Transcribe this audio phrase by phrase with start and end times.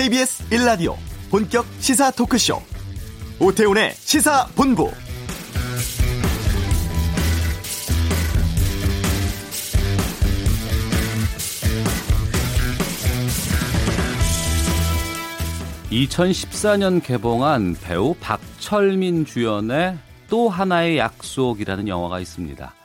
[0.00, 0.96] KBS 1라디오
[1.30, 2.62] 본격 시사 토크쇼
[3.38, 4.90] 오태훈의 시사본부
[15.90, 19.98] (2014년) 개봉한 배우 박철민 주연의
[20.30, 22.79] 또 하나의 약속이라는 영화가 있습니다.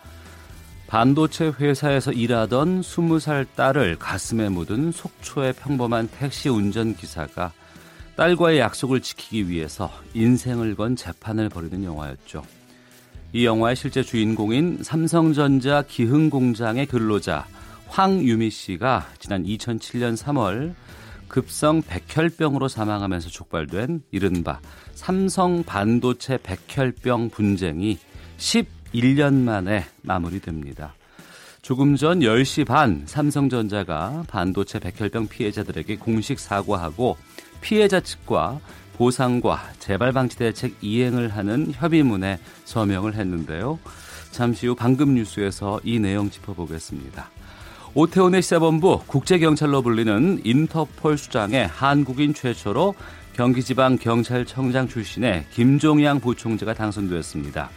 [0.87, 7.51] 반도체 회사에서 일하던 20살 딸을 가슴에 묻은 속초의 평범한 택시 운전기사가
[8.15, 12.43] 딸과의 약속을 지키기 위해서 인생을 건 재판을 벌이는 영화였죠.
[13.33, 17.45] 이 영화의 실제 주인공인 삼성전자 기흥공장의 근로자
[17.87, 20.73] 황유미 씨가 지난 2007년 3월
[21.27, 24.61] 급성 백혈병으로 사망하면서 촉발된 이른바
[24.93, 27.97] 삼성 반도체 백혈병 분쟁이
[28.95, 30.95] 11년 만에 마무리됩니다.
[31.61, 37.17] 조금 전 10시 반 삼성전자가 반도체 백혈병 피해자들에게 공식 사과하고
[37.61, 38.59] 피해자 측과
[38.97, 43.79] 보상과 재발 방지 대책 이행을 하는 협의문에 서명을 했는데요.
[44.31, 47.29] 잠시 후 방금 뉴스에서 이 내용 짚어보겠습니다.
[47.93, 52.93] 오태훈의 시사본부 국제경찰로 불리는 인터폴 수장의 한국인 최초로
[53.33, 57.69] 경기지방 경찰청장 출신의 김종양 부총재가 당선되었습니다.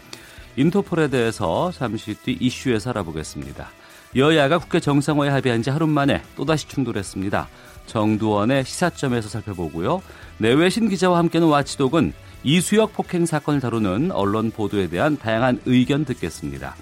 [0.59, 3.69] 인터폴에 대해서 잠시 뒤 이슈에서 알아보겠습니다.
[4.17, 7.49] 여야가 국회 정상화에 합의한 지 하루 만에 또다시 충돌했습니다.
[7.87, 10.03] 정두원의 시사점에서 살펴보고요.
[10.39, 16.75] 내외신 기자와 함께는 와치독은 이수혁 폭행 사건을 다루는 언론 보도에 대한 다양한 의견 듣겠습니다.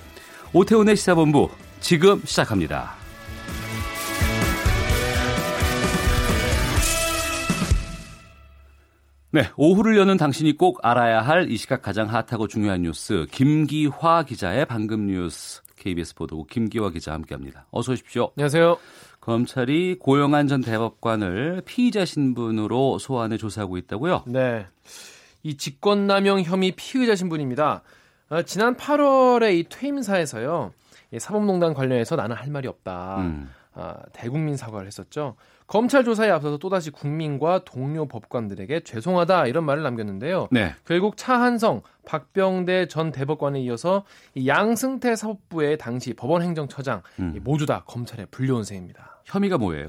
[0.54, 3.06] 오태훈의 시사본부 지금 시작합니다.
[9.37, 14.65] 네, 오후를 여는 당신이 꼭 알아야 할 이 시각 가장 핫하고 중요한 뉴스 김기화 기자의
[14.65, 17.67] 방금 뉴스 KBS 보도국 김기화 기자 함께합니다.
[17.70, 18.31] 어서 오십시오.
[18.39, 18.78] 안녕하세요.
[19.20, 24.25] 검찰이 고영한 전 대법관을 피의자 신분으로 소환해 조사하고 있다고요?
[24.27, 24.69] 네.
[25.43, 27.83] 이 직권남용 혐의 피의자 신분입니다.
[28.31, 30.72] 어, 지난 8월에 이 퇴임사에서요.
[31.12, 33.19] 이 사법농단 관련해서 나는 할 말이 없다.
[33.19, 33.50] 음.
[33.75, 35.37] 어, 대국민 사과를 했었죠.
[35.66, 40.49] 검찰 조사에 앞서서 또다시 국민과 동료 법관들에게 죄송하다 이런 말을 남겼는데요.
[40.53, 40.75] 네.
[40.84, 44.04] 결국 차한성, 박병대 전 대법관에 이어서
[44.47, 47.41] 양승태 사법부의 당시 법원 행정처장 음.
[47.43, 49.22] 모두 다 검찰에 불려온 셈입니다.
[49.25, 49.87] 혐의가 뭐예요?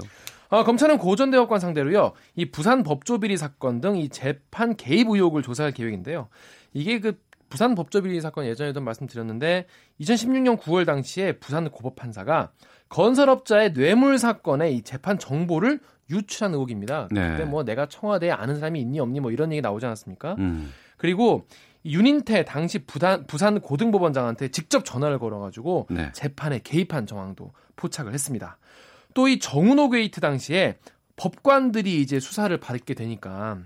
[0.50, 2.12] 아, 검찰은 고전 대법관 상대로요.
[2.34, 6.28] 이 부산 법조비리 사건 등 이 재판 개입 의혹을 조사할 계획인데요.
[6.72, 7.18] 이게 그
[7.48, 9.66] 부산 법조비리 사건 예전에도 말씀드렸는데
[10.00, 12.50] 2016년 9월 당시에 부산 고법 판사가
[12.88, 17.08] 건설업자의 뇌물 사건의 이 재판 정보를 유출한 의혹입니다.
[17.10, 17.32] 네.
[17.32, 20.36] 그때 뭐 내가 청와대에 아는 사람이 있니 없니 뭐 이런 얘기 나오지 않았습니까?
[20.38, 20.72] 음.
[20.96, 21.46] 그리고
[21.84, 26.10] 윤인태 당시 부산, 부산 고등법원장한테 직접 전화를 걸어가지고 네.
[26.12, 28.58] 재판에 개입한 정황도 포착을 했습니다.
[29.14, 30.78] 또 이 정운호 게이트 당시에
[31.16, 33.58] 법관들이 이제 수사를 받게 되니까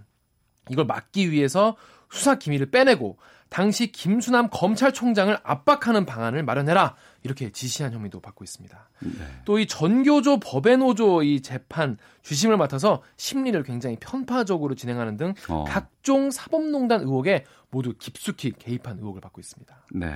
[0.70, 1.76] 이걸 막기 위해서
[2.10, 3.18] 수사 기밀을 빼내고
[3.52, 8.88] 당시 김수남 검찰총장을 압박하는 방안을 마련해라 이렇게 지시한 혐의도 받고 있습니다.
[9.00, 9.12] 네.
[9.44, 15.64] 또이 전교조 법외노조 이 재판 주심을 맡아서 심리를 굉장히 편파적으로 진행하는 등 어.
[15.68, 19.86] 각종 사법농단 의혹에 모두 깊숙이 개입한 의혹을 받고 있습니다.
[19.96, 20.14] 네.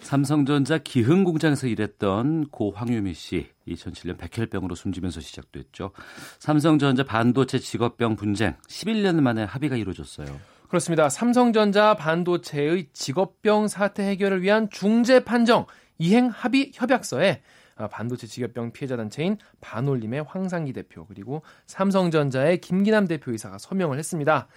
[0.00, 5.92] 삼성전자 기흥 공장에서 일했던 고 황유미 씨 2007년 백혈병으로 숨지면서 시작됐죠.
[6.40, 10.55] 삼성전자 반도체 직업병 분쟁 11년 만에 합의가 이루어졌어요.
[10.68, 11.08] 그렇습니다.
[11.08, 15.66] 삼성전자 반도체의 직업병 사태 해결을 위한 중재 판정
[15.98, 17.42] 이행 합의 협약서에
[17.76, 24.48] 아, 반도체 직업병 피해자 단체인 반올림의 황상기 대표 그리고 삼성전자의 김기남 대표이사가 서명을 했습니다.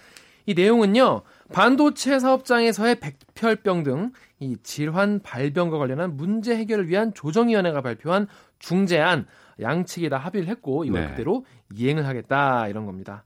[0.46, 1.22] 이 내용은요
[1.52, 2.96] 반도체 사업장에서의
[3.34, 8.26] 백혈병 등 이 질환 발병과 관련한 문제 해결을 위한 조정위원회가 발표한
[8.58, 9.26] 중재안
[9.60, 11.10] 양측이 다 합의를 했고 이걸 네.
[11.10, 11.44] 그대로
[11.74, 13.24] 이행을 하겠다 이런 겁니다.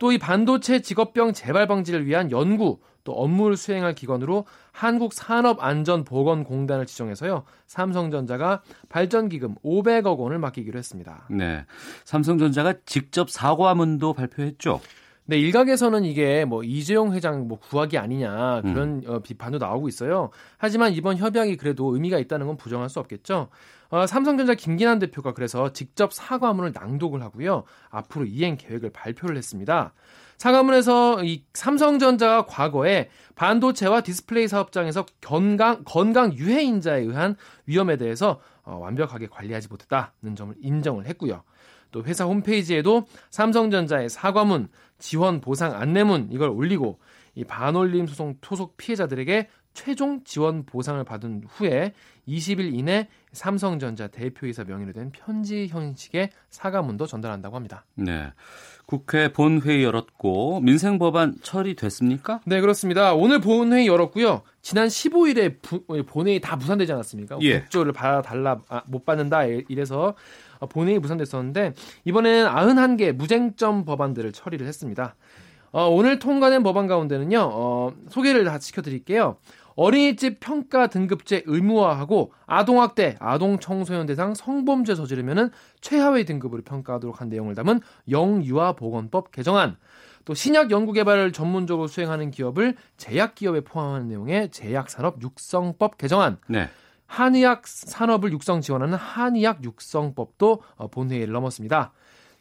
[0.00, 7.44] 또 이 반도체 직업병 재발 방지를 위한 연구 또 업무를 수행할 기관으로 한국산업안전보건공단을 지정해서요.
[7.66, 11.26] 삼성전자가 발전기금 500억 원을 맡기기로 했습니다.
[11.30, 11.64] 네.
[12.04, 14.80] 삼성전자가 직접 사과문도 발표했죠.
[15.30, 19.02] 네, 일각에서는 이게 뭐 이재용 회장 뭐 구하기 아니냐 그런 음.
[19.06, 20.30] 어, 비판도 나오고 있어요.
[20.58, 23.48] 하지만 이번 협약이 그래도 의미가 있다는 건 부정할 수 없겠죠.
[23.90, 27.62] 어, 삼성전자 김기남 대표가 그래서 직접 사과문을 낭독을 하고요.
[27.90, 29.92] 앞으로 이행 계획을 발표를 했습니다.
[30.36, 37.36] 사과문에서 이 삼성전자가 과거에 반도체와 디스플레이 사업장에서 건강 건강 유해 인자에 의한
[37.66, 41.44] 위험에 대해서 어, 완벽하게 관리하지 못했다는 점을 인정을 했고요.
[41.90, 46.98] 또 회사 홈페이지에도 삼성전자의 사과문, 지원 보상 안내문 이걸 올리고
[47.34, 51.94] 이 반올림 소송 토속 피해자들에게 최종 지원 보상을 받은 후에
[52.28, 57.84] 20일 이내 삼성전자 대표이사 명의로 된 편지 형식의 사과문도 전달한다고 합니다.
[57.94, 58.32] 네.
[58.86, 62.40] 국회 본회의 열었고 민생 법안 처리됐습니까?
[62.44, 63.14] 네, 그렇습니다.
[63.14, 64.42] 오늘 본회의 열었고요.
[64.62, 67.38] 지난 15일에 부, 본회의 다 무산되지 않았습니까?
[67.42, 67.60] 예.
[67.60, 70.14] 국조를 받아달라 아, 못 받는다 이래서
[70.66, 71.74] 본회의 무산됐었는데
[72.04, 75.14] 이번에는 91개 무쟁점 법안들을 처리를 했습니다.
[75.72, 77.38] 어, 오늘 통과된 법안 가운데는요.
[77.52, 79.36] 어, 소개를 다 시켜드릴게요.
[79.76, 87.80] 어린이집 평가 등급제 의무화하고 아동학대, 아동청소년 대상 성범죄 저지르면은 최하위 등급으로 평가하도록 한 내용을 담은
[88.10, 89.76] 영유아보건법 개정안,
[90.24, 96.68] 또 신약 연구 개발을 전문적으로 수행하는 기업을 제약 기업에 포함하는 내용의 제약산업 육성법 개정안, 네.
[97.10, 101.92] 한의학 산업을 육성 지원하는 한의학 육성법도 어, 본회의를 넘었습니다.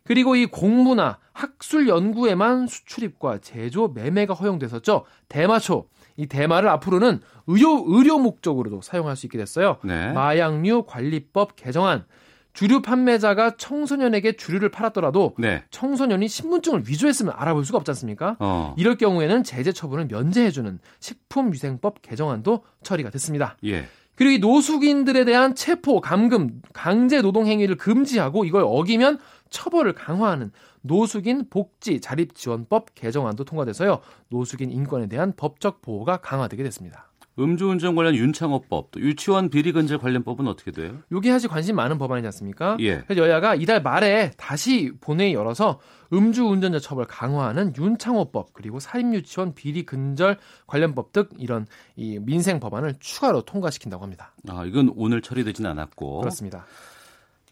[0.04, 5.06] 그리고 이 공무나 학술 연구에만 수출입과 제조 매매가 허용됐었죠.
[5.28, 5.88] 대마초.
[6.18, 9.78] 이 대마를 앞으로는 의료 의료 목적으로도 사용할 수 있게 됐어요.
[9.84, 10.12] 네.
[10.14, 12.06] 마약류 관리법 개정안.
[12.54, 15.64] 주류 판매자가 청소년에게 주류를 팔았더라도 네.
[15.72, 18.36] 청소년이 신분증을 위조했으면 알아볼 수가 없지 않습니까?
[18.40, 18.76] 어.
[18.78, 23.56] 이럴 경우에는 제재 처분을 면제해주는 식품위생법 개정안도 처리가 됐습니다.
[23.66, 23.86] 예.
[24.20, 29.18] 그리고 이 노숙인들에 대한 체포, 감금, 강제 노동 행위를 금지하고 이걸 어기면
[29.50, 30.52] 처벌을 강화하는
[30.82, 34.02] 노숙인 복지 자립 지원법 개정안도 통과돼서요.
[34.28, 37.09] 노숙인 인권에 대한 법적 보호가 강화되게 됐습니다.
[37.40, 40.98] 음주운전 관련 윤창호법, 또 유치원 비리 근절 관련법은 어떻게 돼요?
[41.12, 42.78] 요게 사실 관심 많은 법안이지 않습니까?
[42.82, 43.00] 예.
[43.00, 45.80] 그래서 여야가 이달 말에 다시 본회의 열어서
[46.12, 50.38] 음주운전자 처벌 강화하는 윤창호법 그리고 사립유치원 비리 근절
[50.68, 51.66] 관련법 등 이런
[51.96, 54.34] 이 민생 법안을 추가로 통과시킨다고 합니다.
[54.50, 56.20] 아, 이건 오늘 처리되진 않았고.
[56.20, 56.66] 그렇습니다.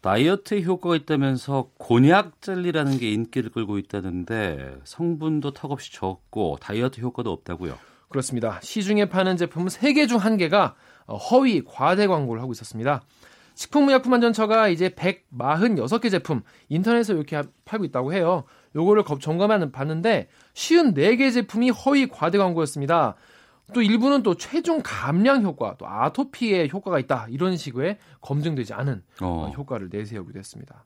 [0.00, 7.76] 다이어트에 효과가 있다면서 곤약 젤리라는 게 인기를 끌고 있다는데 성분도 턱없이 적고 다이어트 효과도 없다고요.
[8.08, 8.58] 그렇습니다.
[8.62, 10.74] 시중에 파는 제품 3개 중 1개가
[11.06, 13.02] 어, 허위 과대 광고를 하고 있었습니다.
[13.54, 18.44] 식품의약품안전처가 이제 146개 제품 인터넷에서 이렇게 팔고 있다고 해요.
[18.76, 23.16] 요거를 점검하는 봤는데 쉬운 4개 제품이 허위 과대 광고였습니다.
[23.74, 29.52] 또 일부는 또 최종 감량 효과, 또 아토피에 효과가 있다 이런 식의 검증되지 않은 어.
[29.56, 30.84] 효과를 내세우기도 했습니다.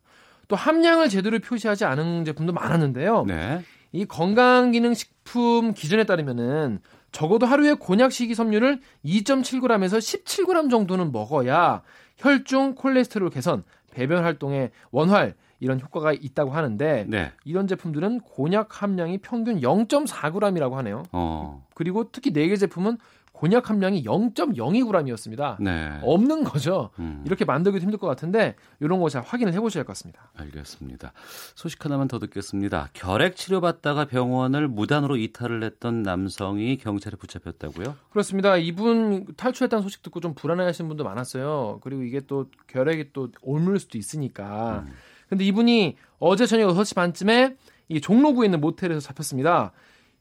[0.49, 3.25] 또 함량을 제대로 표시하지 않은 제품도 많았는데요.
[3.27, 3.63] 네.
[3.93, 6.81] 이 건강기능식품 기준에 따르면은
[7.13, 11.83] 적어도 하루에 곤약 식이섬유를 2.7g에서 17g 정도는 먹어야
[12.17, 17.33] 혈중 콜레스테롤 개선, 배변 활동에 원활 이런 효과가 있다고 하는데 네.
[17.45, 21.05] 이런 제품들은 곤약 함량이 평균 0.4g이라고 하네요.
[21.13, 21.65] 어.
[21.75, 22.99] 그리고 특히 4개 제품은
[23.43, 25.61] 곤약 함량이 0.02g이었습니다.
[25.61, 25.99] 네.
[26.03, 26.91] 없는 거죠.
[27.01, 27.25] 음.
[27.27, 30.31] 이렇게 만들기도 힘들 것 같은데 이런 거 잘 확인을 해보셔야 할 것 같습니다.
[30.37, 31.13] 알겠습니다.
[31.57, 32.91] 소식 하나만 더 듣겠습니다.
[32.93, 37.97] 결핵 치료받다가 병원을 무단으로 이탈을 했던 남성이 경찰에 붙잡혔다고요?
[38.11, 38.57] 그렇습니다.
[38.59, 41.81] 이분 탈출했다는 소식 듣고 좀 불안해하시는 분도 많았어요.
[41.83, 44.85] 그리고 이게 또 결핵이 또 옮을 수도 있으니까.
[44.87, 44.93] 음.
[45.29, 47.57] 근데 이분이 어제 저녁 6시 반쯤에
[47.89, 49.73] 이 종로구에 있는 모텔에서 잡혔습니다.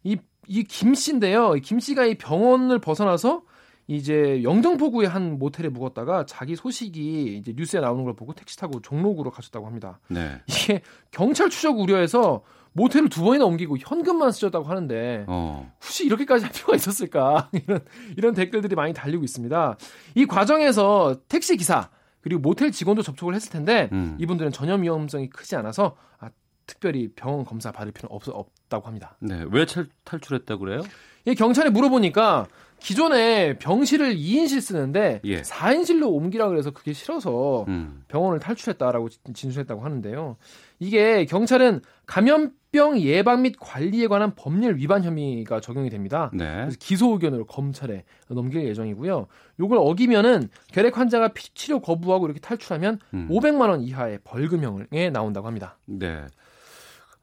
[0.03, 0.17] 이,
[0.51, 1.55] 이 김 씨인데요.
[1.55, 3.43] 이김 씨가 이 병원을 벗어나서
[3.87, 9.31] 이제 영등포구의 한 모텔에 묵었다가 자기 소식이 이제 뉴스에 나오는 걸 보고 택시 타고 종로구로
[9.31, 9.99] 가셨다고 합니다.
[10.07, 10.41] 네.
[10.47, 10.81] 이게
[11.11, 12.43] 경찰 추적 우려해서
[12.73, 15.69] 모텔을 두 번이나 옮기고 현금만 쓰셨다고 하는데 어.
[15.83, 17.81] 혹시 이렇게까지 할 필요가 있었을까 이런
[18.17, 19.77] 이런 댓글들이 많이 달리고 있습니다.
[20.15, 21.89] 이 과정에서 택시 기사
[22.21, 24.15] 그리고 모텔 직원도 접촉을 했을 텐데 음.
[24.19, 26.29] 이분들은 전염 위험성이 크지 않아서 아,
[26.71, 29.17] 특별히 병원 검사 받을 필요는 없, 없다고 합니다.
[29.19, 29.43] 네.
[29.51, 30.81] 왜 탈, 탈출했다고 그래요?
[31.25, 32.47] 이 경찰에 물어보니까
[32.79, 35.41] 기존에 병실을 2인실 쓰는데 예.
[35.41, 38.03] 4인실로 옮기라 그래서 그게 싫어서 음.
[38.07, 40.37] 병원을 탈출했다라고 진술했다고 하는데요.
[40.79, 46.31] 이게 경찰은 감염병 예방 및 관리에 관한 법률 위반 혐의가 적용이 됩니다.
[46.33, 46.45] 네.
[46.61, 49.27] 그래서 기소 의견으로 검찰에 넘길 예정이고요.
[49.59, 53.27] 요걸 어기면은 결핵 환자가 피- 치료 거부하고 이렇게 탈출하면 음.
[53.29, 55.77] 500만 원 이하의 벌금형에 나온다고 합니다.
[55.85, 56.25] 네.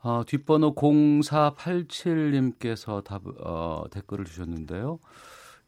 [0.09, 5.01] 아, 뒷번호 0487님께서 답, 어, 댓글을 주셨는데요.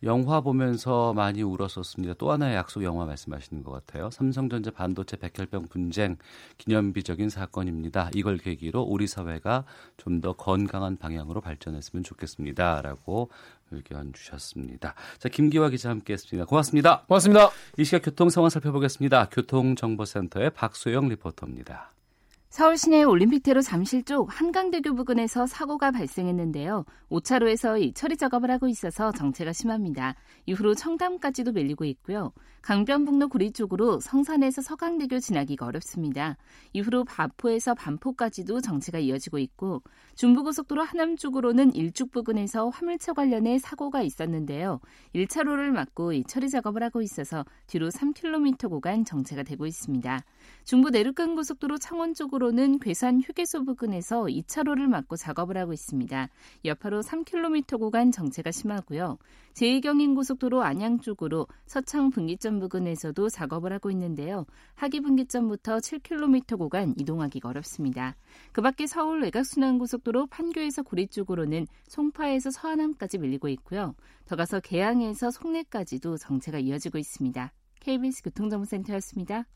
[0.03, 2.15] 영화 보면서 많이 울었었습니다.
[2.15, 4.09] 또 하나의 약속 영화 말씀하시는 것 같아요.
[4.09, 6.17] 삼성전자 반도체 백혈병 분쟁
[6.57, 8.09] 기념비적인 사건입니다.
[8.15, 9.67] 이걸 계기로 우리 사회가
[9.99, 12.81] 좀 더 건강한 방향으로 발전했으면 좋겠습니다.
[12.81, 13.29] 라고
[13.71, 14.95] 의견 주셨습니다.
[15.19, 16.47] 자, 김기화 기자 함께 했습니다.
[16.47, 17.03] 고맙습니다.
[17.09, 17.51] 고맙습니다.
[17.77, 19.29] 이 시각 교통 상황 살펴보겠습니다.
[19.29, 21.91] 교통정보센터의 박소영 리포터입니다.
[22.51, 26.85] 서울 시내 올림픽대로 잠실 쪽 한강대교 부근에서 사고가 발생했는데요.
[27.09, 30.17] 5차로에서 이 처리 작업을 하고 있어서 정체가 심합니다.
[30.47, 32.33] 이후로 청담까지도 밀리고 있고요.
[32.63, 36.37] 강변북로 구리 쪽으로 성산에서 서강대교 지나기가 어렵습니다.
[36.75, 39.83] 이후로 바포에서 반포까지도 정체가 이어지고 있고
[40.17, 44.81] 중부고속도로 하남 쪽으로는 일죽 부근에서 화물차 관련해 사고가 있었는데요.
[45.15, 50.21] 1차로를 막고 이 처리 작업을 하고 있어서 뒤로 3km 구간 정체가 되고 있습니다.
[50.65, 56.29] 중부 내륙간 고속도로 창원 쪽으로는 괴산 휴게소 부근에서 2차로를 막고 작업을 하고 있습니다.
[56.67, 59.19] 여파로 3km 구간 정체가 심하고요.
[59.55, 64.47] 제2경인 고속도로 안양 쪽으로 서창 분기점 부근에서도 작업을 하고 있는데요.
[64.75, 68.17] 하기 분기점부터 7km 구간 이동하기가 어렵습니다.
[68.53, 73.95] 그 밖에 서울 외곽순환고속도로 판교에서 구리 쪽으로는 송파에서 서안함까지 밀리고 있고요.
[74.25, 77.53] 더 가서 개항에서 송내까지도 정체가 이어지고 있습니다.
[77.81, 79.47] KBS 교통정보센터였습니다.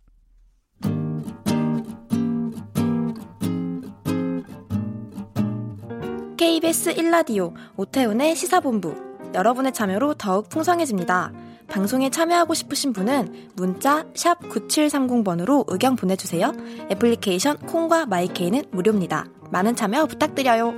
[6.36, 9.03] KBS 1라디오 오태훈의 시사본부
[9.34, 11.32] 여러분의 참여로 더욱 풍성해집니다.
[11.66, 16.52] 방송에 참여하고 싶으신 분은 문자 9730번으로 의견 보내주세요.
[16.90, 19.26] 애플리케이션 콩과 마이케이는 무료입니다.
[19.50, 20.74] 많은 참여 부탁드려요.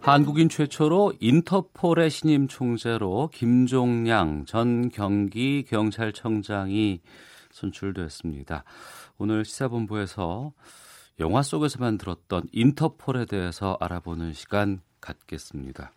[0.00, 7.00] 한국인 최초로 인터폴의 신임 총재로 김종량 전 경기 경찰청장이
[7.50, 8.62] 선출됐습니다.
[9.18, 10.52] 오늘 시사본부에서
[11.18, 15.92] 영화 속에서만 들었던 인터폴에 대해서 알아보는 시간 갖겠습니다.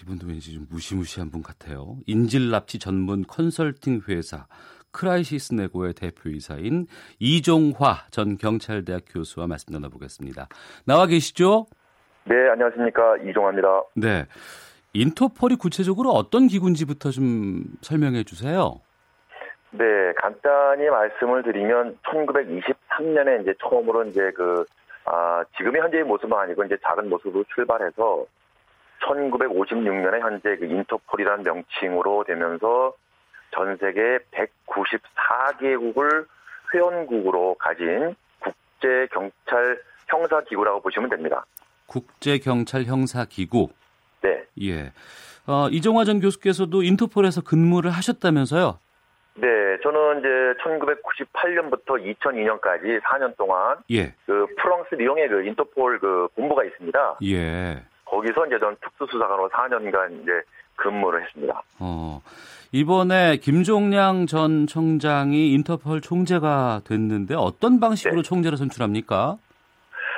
[0.00, 1.96] 이분도 왠지 좀 무시무시한 분 같아요.
[2.06, 4.46] 인질 납치 전문 컨설팅 회사
[4.92, 6.86] 크라이시스 네고의 대표이사인
[7.18, 10.48] 이종화 전 경찰대학 교수와 말씀 나눠보겠습니다.
[10.84, 11.66] 나와 계시죠?
[12.24, 13.16] 네, 안녕하십니까.
[13.28, 13.68] 이종화입니다.
[13.96, 14.26] 네.
[14.92, 18.80] 인터폴이 구체적으로 어떤 기구인지부터 좀 설명해 주세요.
[19.70, 24.64] 네, 간단히 말씀을 드리면 1923년에 이제 처음으로 이제 그
[25.04, 28.26] 아, 지금의 현재의 모습은 아니고 이제 작은 모습으로 출발해서
[29.02, 32.94] 1956년에 현재 그 인터폴이라는 명칭으로 되면서
[33.54, 34.18] 전 세계
[34.66, 36.26] 194개국을
[36.74, 41.44] 회원국으로 가진 국제 경찰 형사 기구라고 보시면 됩니다.
[41.86, 43.68] 국제 경찰 형사 기구.
[44.22, 44.44] 네.
[44.62, 44.92] 예.
[45.46, 48.78] 어, 이정화 전 교수께서도 인터폴에서 근무를 하셨다면서요?
[49.38, 50.28] 네, 저는 이제
[50.62, 54.14] 1998년부터 2002년까지 4년 동안 예.
[54.24, 57.18] 그 프랑스 리옹에 그 인터폴 그 본부가 있습니다.
[57.24, 57.82] 예.
[58.06, 60.32] 거기서 이제 전 특수수사관으로 4년간 이제
[60.76, 61.62] 근무를 했습니다.
[61.80, 62.20] 어.
[62.72, 68.22] 이번에 김종량 전 청장이 인터폴 총재가 됐는데 어떤 방식으로 네.
[68.22, 69.36] 총재를 선출합니까?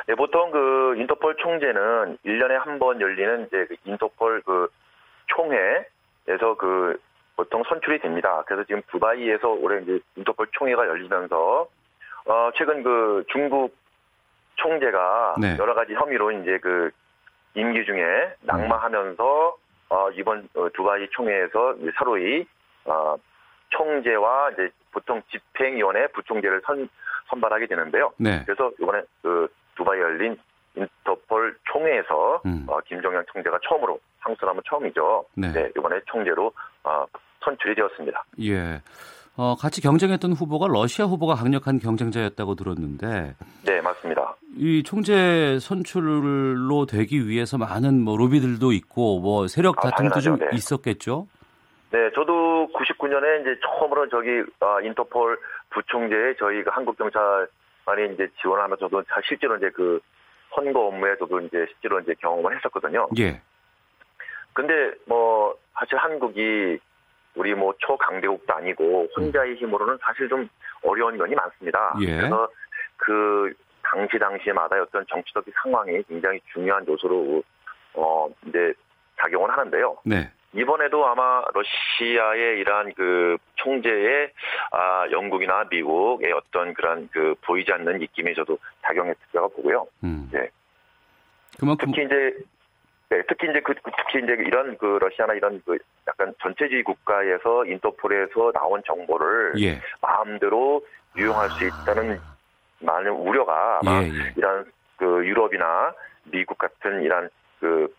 [0.06, 4.68] 네, 보통 그 인터폴 총재는 1년에 한 번 열리는 이제 그 인터폴 그
[5.26, 6.98] 총회에서 그
[7.38, 8.42] 보통 선출이 됩니다.
[8.46, 11.68] 그래서 지금 두바이에서 올해 이제 인터폴 총회가 열리면서
[12.26, 13.76] 어 최근 그 중국
[14.56, 15.56] 총재가 네.
[15.56, 16.90] 여러 가지 혐의로 이제 그
[17.54, 19.56] 임기 중에 낙마하면서
[19.90, 22.44] 어 이번 어, 두바이 총회에서 이제 서로의
[22.86, 23.14] 어
[23.68, 26.88] 총재와 이제 보통 집행위원회 부총재를 선
[27.28, 28.12] 선발하게 되는데요.
[28.16, 28.42] 네.
[28.46, 30.36] 그래서 이번에 그 두바이 열린
[30.74, 32.66] 인터폴 총회에서 음.
[32.66, 35.24] 어, 김종영 총재가 처음으로 상수하면 처음이죠.
[35.34, 35.52] 네.
[35.52, 36.52] 네, 이번에 총재로
[36.82, 37.06] 어,
[37.44, 38.24] 선출이 되었습니다.
[38.42, 38.82] 예.
[39.36, 44.34] 어, 같이 경쟁했던 후보가 러시아 후보가 강력한 경쟁자였다고 들었는데 네, 맞습니다.
[44.56, 50.50] 이 총재 선출로 되기 위해서 많은 뭐 로비들도 있고 뭐 세력 아, 다툼도 좀 당연하죠.
[50.50, 50.56] 네.
[50.56, 51.28] 있었겠죠.
[51.92, 54.28] 네, 저도 99년에 이제 처음으로 저기
[54.60, 55.38] 어, 인터폴
[55.70, 60.00] 부총재에 저희 그 한국 경찰관이 이제 지원하면서 저도 자- 실제로 이제 그
[60.52, 63.08] 선거 업무에 저도 이제 실제로 이제 경험을 했었거든요.
[63.20, 63.40] 예.
[64.52, 64.72] 근데
[65.06, 66.78] 뭐 사실 한국이
[67.38, 70.48] 우리 뭐 초강대국도 아니고 혼자의 힘으로는 사실 좀
[70.82, 71.94] 어려운 면이 많습니다.
[72.00, 72.16] 예.
[72.16, 72.48] 그래서
[72.96, 73.52] 그
[73.82, 77.42] 당시 당시마다 어떤 정치적인 상황이 굉장히 중요한 요소로
[77.94, 78.74] 어 이제
[79.20, 79.96] 작용을 하는데요.
[80.04, 80.30] 네.
[80.52, 84.32] 이번에도 아마 러시아의 이러한 그 총재의
[84.72, 89.86] 아 영국이나 미국의 어떤 그런 그 보이지 않는 입김이 저도 작용했다고 보고요.
[90.02, 90.28] 음.
[90.32, 90.48] 네.
[91.60, 92.36] 그만큼 특히 이제
[93.10, 97.64] 네, 특히 이제 그 그- 특히 이제 이런 그 러시아나 이런 그 약간 전체주의 국가에서
[97.64, 99.80] 인터폴에서 나온 정보를 예.
[100.02, 100.84] 마음대로
[101.16, 102.20] 유용할 수 있다는
[102.80, 104.32] 많은 우려가 아마 예, 예.
[104.36, 104.64] 이런
[104.96, 107.92] 그 유럽이나 미국 같은 이런 그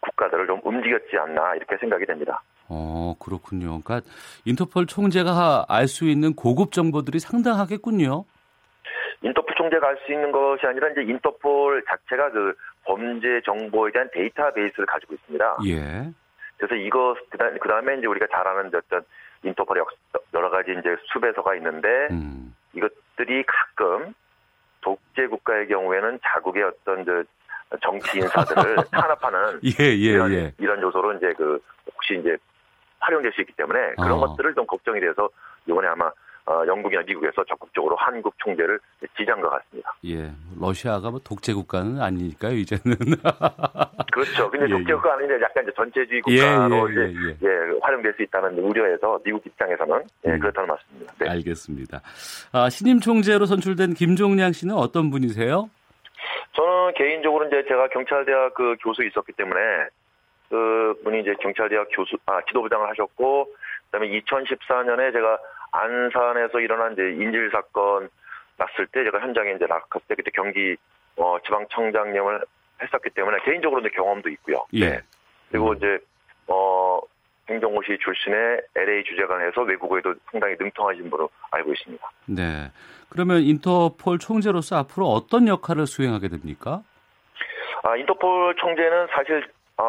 [0.00, 2.42] 국가들을 좀 움직였지 않나 이렇게 생각이 됩니다.
[2.68, 3.80] 어, 그렇군요.
[3.82, 4.00] 그러니까
[4.44, 8.24] 인터폴 총재가 알 수 있는 고급 정보들이 상당하겠군요.
[9.22, 12.54] 인터폴 총재가 알 수 있는 것이 아니라 이제 인터폴 자체가 그
[12.84, 15.58] 범죄 정보에 대한 데이터베이스를 가지고 있습니다.
[15.66, 16.10] 예.
[16.56, 19.04] 그래서 이거 그 다음에 이제 우리가 잘 아는 어떤
[19.42, 19.82] 인터폴
[20.32, 22.54] 여러 가지 이제 수배서가 있는데 음.
[22.74, 24.14] 이것들이 가끔
[24.80, 27.24] 독재 국가의 경우에는 자국의 어떤 그
[27.82, 30.52] 정치 인사들을 탄압하는 예, 예, 이런, 예.
[30.58, 31.60] 이런 요소로 이제 그
[31.92, 32.36] 혹시 이제
[33.00, 34.26] 활용될 수 있기 때문에 그런 어.
[34.26, 35.28] 것들을 좀 걱정이 돼서
[35.66, 36.12] 이번에 아마 어,
[36.46, 38.78] 영국이나 미국에서 적극적으로 한국 총재를
[39.16, 39.94] 지지한 것 같습니다.
[40.04, 40.30] 예.
[40.60, 42.96] 러시아가 뭐 독재 국가는 아니니까요, 이제는.
[44.12, 44.50] 그렇죠.
[44.50, 44.94] 근데 예, 독재 예.
[44.94, 47.36] 국가 아닌데 약간 이제 전체주의 예, 국가로 예, 이제 예, 예.
[47.42, 50.38] 예, 활용될 수 있다는 우려에서 미국 입장에서는 예, 음.
[50.38, 51.14] 그렇다는 말씀입니다.
[51.18, 51.30] 네.
[51.30, 52.00] 알겠습니다.
[52.52, 55.70] 아, 신임 총재로 선출된 김종량 씨는 어떤 분이세요?
[56.52, 59.60] 저는 개인적으로 이제 제가 경찰대학 그 교수 있었기 때문에
[60.50, 63.48] 그 분이 이제 경찰대학 교수 아 지도부장을 하셨고
[63.90, 65.38] 그다음에 2014년에 제가
[65.74, 68.08] 안산에서 일어난 이제 인질 사건
[68.56, 70.76] 났을 때 제가 현장에 이제 나갔을 때 그때 경기
[71.16, 72.44] 어 지방청장님을
[72.80, 74.64] 했었기 때문에 개인적으로 이제 경험도 있고요.
[74.74, 74.90] 예.
[74.90, 75.00] 네.
[75.50, 75.76] 그리고 음.
[75.76, 75.98] 이제
[76.46, 77.00] 어
[77.48, 82.10] 행정고시 출신의 LA 주재관에서 외국어에도 상당히 능통하신 분으로 알고 있습니다.
[82.26, 82.70] 네.
[83.10, 86.82] 그러면 인터폴 총재로서 앞으로 어떤 역할을 수행하게 됩니까?
[87.82, 89.84] 아, 인터폴 총재는 사실 어,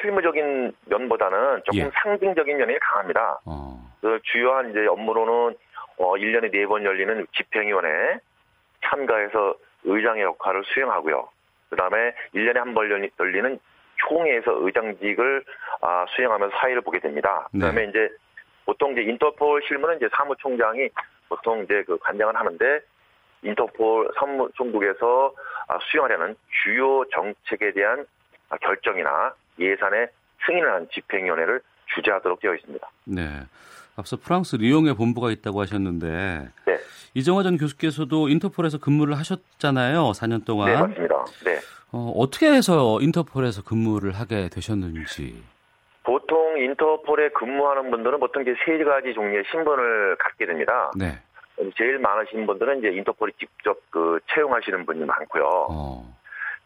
[0.00, 1.90] 실무적인 면보다는 조금 예.
[2.02, 3.40] 상징적인 면이 강합니다.
[3.46, 3.90] 어.
[4.00, 5.56] 그 주요한 이제 업무로는
[5.98, 8.18] 어, 1년에 4번 열리는 집행위원회
[8.84, 11.28] 참가해서 의장의 역할을 수행하고요.
[11.70, 13.58] 그 다음에 1년에 한 번 열리는
[13.96, 15.44] 총회에서 의장직을
[15.80, 17.48] 아, 수행하면서 사회를 보게 됩니다.
[17.52, 17.88] 그 다음에 네.
[17.90, 18.08] 이제
[18.66, 20.88] 보통 이제 인터폴 실무는 이제 사무총장이
[21.28, 22.80] 보통 이제 그 관장을 하는데
[23.42, 25.32] 인터폴 사무총국에서
[25.68, 28.04] 아, 수행하려는 주요 정책에 대한
[28.50, 30.08] 아, 결정이나 예산의
[30.46, 31.60] 승인을 한 집행위원회를
[31.94, 32.90] 주재하도록 되어 있습니다.
[33.04, 33.28] 네.
[33.96, 36.78] 앞서 프랑스 리옹에 본부가 있다고 하셨는데 네.
[37.14, 40.10] 이정화 전 교수께서도 인터폴에서 근무를 하셨잖아요.
[40.12, 40.66] 4년 동안.
[40.66, 41.24] 네, 맞습니다.
[41.44, 41.58] 네.
[41.92, 45.42] 어, 어떻게 해서 인터폴에서 근무를 하게 되셨는지.
[46.02, 50.90] 보통 인터폴에 근무하는 분들은 보통 이제 세 가지 종류의 신분을 갖게 됩니다.
[50.98, 51.18] 네.
[51.76, 55.44] 제일 많으신 분들은 이제 인터폴이 직접 그 채용하시는 분이 많고요.
[55.70, 56.16] 어.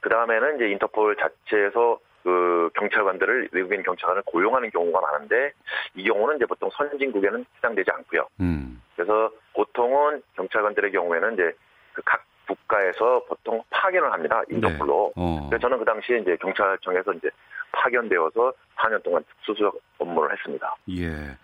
[0.00, 5.52] 그 다음에는 이제 인터폴 자체에서 그 경찰관들을 외국인 경찰관을 고용하는 경우가 많은데
[5.94, 8.26] 이 경우는 이제 보통 선진국에는 해당되지 않고요.
[8.40, 8.82] 음.
[8.94, 11.52] 그래서 보통은 경찰관들의 경우에는 이제
[11.94, 14.42] 그 각 국가에서 보통 파견을 합니다.
[14.50, 15.12] 인터폴로.
[15.16, 15.46] 어.
[15.48, 17.28] 그래서 저는 그 당시에 이제 경찰청에서 이제
[17.72, 20.74] 파견되어서 4년 동안 특수수사 업무를 했습니다.
[20.90, 21.36] 예.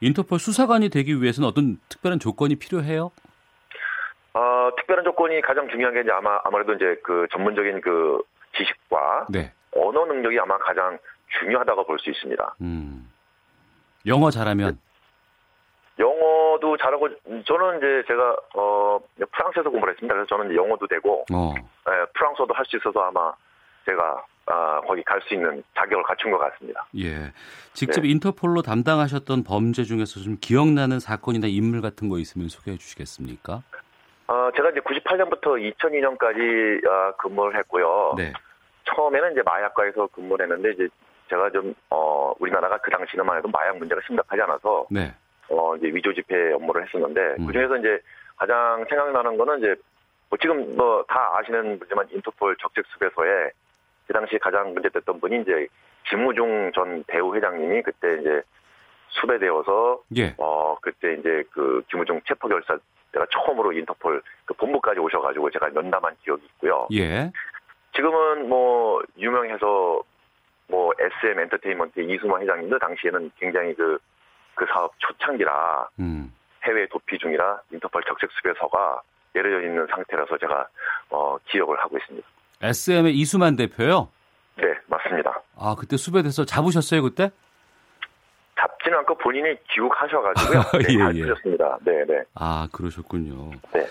[0.00, 3.12] 인터폴 수사관이 되기 위해서는 어떤 특별한 조건이 필요해요?
[4.34, 8.20] 어, 특별한 조건이 가장 중요한 게 이제 아마 아무래도 이제 그 전문적인 그
[8.56, 9.52] 지식과 네.
[9.76, 10.98] 언어 능력이 아마 가장
[11.40, 12.56] 중요하다고 볼 수 있습니다.
[12.62, 13.10] 음.
[14.06, 14.78] 영어 잘하면
[15.98, 17.08] 영어도 잘하고
[17.44, 18.98] 저는 이제 제가 어
[19.32, 20.14] 프랑스에서 공부를 했습니다.
[20.14, 21.52] 그래서 저는 영어도 되고 어.
[21.56, 23.32] 예, 프랑스어도 할 수 있어서 아마
[23.84, 26.86] 제가 아, 거기 갈 수 있는 자격을 갖춘 것 같습니다.
[26.96, 27.32] 예.
[27.74, 28.08] 직접 네.
[28.10, 33.62] 인터폴로 담당하셨던 범죄 중에서 좀 기억나는 사건이나 인물 같은 거 있으면 소개해 주시겠습니까?
[34.28, 38.14] 어, 제가 이제 98년부터 2002년까지 아, 근무를 했고요.
[38.16, 38.32] 네.
[38.94, 40.88] 처음에는 이제 마약과에서 근무를 했는데 이제
[41.28, 45.12] 제가 좀 어, 우리나라가 그 당시에만 해도 마약 문제가 심각하지 않아서 네.
[45.50, 47.46] 어, 이제 위조 집회 업무를 했었는데 음.
[47.46, 48.00] 그 중에서 이제
[48.36, 49.74] 가장 생각나는 거는 이제
[50.30, 53.50] 뭐 지금 뭐 다 아시는 분이지만 인터폴 적색 수배소에
[54.06, 55.66] 그 당시 가장 문제됐던 분이 이제
[56.08, 58.42] 김우중 전 대우 회장님이 그때 이제
[59.08, 60.34] 수배되어서 예.
[60.38, 62.78] 어 그때 이제 그 김우중 체포 결사
[63.12, 66.86] 때가 처음으로 인터폴 그 본부까지 오셔가지고 제가 면담한 기억이 있고요.
[66.92, 67.30] 예.
[67.94, 70.02] 지금은 뭐 유명해서
[70.68, 73.98] 뭐 SM 엔터테인먼트 이수만 회장님도 당시에는 굉장히 그
[74.58, 76.34] 그 사업 초창기라 음.
[76.64, 79.00] 해외 도피 중이라 인터폴 적색 수배서가
[79.32, 80.66] 내려져 있는 상태라서 제가
[81.10, 82.26] 어 기억을 하고 있습니다.
[82.60, 84.08] SM의 이수만 대표요?
[84.56, 85.40] 네 맞습니다.
[85.56, 87.30] 아, 그때 수배돼서 잡으셨어요, 그때?
[88.60, 90.62] 잡지는 않고 본인이 귀국하셔가지고요.
[90.82, 91.22] 네, 예, 잘 예.
[91.22, 91.78] 풀렸습니다.
[91.82, 92.22] 네, 네.
[92.34, 93.52] 아, 그러셨군요.
[93.72, 93.86] 네.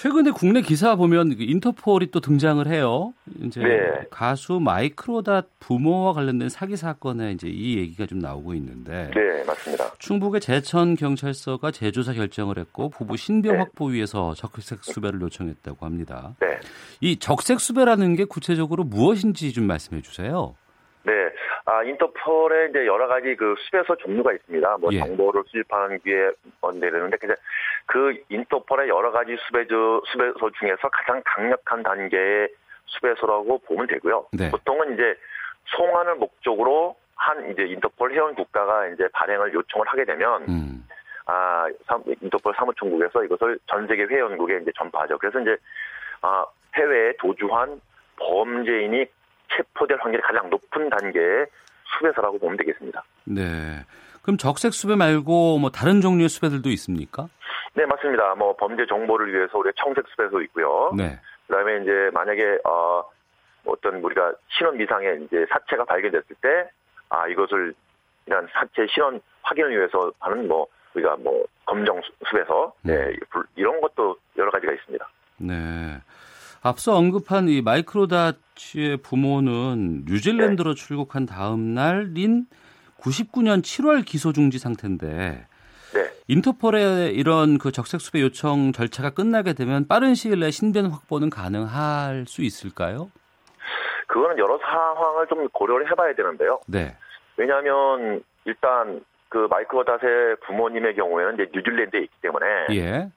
[0.00, 3.14] 최근에 국내 기사 보면 그 인터폴이 또 등장을 해요.
[3.42, 4.06] 이제 네.
[4.10, 9.92] 가수 마이크로닷 부모와 관련된 사기 사건에 이제 이 얘기가 좀 나오고 있는데 네, 맞습니다.
[9.98, 13.58] 충북의 제천 경찰서가 재조사 결정을 했고 부부 신병 네.
[13.58, 16.36] 확보 위해서 적색 수배를 요청했다고 합니다.
[16.40, 16.60] 네.
[17.00, 20.54] 이 적색 수배라는 게 구체적으로 무엇인지 좀 말씀해 주세요.
[21.02, 21.12] 네.
[21.70, 24.78] 아, 인터폴에 이제 여러 가지 그 수배소 종류가 있습니다.
[24.78, 25.00] 뭐 예.
[25.00, 26.30] 정보를 수집하는 게
[26.62, 32.48] 뭔데 이러는데 그그 인터폴의 여러 가지 수배조, 수배소 중에서 가장 강력한 단계의
[32.86, 34.28] 수배소라고 보면 되고요.
[34.32, 34.50] 네.
[34.50, 35.14] 보통은 이제
[35.66, 40.88] 송환을 목적으로 한 이제 인터폴 회원 국가가 이제 발행을 요청을 하게 되면 음.
[41.26, 45.18] 아, 사- 인터폴 사무총국에서 이것을 전 세계 회원국에 이제 전파하죠.
[45.18, 45.54] 그래서 이제
[46.22, 47.78] 아, 해외에 도주한
[48.16, 49.04] 범죄인이
[49.56, 51.46] 체포될 확률이 가장 높은 단계의
[51.96, 53.02] 수배서라고 보면 되겠습니다.
[53.24, 53.84] 네.
[54.22, 57.28] 그럼 적색 수배 말고 뭐 다른 종류의 수배들도 있습니까?
[57.74, 58.34] 네, 맞습니다.
[58.34, 60.92] 뭐 범죄 정보를 위해서 우리 청색 수배소 있고요.
[60.96, 61.18] 네.
[61.46, 63.02] 그다음에 이제 만약에 어
[63.64, 66.70] 어떤 우리가 신원 미상의 이제 사체가 발견됐을 때
[67.10, 67.74] 아 이것을
[68.26, 73.12] 이런 사체 신원 확인을 위해서 하는 뭐 우리가 뭐 검정 수배서 네,
[73.56, 75.08] 이런 것도 여러 가지가 있습니다.
[75.38, 75.54] 네.
[76.62, 80.82] 앞서 언급한 이 마이크로다 치의 부모는 뉴질랜드로 네.
[80.84, 82.46] 출국한 다음 날인
[83.00, 85.46] 99년 7월 기소 중지 상태인데
[85.94, 86.10] 네.
[86.26, 92.26] 인터폴의 이런 그 적색 수배 요청 절차가 끝나게 되면 빠른 시일 내에 신변 확보는 가능할
[92.26, 93.10] 수 있을까요?
[94.08, 96.60] 그거는 여러 상황을 좀 고려를 해봐야 되는데요.
[96.66, 96.96] 네.
[97.36, 103.08] 왜냐하면 일단 그 마이클 다의 부모님의 경우에는 이제 뉴질랜드에 있기 때문에 예.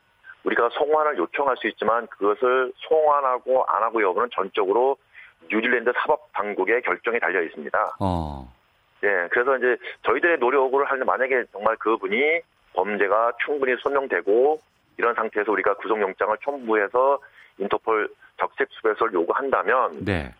[0.43, 4.97] 우리가 송환을 요청할 수 있지만 그것을 송환하고 안 하고 여부는 전적으로
[5.49, 7.95] 뉴질랜드 사법 당국의 결정에 달려 있습니다.
[7.99, 8.53] 어.
[9.03, 12.41] 예, 그래서 이제 저희들의 노력을 하는 만약에 정말 그분이
[12.73, 14.59] 범죄가 충분히 소명되고
[14.97, 17.19] 이런 상태에서 우리가 구속영장을 첨부해서
[17.57, 20.33] 인터폴 적색 수배서를 요구한다면 네.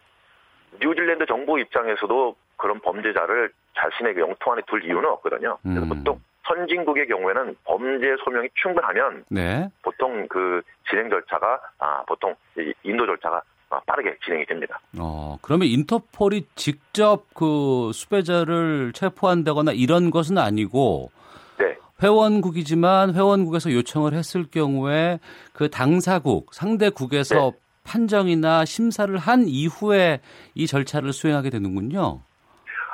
[0.79, 5.57] 뉴질랜드 정부 입장에서도 그런 범죄자를 자신의 영통 안에 둘 이유는 없거든요.
[5.63, 5.89] 그래서 음.
[5.89, 9.67] 보통 선진국의 경우에는 범죄 소명이 충분하면 네.
[9.81, 12.35] 보통 그 진행 절차가 아 보통
[12.83, 13.41] 인도 절차가
[13.85, 14.79] 빠르게 진행이 됩니다.
[14.99, 21.11] 어 그러면 인터폴이 직접 그 수배자를 체포한다거나 이런 것은 아니고
[21.57, 21.77] 네.
[22.01, 25.19] 회원국이지만 회원국에서 요청을 했을 경우에
[25.53, 27.59] 그 당사국 상대국에서 네.
[27.83, 30.21] 판정이나 심사를 한 이후에
[30.53, 32.21] 이 절차를 수행하게 되는군요.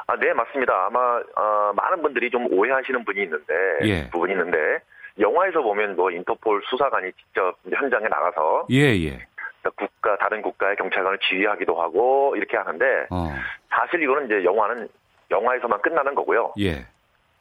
[0.08, 0.86] 아, 네, 맞습니다.
[0.86, 1.00] 아마
[1.36, 4.10] 어, 많은 분들이 좀 오해하시는 분이 있는데 예.
[4.10, 4.58] 부분이 있는데
[5.20, 9.28] 영화에서 보면 뭐 인터폴 수사관이 직접 현장에 나가서 예, 예.
[9.76, 13.34] 국가 다른 국가의 경찰관을 지휘하기도 하고 이렇게 하는데 어.
[13.70, 14.88] 사실 이거는 이제 영화는
[15.32, 16.54] 영화에서만 끝나는 거고요.
[16.60, 16.86] 예.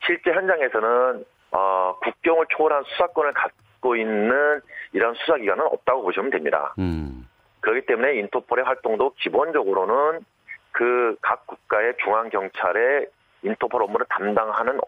[0.04, 4.60] 실제 현장에서는 어, 국경을 초월한 수사권을 갖고 있는
[4.92, 6.74] 이런 수사기관은 없다고 보시면 됩니다.
[6.78, 7.28] 음.
[7.60, 10.24] 그렇기 때문에 인터폴의 활동도 기본적으로는
[10.72, 13.06] 그 각 국가의 중앙 경찰의
[13.42, 14.78] 인터폴 업무를 담당하는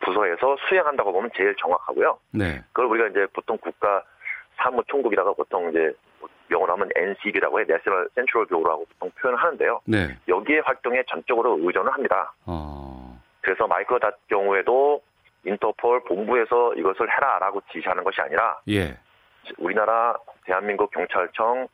[0.00, 2.18] 부서에서 수행한다고 보면 제일 정확하고요.
[2.32, 2.62] 네.
[2.72, 4.02] 그걸 우리가 이제 보통 국가
[4.56, 5.92] 사무총국이라고 보통 이제
[6.50, 9.80] 영어로 하면 NCB라고 해, National Central Bureau하고 보통 표현을 하는데요.
[9.84, 10.16] 네.
[10.28, 12.32] 여기에 활동에 전적으로 의존을 합니다.
[12.46, 13.20] 어...
[13.40, 15.02] 그래서 마이크로 닷 경우에도
[15.44, 18.98] 인터폴 본부에서 이것을 해라라고 지시하는 것이 아니라 예.
[19.56, 21.68] 우리나라 대한민국 경찰청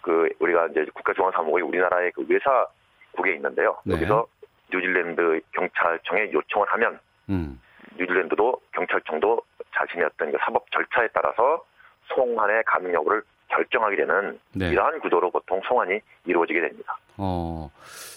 [0.00, 3.76] 그 우리가 이제 국가중앙사무국이 우리나라의 그 외사국에 있는데요.
[3.84, 3.94] 네.
[3.94, 4.26] 여기서
[4.72, 7.60] 뉴질랜드 경찰청에 요청을 하면 음.
[7.96, 9.42] 뉴질랜드도 경찰청도
[9.74, 11.64] 자신의 어떤 그 사법 절차에 따라서
[12.06, 14.70] 송환의 가능 여부를 결정하게 되는 네.
[14.70, 16.98] 이러한 구도로 보통 송환이 이루어지게 됩니다.
[17.16, 17.70] 어,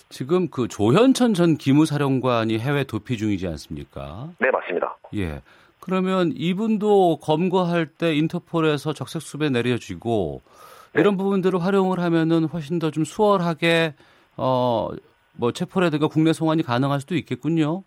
[0.09, 4.29] 지금 그 조현천 전 기무사령관이 해외 도피 중이지 않습니까?
[4.39, 4.95] 네, 맞습니다.
[5.15, 5.41] 예.
[5.79, 10.41] 그러면 이분도 검거할 때 인터폴에서 적색 수배 내려지고
[10.93, 11.01] 네.
[11.01, 13.95] 이런 부분들을 활용을 하면은 훨씬 더 좀 수월하게
[14.37, 14.89] 어
[15.35, 17.83] 뭐 체포라든가 국내 송환이 가능할 수도 있겠군요.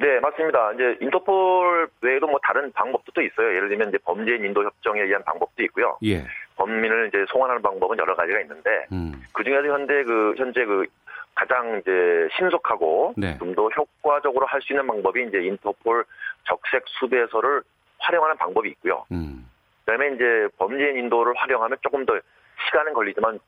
[0.00, 0.72] 네, 맞습니다.
[0.72, 3.48] 이제 인터폴 외에도 뭐 다른 방법도 또 있어요.
[3.54, 5.98] 예를 들면 이제 범죄인 인도 협정에 의한 방법도 있고요.
[6.04, 6.24] 예.
[6.56, 9.22] 범민을 이제 송환하는 방법은 여러 가지가 있는데 음.
[9.32, 10.86] 그 중에서 현재 그 현재 그
[11.34, 13.38] 가장 이제 신속하고 네.
[13.38, 16.04] 좀더 효과적으로 할 수 있는 방법이 이제 인터폴
[16.44, 17.62] 적색 수배서를
[17.98, 19.04] 활용하는 방법이 있고요.
[19.12, 19.48] 음.
[19.84, 22.18] 그다음에 이제 범죄인 인도를 활용하면 조금 더
[22.66, 23.38] 시간은 걸리지만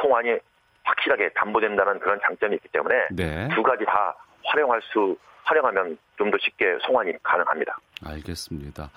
[0.00, 0.38] 송환이
[0.84, 3.48] 확실하게 담보된다는 그런 장점이 있기 때문에 네.
[3.54, 7.78] 두 가지 다 활용할 수 활용하면 좀 더 쉽게 송환이 가능합니다.
[8.04, 8.90] 알겠습니다.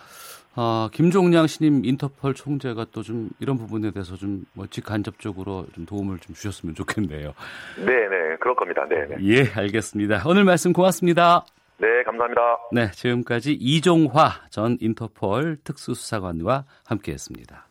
[0.55, 6.35] 아, 김종량 신임 인터폴 총재가 또 좀 이런 부분에 대해서 좀뭐 직간접적으로 좀 도움을 좀
[6.35, 7.33] 주셨으면 좋겠네요.
[7.77, 8.85] 네네, 그럴 겁니다.
[8.89, 9.17] 네네.
[9.23, 10.23] 예, 알겠습니다.
[10.25, 11.45] 오늘 말씀 고맙습니다.
[11.77, 12.41] 네, 감사합니다.
[12.73, 17.67] 네, 지금까지 이종화 전 인터폴 특수수사관과 함께 했습니다.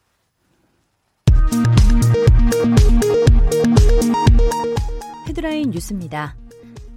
[5.29, 6.35] 헤드라인 뉴스입니다.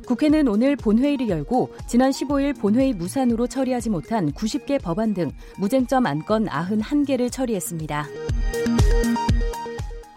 [0.05, 6.47] 국회는 오늘 본회의를 열고 지난 15일 본회의 무산으로 처리하지 못한 90개 법안 등 무쟁점 안건
[6.47, 8.07] 91개를 처리했습니다.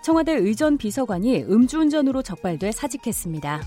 [0.02, 3.60] 청와대 의전 비서관이 음주운전으로 적발돼 사직했습니다.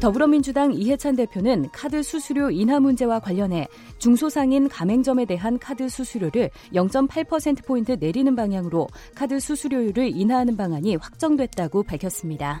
[0.00, 8.36] 더불어민주당 이해찬 대표는 카드 수수료 인하 문제와 관련해 중소상인 가맹점에 대한 카드 수수료를 0.8%포인트 내리는
[8.36, 12.60] 방향으로 카드 수수료율을 인하하는 방안이 확정됐다고 밝혔습니다.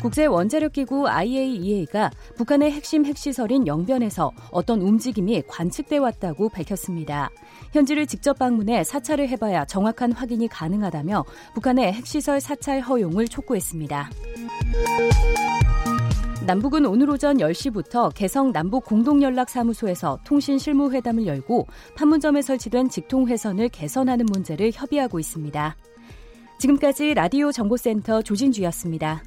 [0.00, 7.30] 국제원자력기구 IAEA가 북한의 핵심 핵시설인 영변에서 어떤 움직임이 관측돼 왔다고 밝혔습니다.
[7.72, 14.10] 현지를 직접 방문해 사찰을 해봐야 정확한 확인이 가능하다며 북한의 핵시설 사찰 허용을 촉구했습니다.
[16.46, 24.70] 남북은 오늘 오전 10시부터 개성 남북 공동연락사무소에서 통신 실무회담을 열고 판문점에 설치된 직통회선을 개선하는 문제를
[24.72, 25.76] 협의하고 있습니다.
[26.58, 29.22] 지금까지 라디오 정보센터 조진주였습니다.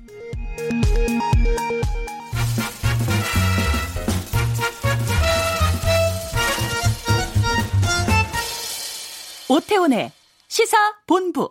[9.51, 10.11] 오태훈의
[10.47, 11.49] 시사 본부.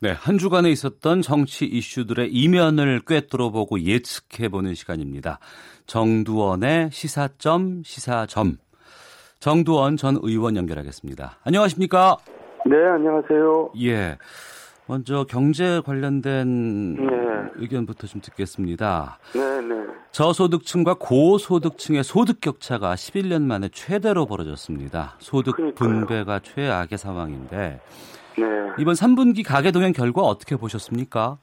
[0.00, 5.38] 네, 한 주간에 있었던 정치 이슈들의 이면을 꿰뚫어보고 예측해보는 시간입니다.
[5.86, 8.56] 정두원의 시사점, 시사점.
[9.40, 11.38] 정두원 전 의원 연결하겠습니다.
[11.44, 12.16] 안녕하십니까?
[12.64, 13.72] 네, 안녕하세요.
[13.82, 14.16] 예.
[14.86, 17.50] 먼저 경제 관련된 네.
[17.56, 19.18] 의견부터 좀 듣겠습니다.
[19.34, 19.86] 네, 네.
[20.10, 25.14] 저소득층과 고소득층의 소득 격차가 11년 만에 최대로 벌어졌습니다.
[25.18, 25.88] 소득 그러니까요.
[25.88, 27.80] 분배가 최악의 상황인데
[28.36, 28.46] 네.
[28.78, 31.38] 이번 3분기 가계 동향 결과 어떻게 보셨습니까?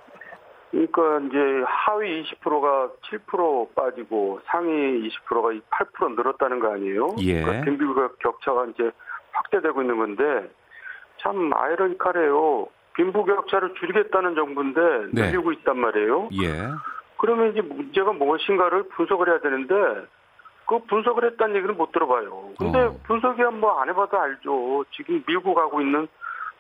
[0.72, 5.50] 그러니까 이제 하위 20%가 7% 빠지고 상위 20%가
[5.98, 7.16] 8% 늘었다는 거 아니에요?
[7.22, 7.42] 예.
[7.42, 8.92] 그러니까 빈부가 격차가 이제
[9.32, 10.24] 확대되고 있는 건데
[11.22, 12.68] 참 아이러니컬해요.
[12.96, 14.82] 빈부 격차를 줄이겠다는 정부인데
[15.14, 15.32] 네.
[15.32, 16.30] 늘리고 있단 말이에요.
[16.42, 16.70] 예.
[17.18, 19.76] 그러면 이제 문제가 무엇인가를 분석을 해야 되는데
[20.68, 22.52] 그 분석을 했다는 얘기는 못 들어봐요.
[22.58, 22.96] 근데 어.
[23.08, 24.86] 분석이야 뭐안 해봐도 알죠.
[24.96, 26.08] 지금 밀고 가고 있는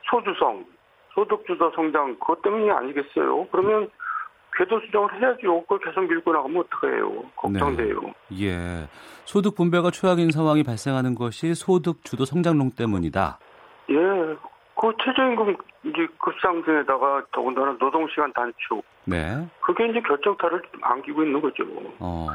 [0.10, 0.66] 소주성,
[1.14, 3.48] 소득주도 성장 그것 때문이 아니겠어요.
[3.52, 3.90] 그러면
[4.58, 5.62] 궤도 수정을 해야죠.
[5.62, 7.24] 그걸 계속 밀고 나가면 어떡해요.
[7.36, 8.02] 걱정돼요.
[8.42, 8.88] 예.
[9.26, 13.40] 소득 분배가 최악인 상황이 발생하는 것이 소득 주도 성장론 때문이다.
[13.92, 13.96] 예.
[14.80, 19.46] 그 최저임금 이제 급상승에다가 더군다나 노동시간 단축 네.
[19.60, 21.66] 그게 이제 결정타를 안기고 있는 거죠.
[22.00, 22.28] 어.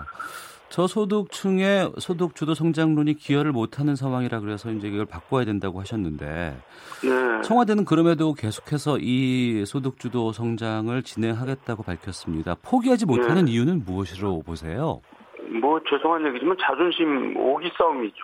[0.68, 6.56] 저소득층의 소득 주도 성장론이 기여를 못하는 상황이라 그래서 이제 이걸 바꿔야 된다고 하셨는데
[7.02, 7.42] 네.
[7.42, 12.56] 청와대는 그럼에도 계속해서 이 소득 주도 성장을 진행하겠다고 밝혔습니다.
[12.62, 13.52] 포기하지 못하는 네.
[13.52, 15.00] 이유는 무엇으로 보세요?
[15.62, 18.16] 뭐 죄송한 얘기지만 자존심 오기 싸움이죠.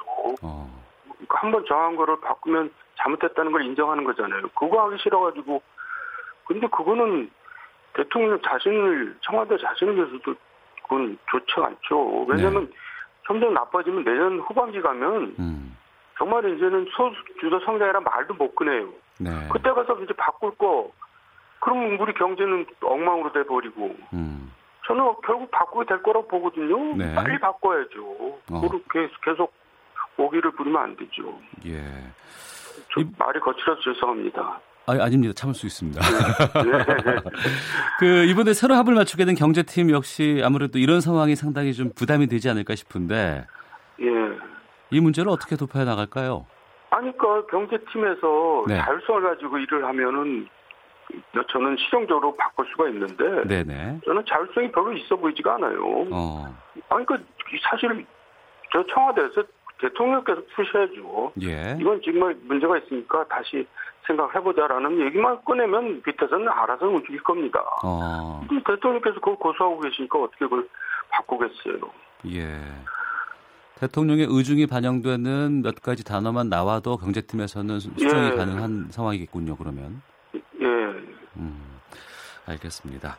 [0.43, 0.81] 어.
[1.29, 2.71] 한번 정한 거를 바꾸면
[3.03, 4.43] 잘못했다는 걸 인정하는 거잖아요.
[4.59, 5.63] 그거 하기 싫어가지고.
[6.47, 7.31] 근데 그거는
[7.95, 10.35] 대통령 자신을, 청와대 자신을 위해서도
[10.83, 12.25] 그건 좋지 않죠.
[12.29, 12.73] 왜냐면
[13.27, 15.77] 점점 나빠지면 내년 후반기 가면 음.
[16.19, 18.89] 정말 이제는 소주도 성장이라 말도 못 꺼내요.
[19.21, 19.31] 네.
[19.53, 20.91] 그때 가서 이제 바꿀 거,
[21.61, 23.97] 그럼 우리 경제는 엉망으로 돼버리고.
[24.13, 24.53] 음.
[24.87, 26.97] 저는 결국 바꾸게 될 거라고 보거든요.
[26.97, 27.15] 네.
[27.15, 28.03] 빨리 바꿔야죠.
[28.51, 28.61] 어.
[28.61, 29.53] 그렇게 계속
[30.17, 31.39] 오기를 부리면 안 되죠.
[31.67, 31.79] 예.
[32.89, 34.61] 좀 이- 말이 거칠어서 죄송합니다.
[34.87, 35.33] 아, 아닙니다.
[35.35, 36.01] 참을 수 있습니다.
[36.01, 37.25] 네.
[38.01, 42.49] 그 이번에 새로 합을 맞추게 된 경제팀 역시 아무래도 이런 상황이 상당히 좀 부담이 되지
[42.49, 43.47] 않을까 싶은데
[44.01, 44.07] 예.
[44.91, 46.47] 이 문제를 어떻게 도파해 나갈까요?
[46.91, 48.79] 아니, 그 경제팀에서 네.
[48.81, 50.49] 자율성을 가지고 일을 하면은
[51.53, 54.01] 저는 실용적으로 바꿀 수가 있는데 네네.
[54.05, 55.79] 저는 자율성이 별로 있어 보이지가 않아요.
[56.11, 56.57] 어,
[56.89, 57.17] 아니, 그
[57.71, 58.05] 사실
[58.73, 59.43] 저 청와대에서
[59.81, 61.33] 대통령께서 푸셔야죠.
[61.43, 61.77] 예.
[61.81, 63.67] 이건 정말 문제가 있으니까 다시
[64.07, 67.61] 생각해보자라는 얘기만 꺼내면 밑에서는 알아서 움직일 겁니다.
[67.85, 70.69] 어, 대통령께서 그걸 고수하고 계시니까 어떻게 그걸
[71.11, 71.79] 바꾸겠어요.
[72.29, 72.61] 예.
[73.77, 78.37] 대통령의 의중이 반영되는 몇 가지 단어만 나와도 경제팀에서는 수정이 예.
[78.37, 79.57] 가능한 상황이겠군요.
[79.57, 80.03] 그러면.
[80.35, 80.67] 예.
[81.37, 81.81] 음,
[82.47, 83.17] 알겠습니다.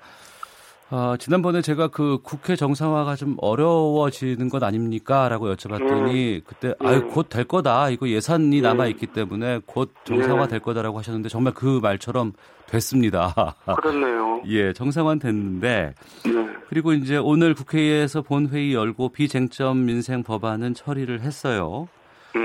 [0.94, 5.30] 어, 지난번에 제가 그 국회 정상화가 좀 어려워지는 것 아닙니까?
[5.30, 6.86] 라고 여쭤봤더니 그때 음.
[6.86, 7.90] 아유 곧 될 거다.
[7.90, 8.62] 이거 예산이 음.
[8.62, 10.50] 남아 있기 때문에 곧 정상화 네.
[10.50, 12.34] 될 거다라고 하셨는데 정말 그 말처럼
[12.68, 13.56] 됐습니다.
[13.82, 14.42] 그렇네요.
[14.48, 15.94] 예, 정상화 됐는데
[16.26, 16.32] 네.
[16.68, 21.88] 그리고 이제 오늘 국회에서 본회의 열고 비쟁점 민생 법안은 처리를 했어요.
[22.36, 22.42] 네.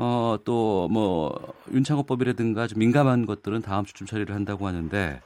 [0.00, 1.36] 어, 또, 뭐,
[1.72, 5.20] 윤창호법이라든가 좀 민감한 것들은 다음 주쯤 처리를 한다고 하는데,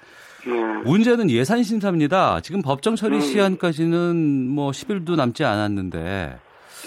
[0.46, 0.52] 네.
[0.84, 2.40] 문제는 예산 심사입니다.
[2.40, 3.20] 지금 법정 처리 음.
[3.20, 6.38] 시한까지는 뭐 10일도 남지 않았는데,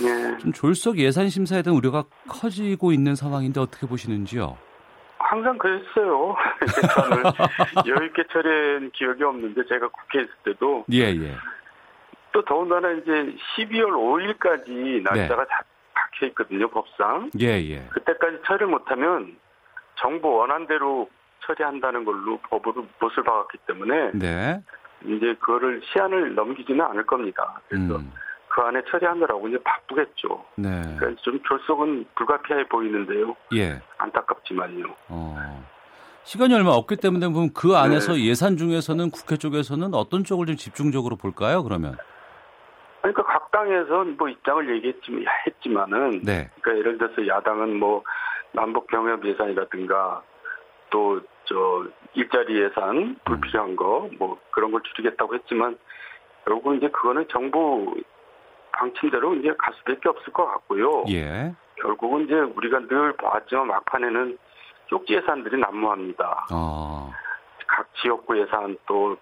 [0.02, 0.38] 네.
[0.39, 4.58] 좀 졸속 예산 심사에 대한 우려가 커지고 있는 상황인데 어떻게 보시는지요?
[5.19, 6.36] 항상 그랬어요.
[6.95, 7.24] 저는
[7.88, 11.36] 여유 있게 처리한 기억이 없는데 제가 국회에 있을 때도 예, 예.
[12.32, 13.12] 또 더군다나 이제
[13.58, 15.63] 12월 5일까지 날짜가 다
[16.15, 17.32] 박혀 있거든요, 법상.
[17.39, 17.88] 예, 예.
[17.91, 19.38] 그때까지 처리를 못하면
[19.95, 21.10] 정부 원안대로
[21.45, 24.62] 처리한다는 걸로 법으로 못을 박았기 때문에 네.
[25.04, 27.60] 이제 그거를 시한을 넘기지는 않을 겁니다.
[27.67, 28.12] 그래서 음,
[28.47, 30.45] 그 안에 처리하느라고 이제 바쁘겠죠.
[30.56, 30.69] 네.
[30.97, 33.36] 그러니까 좀 졸속은 불가피해 보이는데요.
[33.56, 33.80] 예.
[33.97, 34.86] 안타깝지만요.
[35.10, 35.65] 어.
[36.23, 41.17] 시간이 얼마 없기 때문에 보면 그 안에서 예산 중에서는 국회 쪽에서는 어떤 쪽을 좀 집중적으로
[41.17, 41.97] 볼까요, 그러면?
[43.13, 46.50] 그러니까 각 당에서 뭐 입장을 얘기했지만 했지만은 네.
[46.62, 48.04] 그러니까 예를 들어서 야당은 뭐
[48.52, 50.22] 남북 경협 예산이라든가
[50.89, 55.78] 또 저 일자리 예산 불필요한 거뭐 그런 걸 줄이겠다고 했지만
[56.46, 57.96] 결국은 이제 그거는 정부
[58.72, 61.06] 방침대로 이제 갈 수밖에 없을 것 같고요.
[61.10, 61.54] 예.
[61.82, 64.38] 결국은 이제 우리가 늘 봐왔지만 막판에는
[64.88, 66.48] 쪽지 예산들이 난무합니다.
[66.54, 67.12] 어.
[67.68, 69.18] 각 지역구 예산 또,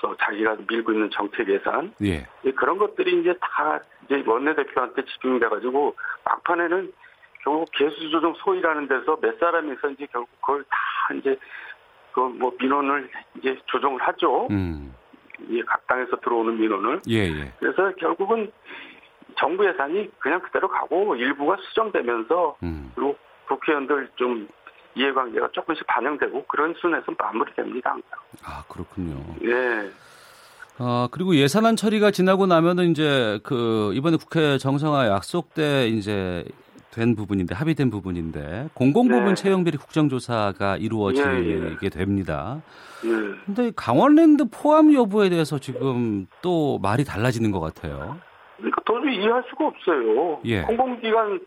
[0.00, 2.26] 또 자기가 밀고 있는 정책 예산 예.
[2.44, 6.92] 예, 그런 것들이 이제 다 이제 원내대표한테 집중이 돼가지고 막판에는
[7.44, 11.36] 결국 개수조정 소위라는 데서 몇 사람이서 이제 결국 그걸 다 이제
[12.12, 13.08] 그 뭐 민원을
[13.38, 14.48] 이제 조정을 하죠.
[14.50, 14.94] 음.
[15.50, 17.00] 예, 각 당에서 들어오는 민원을.
[17.08, 17.52] 예, 예.
[17.58, 18.50] 그래서 결국은
[19.38, 22.92] 정부 예산이 그냥 그대로 가고 일부가 수정되면서 음.
[22.94, 23.16] 그리고
[23.48, 24.48] 국회의원들 좀
[24.94, 27.96] 이해관계가 조금씩 반영되고 그런 순에서 마무리됩니다.
[28.44, 29.22] 아, 그렇군요.
[29.44, 29.90] 예.
[30.78, 36.44] 아, 그리고 예산안 처리가 지나고 나면은 이제 그 이번에 국회 정상화 약속돼 이제
[36.90, 39.34] 된 부분인데 합의된 부분인데 공공부문 네.
[39.34, 42.62] 채용 비리 국정조사가 이루어지게 예, 됩니다.
[43.04, 43.08] 예.
[43.46, 48.18] 근데 강원랜드 포함 여부에 대해서 지금 또 말이 달라지는 것 같아요.
[48.56, 50.40] 그러니까 도저히 이해할 수가 없어요.
[50.44, 50.62] 예.
[50.62, 51.40] 공공기관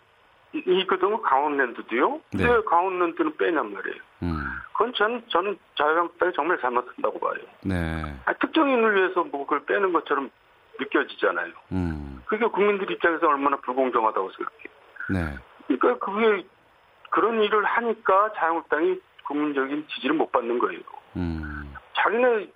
[0.54, 2.22] 이거든 강원랜드도요.
[2.34, 2.48] 네.
[2.48, 3.98] 왜 강원랜드는 빼냔 말이에요.
[4.24, 4.44] 음.
[4.74, 7.44] 그건 전, 저는 자유한국당이 정말 잘못한다고 봐요.
[7.63, 8.16] 네.
[8.26, 10.30] 아, 특정인을 위해서 뭐 그걸 빼는 것처럼
[10.80, 11.54] 느껴지잖아요.
[11.72, 12.22] 음.
[12.26, 14.74] 그게 국민들 입장에서 얼마나 불공정하다고 생각해요.
[15.10, 15.38] 네.
[15.68, 16.46] 그러니까 그게
[17.10, 20.82] 그런 일을 하니까 자유한국당이 국민적인 지지를 못 받는 거예요.
[21.16, 21.74] 음.
[21.94, 22.50] 자기네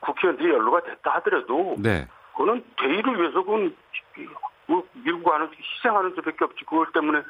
[0.00, 2.06] 국회의원들이 연루가 됐다 하더라도 네.
[2.32, 3.74] 그거는 대의를 위해서 그건
[4.66, 7.20] 뭐 밀고 가는 희생하는 수밖에 없지 그것 때문에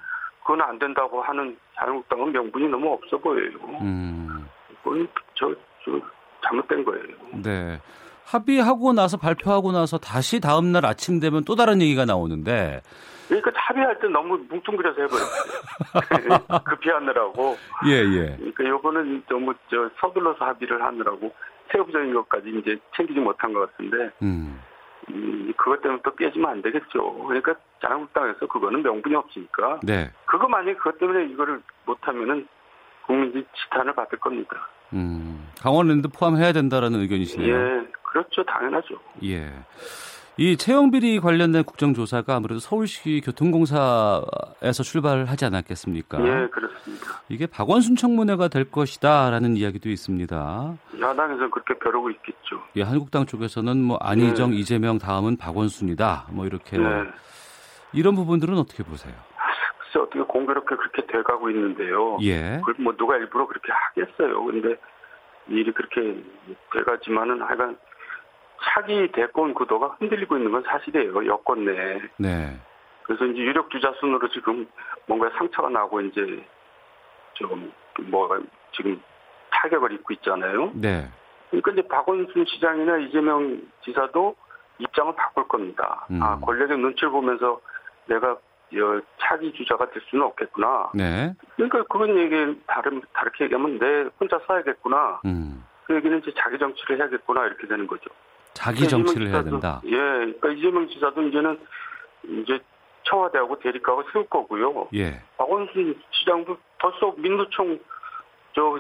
[0.41, 3.51] 그건 안 된다고 하는 자유한국당은 명분이 너무 없어 보여요.
[3.81, 4.49] 음.
[4.83, 5.53] 그건 저,
[5.85, 6.01] 저
[6.45, 7.05] 잘못된 거예요.
[7.43, 7.81] 네.
[8.25, 12.83] 합의하고 나서 발표하고 나서 다시 다음 날 아침 되면 또 다른 얘기가 나오는데
[13.29, 16.63] 그러니까 합의할 때 너무 뭉뚱그려서 해버렸어요.
[16.65, 17.57] 급히하느라고.
[17.87, 18.37] 예, 예.
[18.37, 21.33] 그러니까 요거는 너무 저 서둘러서 합의를 하느라고
[21.73, 24.61] 세부적인 것까지 이제 챙기지 못한 것 같은데 음.
[25.11, 27.25] 음, 그것 때문에 또 깨지면 안 되겠죠.
[27.27, 30.11] 그러니까 자유한국당에서 그거는 명분이 없으니까 네.
[30.25, 32.47] 그거 만약에 그것 때문에 이거를 못하면은
[33.07, 34.69] 국민들이 지탄을 받을 겁니다.
[34.93, 35.49] 음.
[35.61, 37.55] 강원랜드 포함해야 된다라는 의견이시네요.
[37.55, 38.45] 예, 그렇죠.
[38.45, 38.99] 당연하죠.
[39.25, 39.53] 예.
[40.39, 46.19] 이 채용 비리 관련된 국정조사가 아무래도 서울시 교통공사에서 출발하지 않았겠습니까?
[46.21, 47.23] 예, 그렇습니다.
[47.31, 50.77] 이게 박원순 청문회가 될 것이다라는 이야기도 있습니다.
[51.01, 52.63] 야당에서는 그렇게 벼르고 있겠죠.
[52.77, 56.27] 예, 한국당 쪽에서는 뭐 안희정, 이재명 다음은 박원순이다.
[56.33, 56.85] 뭐 이렇게 네.
[57.95, 59.15] 이런 부분들은 어떻게 보세요?
[59.79, 62.19] 글쎄 어떻게 공교롭게 그렇게 돼가고 있는데요.
[62.21, 62.59] 예.
[62.59, 64.45] 그걸 뭐 누가 일부러 그렇게 하겠어요.
[64.45, 64.77] 근데
[65.49, 66.23] 일이 그렇게
[66.75, 67.79] 돼가지만은 하여간
[68.63, 71.27] 차기 대권 구도가 흔들리고 있는 건 사실이에요.
[71.27, 72.01] 여권 내에.
[72.19, 72.59] 네.
[73.03, 74.67] 그래서 이제 유력 주자 순으로 지금
[75.07, 76.45] 뭔가 상처가 나고 이제
[77.35, 78.41] 좀 뭐가
[78.73, 79.01] 지금
[79.51, 80.73] 타격을 입고 있잖아요.
[80.75, 81.09] 네.
[81.51, 84.35] 그러니까 이제 박원순 시장이나 이재명 지사도
[84.79, 86.07] 입장을 바꿀 겁니다.
[86.11, 86.21] 음.
[86.23, 87.61] 아 권력의 눈치를 보면서
[88.07, 90.91] 내가 어, 차기 주자가 될 수는 없겠구나.
[90.95, 91.33] 네.
[91.55, 95.21] 그러니까 그건 얘기 다른 다르게 얘기하면 내 혼자 써야겠구나.
[95.25, 95.65] 음.
[95.85, 98.11] 그 얘기는 이제 자기 정치를 해야겠구나 이렇게 되는 거죠.
[98.57, 99.81] 자기 정치를 해야 된다.
[99.85, 101.59] 예, 그러니까 이재명 지사도 이제는
[102.43, 102.59] 이제
[103.05, 104.89] 청와대하고 대립각을 세울 거고요.
[104.95, 105.23] 예.
[105.37, 107.79] 박원순 시장도 벌써 민노총
[108.55, 108.79] 저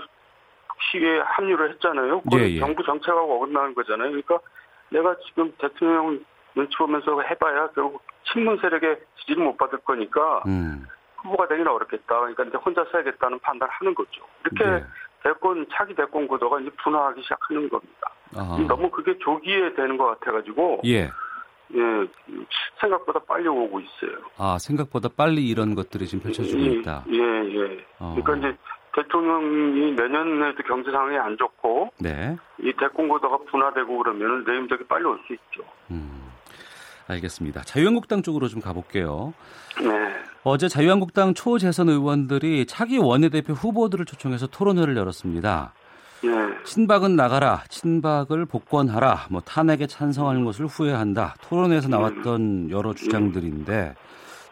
[0.90, 2.22] 시위에 합류를 했잖아요.
[2.22, 2.58] 그건 예, 예.
[2.58, 4.08] 정부 정책하고 어긋나는 거잖아요.
[4.08, 4.40] 그러니까
[4.88, 10.86] 내가 지금 대통령 눈치 보면서 해봐야 결국 친문 세력의 지지를 못 받을 거니까 음.
[11.18, 12.18] 후보가 되기는 어렵겠다.
[12.18, 14.22] 그러니까 이제 혼자 써야겠다는 판단을 하는 거죠.
[14.44, 14.84] 이렇게 네.
[15.22, 18.10] 대권 차기 대권 구도가 이제 분화하기 시작하는 겁니다.
[18.34, 18.58] 아.
[18.68, 21.10] 너무 그게 조기에 되는 것 같아가지고 예.
[21.74, 21.80] 예,
[22.80, 24.18] 생각보다 빨리 오고 있어요.
[24.38, 27.04] 아, 생각보다 빨리 이런 것들이 지금 펼쳐지고 예, 있다.
[27.10, 27.84] 예, 예.
[27.98, 28.16] 어.
[28.22, 28.58] 그러니까 이제
[28.94, 32.36] 대통령이 내년에도 경제 상황이 안 좋고 네.
[32.60, 35.62] 이 대권 구도가 분화되고 그러면 내임덕이 빨리 올 수 있죠.
[35.90, 36.22] 음.
[37.08, 37.62] 알겠습니다.
[37.62, 39.32] 자유한국당 쪽으로 좀 가볼게요.
[39.80, 40.14] 네.
[40.44, 45.72] 어제 자유한국당 초재선 의원들이 차기 원내대표 후보들을 초청해서 토론회를 열었습니다.
[46.22, 46.64] 네.
[46.64, 51.34] 친박은 나가라, 친박을 복권하라, 뭐 탄핵에 찬성하는 것을 후회한다.
[51.42, 53.94] 토론회에서 나왔던 여러 주장들인데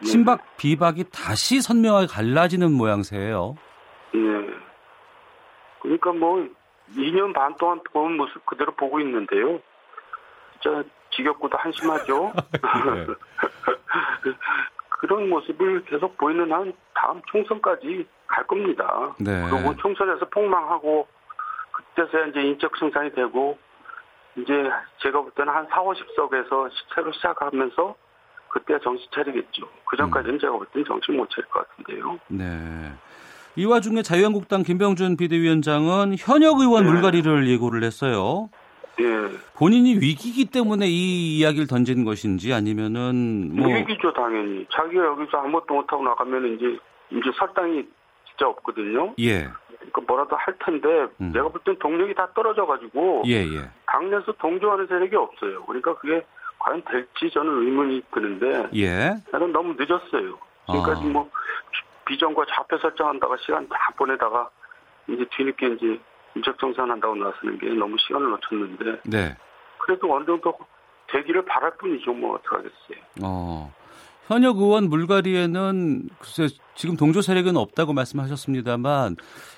[0.03, 3.57] 친박 비박이 다시 선명하게 갈라지는 모양새예요.
[4.13, 4.19] 네.
[5.81, 6.47] 그러니까 뭐
[6.95, 9.59] 2년 반 동안 본 모습 그대로 보고 있는데요.
[10.53, 10.83] 진짜
[11.15, 12.33] 지겹고도 한심하죠.
[12.51, 13.07] 네.
[14.89, 19.13] 그런 모습을 계속 보이는 한 다음 총선까지 갈 겁니다.
[19.19, 19.47] 네.
[19.49, 21.07] 그리고 총선에서 폭망하고
[21.95, 23.57] 그때서야 이제 인적 승산이 되고
[24.35, 24.69] 이제
[25.01, 27.95] 제가 볼 때는 한 4, 50석에서 새로 시작하면서
[28.49, 29.67] 그때 정신 차리겠죠.
[29.85, 32.19] 그 전까지는 제가 볼 때는 정신 못 차릴 것 같은데요.
[32.27, 32.91] 네.
[33.55, 36.91] 이 와중에 자유한국당 김병준 비대위원장은 현역 의원 네.
[36.91, 38.49] 물갈이를 예고를 했어요.
[38.99, 39.05] 예.
[39.57, 44.65] 본인이 위기이기 때문에 이 이야기를 던진 것인지 아니면은 뭐 위기죠 당연히.
[44.71, 46.77] 자기가 여기서 아무것도 못하고 나가면 이제
[47.11, 47.85] 이제 설당이
[48.27, 49.13] 진짜 없거든요.
[49.19, 49.47] 예.
[49.91, 51.31] 그러니까 뭐라도 할 텐데 음.
[51.31, 53.69] 내가 볼 땐 동력이 다 떨어져가지고 예, 예.
[53.87, 55.63] 당내에서 동조하는 세력이 없어요.
[55.65, 56.25] 그러니까 그게
[56.59, 59.15] 과연 될지 저는 의문이 드는데 예.
[59.31, 60.37] 나는 너무 늦었어요.
[60.67, 61.07] 지금까지 아.
[61.09, 61.29] 뭐
[62.05, 64.49] 비전과 좌표 설정한다가 시간 다 보내다가
[65.07, 65.99] 이제 뒤늦게 이제
[66.35, 69.35] 인적 정산한다고 나서는 게 너무 시간을 놓쳤는데 네.
[69.77, 70.53] 그래도 어느 정도
[71.07, 72.13] 되기를 바랄 뿐이죠.
[72.13, 72.97] 뭐 어떡하겠어요.
[73.23, 73.71] 어.
[74.27, 79.15] 현역 의원 물갈이에는 글쎄 지금 동조 세력은 없다고 말씀하셨습니다만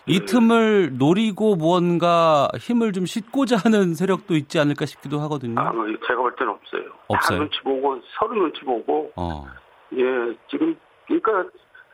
[0.07, 5.59] 이 틈을 노리고 무언가 힘을 좀 싣고자 하는 세력도 있지 않을까 싶기도 하거든요.
[5.59, 6.83] 아, 뭐 제가 볼 때는 없어요.
[7.07, 7.37] 없어요?
[7.37, 9.47] 다 눈치 보고 서로 눈치 보고 어.
[9.93, 10.03] 예
[10.49, 10.75] 지금
[11.07, 11.49] 그러니까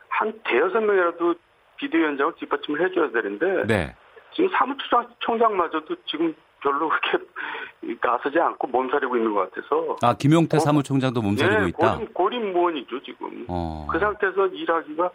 [0.08, 1.34] 한 대여섯 명이라도
[1.76, 3.94] 비대위원장을 뒷받침을 해줘야 되는데 네.
[4.34, 6.34] 지금 사무총장마저도 지금
[6.64, 7.24] 별로 그렇게
[8.02, 10.60] 나서지 않고 몸살이고 있는 것 같아서 아 김용태 어.
[10.60, 11.94] 사무총장도 몸살이고 예, 있다.
[11.96, 13.86] 고림, 고림무원이죠 지금 어.
[13.90, 15.10] 그 상태에서 일하기가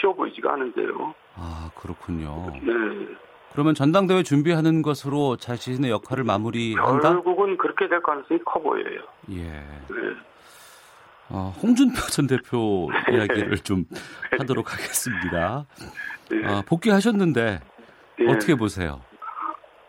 [0.00, 1.14] 쉬워 보이지가 않은데요.
[1.36, 2.50] 아 그렇군요.
[2.62, 3.14] 네.
[3.52, 7.00] 그러면 전당대회 준비하는 것으로 자신의 역할을 마무리한다?
[7.00, 9.00] 결국은 그렇게 될 가능성이 커 보여요.
[9.30, 9.42] 예.
[9.44, 10.16] 네.
[11.28, 13.84] 어, 홍준표 전 대표 이야기를 좀
[14.38, 15.66] 하도록 하겠습니다.
[16.30, 16.46] 네.
[16.46, 17.60] 아, 복귀하셨는데
[18.20, 18.26] 예.
[18.30, 19.00] 어떻게 보세요?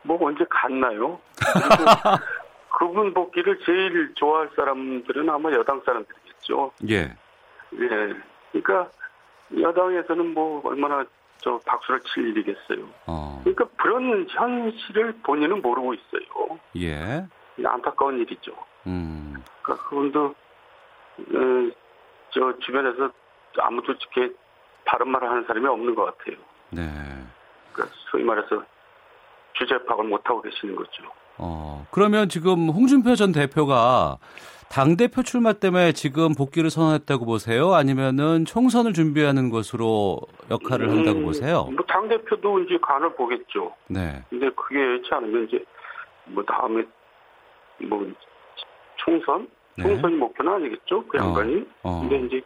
[0.06, 1.20] 뭐 언제 갔나요?
[2.78, 6.72] 그분 복귀를 제일 좋아할 사람들은 아마 여당 사람들이겠죠.
[6.89, 7.16] 예.
[7.74, 8.14] 예.
[8.51, 8.89] 그러니까
[9.60, 11.03] 여당에서는 뭐 얼마나
[11.39, 12.88] 저 박수를 칠 일이겠어요.
[13.08, 13.41] 어.
[13.43, 16.60] 그러니까 그런 현실을 본인은 모르고 있어요.
[16.78, 17.26] 예.
[17.66, 18.51] 안타까운 일이죠.
[18.88, 19.36] 음.
[19.62, 21.72] 그러니까 그분도 어,
[22.32, 23.10] 저 주변에서
[23.58, 24.34] 아무도 이렇게
[24.84, 26.38] 바른 말을 하는 사람이 없는 것 같아요.
[26.72, 26.82] 네.
[27.72, 28.64] 그러니까 소위 말해서
[29.58, 31.03] 주제 파악을 못 하고 계시는 거죠.
[31.38, 31.86] 어.
[31.91, 34.18] 그러면 지금 홍준표 전 대표가
[34.70, 37.74] 당 대표 출마 때문에 지금 복귀를 선언했다고 보세요?
[37.74, 41.66] 아니면은 총선을 준비하는 것으로 역할을 한다고 보세요?
[41.66, 43.74] 뭐 당 대표도 이제 간을 보겠죠.
[43.88, 44.22] 네.
[44.30, 45.64] 근데 그게 여의치 않으면 이제
[46.26, 46.84] 뭐 다음에
[47.88, 48.06] 뭐
[48.97, 49.47] 총선
[49.78, 49.84] 네.
[49.84, 51.66] 총선이 목표는 아니겠죠 그 어, 양반이.
[51.84, 52.01] 어.
[52.01, 52.41] 근데 이제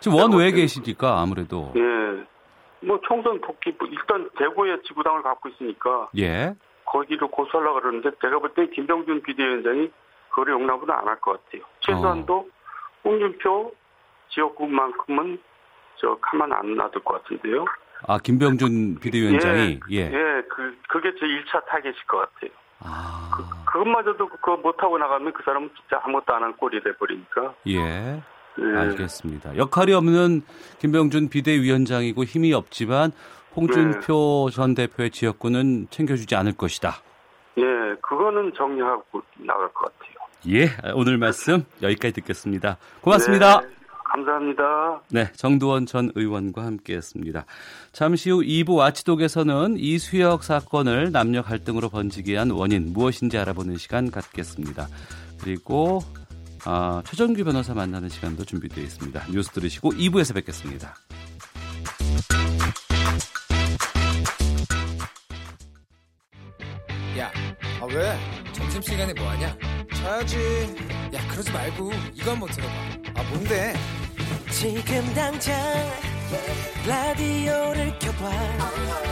[0.00, 1.80] 지금 원외에 계시니까 아무래도 예.
[2.82, 6.54] 뭐 총선 복귀 뭐 일단 대구에 지구당을 갖고 있으니까 예.
[6.86, 9.90] 거기를 고수하려고 그러는데 제가 볼 때 김병준 비대위원장이
[10.30, 11.62] 그걸 용납은 안 할 것 같아요.
[11.80, 12.46] 최소한도 어.
[13.04, 13.72] 홍준표
[14.30, 15.38] 지역구만큼은
[15.96, 17.64] 저 가만 안 놔둘 것 같은데요.
[18.08, 19.96] 아 김병준 비대위원장이 예.
[20.10, 22.50] 예, 그 그게 제 1차 타겟일 것 같아요.
[22.80, 23.16] 아.
[23.66, 27.54] 그것마저도 그거 못하고 나가면 그 사람은 진짜 아무것도 안 한 꼴이 돼버리니까.
[27.68, 28.22] 예.
[28.58, 28.78] 예.
[28.78, 29.56] 알겠습니다.
[29.56, 30.42] 역할이 없는
[30.80, 33.12] 김병준 비대위원장이고 힘이 없지만
[33.54, 34.56] 홍준표 네.
[34.56, 37.02] 전 대표의 지역구는 챙겨주지 않을 것이다.
[37.58, 37.62] 예,
[38.00, 40.10] 그거는 정리하고 나갈 것 같아요.
[40.48, 42.78] 예, 오늘 말씀 여기까지 듣겠습니다.
[43.00, 43.60] 고맙습니다.
[43.60, 43.66] 네,
[44.04, 45.02] 감사합니다.
[45.10, 47.44] 네, 정두원 전 의원과 함께했습니다.
[47.92, 54.86] 잠시 후 2부 와치독에서는 이수혁 사건을 남녀 갈등으로 번지게 한 원인 무엇인지 알아보는 시간 갖겠습니다.
[55.42, 56.00] 그리고
[56.64, 59.26] 아, 최정규 변호사 만나는 시간도 준비되어 있습니다.
[59.30, 60.94] 뉴스 들으시고 2부에서 뵙겠습니다.
[67.18, 67.30] 야,
[67.80, 68.18] 아 왜?
[68.52, 69.56] 점심시간에 뭐하냐?
[69.94, 70.36] 자야지.
[71.14, 72.72] 야, 그러지 말고 이거 한번 들어봐.
[73.16, 73.74] 아, 뭔데?
[74.50, 75.56] 지금 당장
[76.86, 78.30] 라디오를 켜봐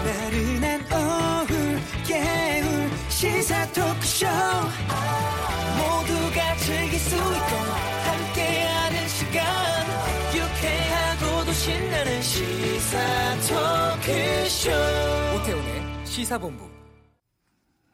[0.05, 4.27] 나른한 오후 깨울 시사 토크쇼
[5.77, 7.57] 모두가 즐길 수 있고
[8.07, 9.45] 함께하는 시간
[10.33, 12.99] 유쾌하고도 신나는 시사
[13.49, 14.71] 토크쇼
[15.37, 16.69] 오태훈의 시사본부.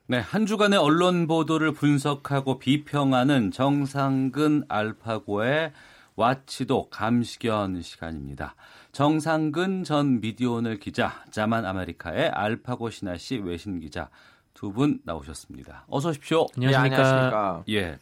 [0.07, 5.73] 네, 한 주간의 언론 보도를 분석하고 비평하는 정상근 알파고의
[6.17, 8.55] 와치도 감시견 시간입니다.
[8.95, 14.09] 정상근 전 미디어오늘 기자, 자만 아메리카의 알파고 신하 씨 외신 기자
[14.55, 15.85] 두 분 나오셨습니다.
[15.89, 16.47] 어서 오십시오.
[16.57, 16.97] 안녕하십니까.
[16.97, 17.65] 예, 안녕하십니까.
[17.71, 17.99] 예.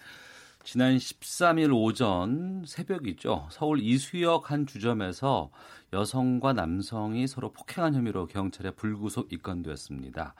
[0.65, 3.49] 지난 13일 오전 새벽이죠.
[3.51, 5.51] 서울 이수역 한 주점에서
[5.95, 10.35] 여성과 남성이 서로 폭행한 혐의로 경찰에 불구속 입건되었습니다.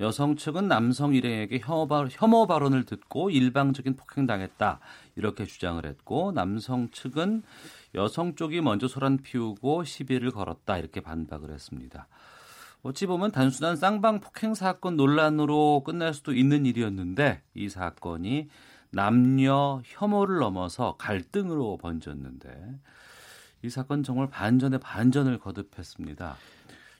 [0.00, 4.80] 여성 측은 남성 일행에게 혐오, 발, 혐오 발언을 듣고 일방적인 폭행당했다
[5.16, 7.42] 이렇게 주장을 했고 남성 측은
[7.94, 12.08] 여성 쪽이 먼저 소란 피우고 시비를 걸었다 이렇게 반박을 했습니다.
[12.82, 18.48] 어찌 보면 단순한 쌍방 폭행 사건 논란으로 끝날 수도 있는 일이었는데 이 사건이
[18.90, 22.78] 남녀 혐오를 넘어서 갈등으로 번졌는데
[23.62, 26.36] 이 사건 정말 반전에 반전을 거듭했습니다.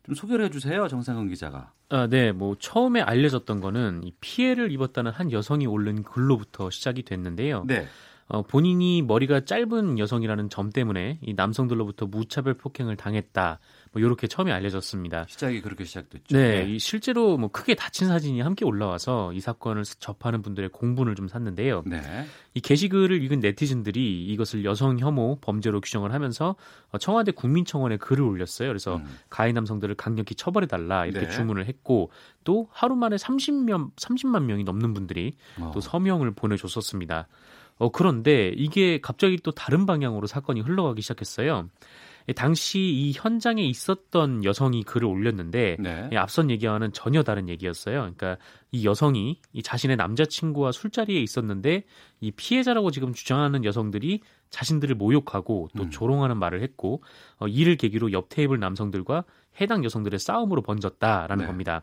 [0.04, 1.72] 좀 소개를 해주세요, 정상근 기자가.
[1.90, 7.64] 아, 네, 뭐 처음에 알려졌던 거는 이 피해를 입었다는 한 여성이 올린 글로부터 시작이 됐는데요.
[7.66, 7.86] 네.
[8.26, 13.58] 어, 본인이 머리가 짧은 여성이라는 점 때문에 이 남성들로부터 무차별 폭행을 당했다.
[13.92, 15.26] 뭐 이렇게 처음에 알려졌습니다.
[15.28, 16.36] 시작이 그렇게 시작됐죠.
[16.36, 21.28] 네, 이 실제로 뭐 크게 다친 사진이 함께 올라와서 이 사건을 접하는 분들의 공분을 좀
[21.28, 21.82] 샀는데요.
[21.86, 22.00] 네.
[22.54, 26.56] 이 게시글을 읽은 네티즌들이 이것을 여성 혐오 범죄로 규정을 하면서
[26.90, 28.68] 어, 청와대 국민청원에 글을 올렸어요.
[28.68, 29.18] 그래서 음.
[29.28, 31.32] 가해 남성들을 강력히 처벌해 달라 이렇게 네.
[31.32, 32.10] 주문을 했고
[32.42, 35.70] 또 하루 만에 30명 30만 명이 넘는 분들이 어.
[35.72, 37.28] 또 서명을 보내줬었습니다.
[37.78, 41.68] 어, 그런데 이게 갑자기 또 다른 방향으로 사건이 흘러가기 시작했어요.
[42.28, 46.08] 예, 당시 이 현장에 있었던 여성이 글을 올렸는데 네.
[46.10, 48.00] 예, 앞선 얘기와는 전혀 다른 얘기였어요.
[48.00, 48.38] 그러니까
[48.72, 51.84] 이 여성이 이 자신의 남자친구와 술자리에 있었는데
[52.20, 55.90] 이 피해자라고 지금 주장하는 여성들이 자신들을 모욕하고 또 음.
[55.90, 57.02] 조롱하는 말을 했고
[57.38, 59.24] 어, 이를 계기로 옆 테이블 남성들과
[59.60, 61.46] 해당 여성들의 싸움으로 번졌다라는 네.
[61.46, 61.82] 겁니다.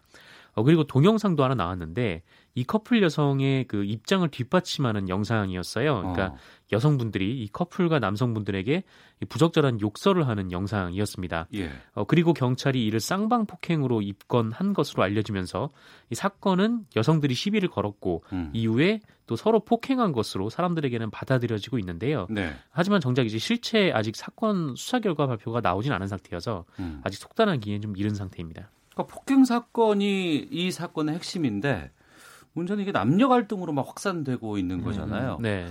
[0.54, 2.24] 어, 그리고 동영상도 하나 나왔는데
[2.54, 5.98] 이 커플 여성의 그 입장을 뒷받침하는 영상이었어요.
[6.00, 6.38] 그러니까 어.
[6.72, 8.84] 여성분들이 이 커플과 남성분들에게
[9.22, 11.48] 이 부적절한 욕설을 하는 영상이었습니다.
[11.56, 11.72] 예.
[11.94, 15.70] 어, 그리고 경찰이 이를 쌍방 폭행으로 입건한 것으로 알려지면서
[16.10, 18.50] 이 사건은 여성들이 시비를 걸었고 음.
[18.54, 22.28] 이후에 또 서로 폭행한 것으로 사람들에게는 받아들여지고 있는데요.
[22.30, 22.54] 네.
[22.70, 27.02] 하지만 정작 이제 실체 아직 사건 수사 결과 발표가 나오진 않은 상태여서 음.
[27.04, 28.70] 아직 속단하기엔 좀 이른 상태입니다.
[28.94, 31.92] 그러니까 폭행 사건이 이 사건의 핵심인데
[32.54, 35.38] 문제는 이게 남녀 갈등으로 막 확산되고 있는 거잖아요.
[35.42, 35.68] 네.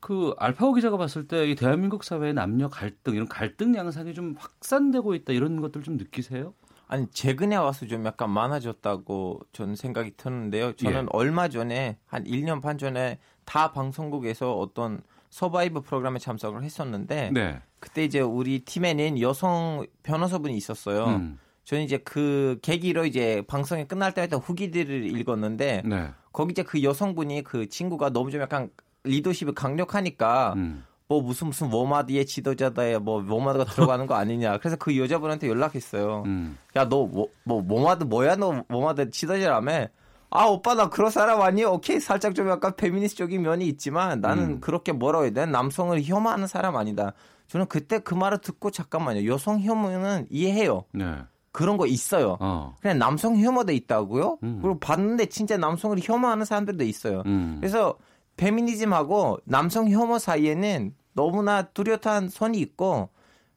[0.00, 5.14] 그 알파고 기자가 봤을 때 이 대한민국 사회의 남녀 갈등 이런 갈등 양상이 좀 확산되고
[5.14, 6.54] 있다 이런 것들 좀 느끼세요?
[6.88, 10.72] 아니 최근에 와서 좀 약간 많아졌다고 저는 생각이 드는데요.
[10.74, 11.06] 저는 예.
[11.10, 15.00] 얼마 전에 한 1년 반 전에 타 방송국에서 어떤
[15.30, 17.60] survive 프로그램에 참석을 했었는데 네.
[17.80, 21.06] 그때 이제 우리 팀에는 여성 변호사분이 있었어요.
[21.06, 21.38] 음.
[21.64, 26.10] 저는 이제 그 계기로 이제 방송이 끝날 때마다 후기들을 읽었는데 네.
[26.32, 28.70] 거기 이제 그 여성분이 그 친구가 너무 좀 약간
[29.04, 30.84] 리더십이 강력하니까 음.
[31.08, 34.58] 뭐 무슨 무슨 워마드의 지도자다에 뭐 워마드가 들어가는 거 아니냐.
[34.62, 36.22] 그래서 그 여자분한테 연락했어요.
[36.26, 36.56] 음.
[36.74, 39.88] 야너뭐뭐 워마드 뭐야 너 워마드 지도자라며.
[40.30, 41.68] 아 오빠 나 그런 사람 아니야.
[41.68, 44.60] 오케이 살짝 좀 약간 페미니스트적인 면이 있지만 나는 음.
[44.60, 45.44] 그렇게 뭐라고 해야 돼?
[45.44, 47.12] 남성을 혐오하는 사람 아니다.
[47.48, 49.30] 저는 그때 그 말을 듣고 잠깐만요.
[49.30, 50.84] 여성 혐오는 이해해요.
[50.92, 51.16] 네.
[51.52, 52.38] 그런 거 있어요.
[52.40, 52.74] 어.
[52.80, 54.38] 그냥 남성 혐오도 있다고요?
[54.42, 54.58] 음.
[54.62, 57.22] 그리고 봤는데 진짜 남성을 혐오하는 사람들도 있어요.
[57.26, 57.58] 음.
[57.60, 57.96] 그래서
[58.36, 63.10] 페미니즘하고 남성 혐오 사이에는 너무나 뚜렷한 선이 있고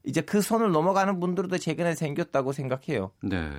[0.06, 3.12] 이제 그 선을 넘어가는 분들도 최근에 생겼다고 생각해요.
[3.22, 3.50] 네.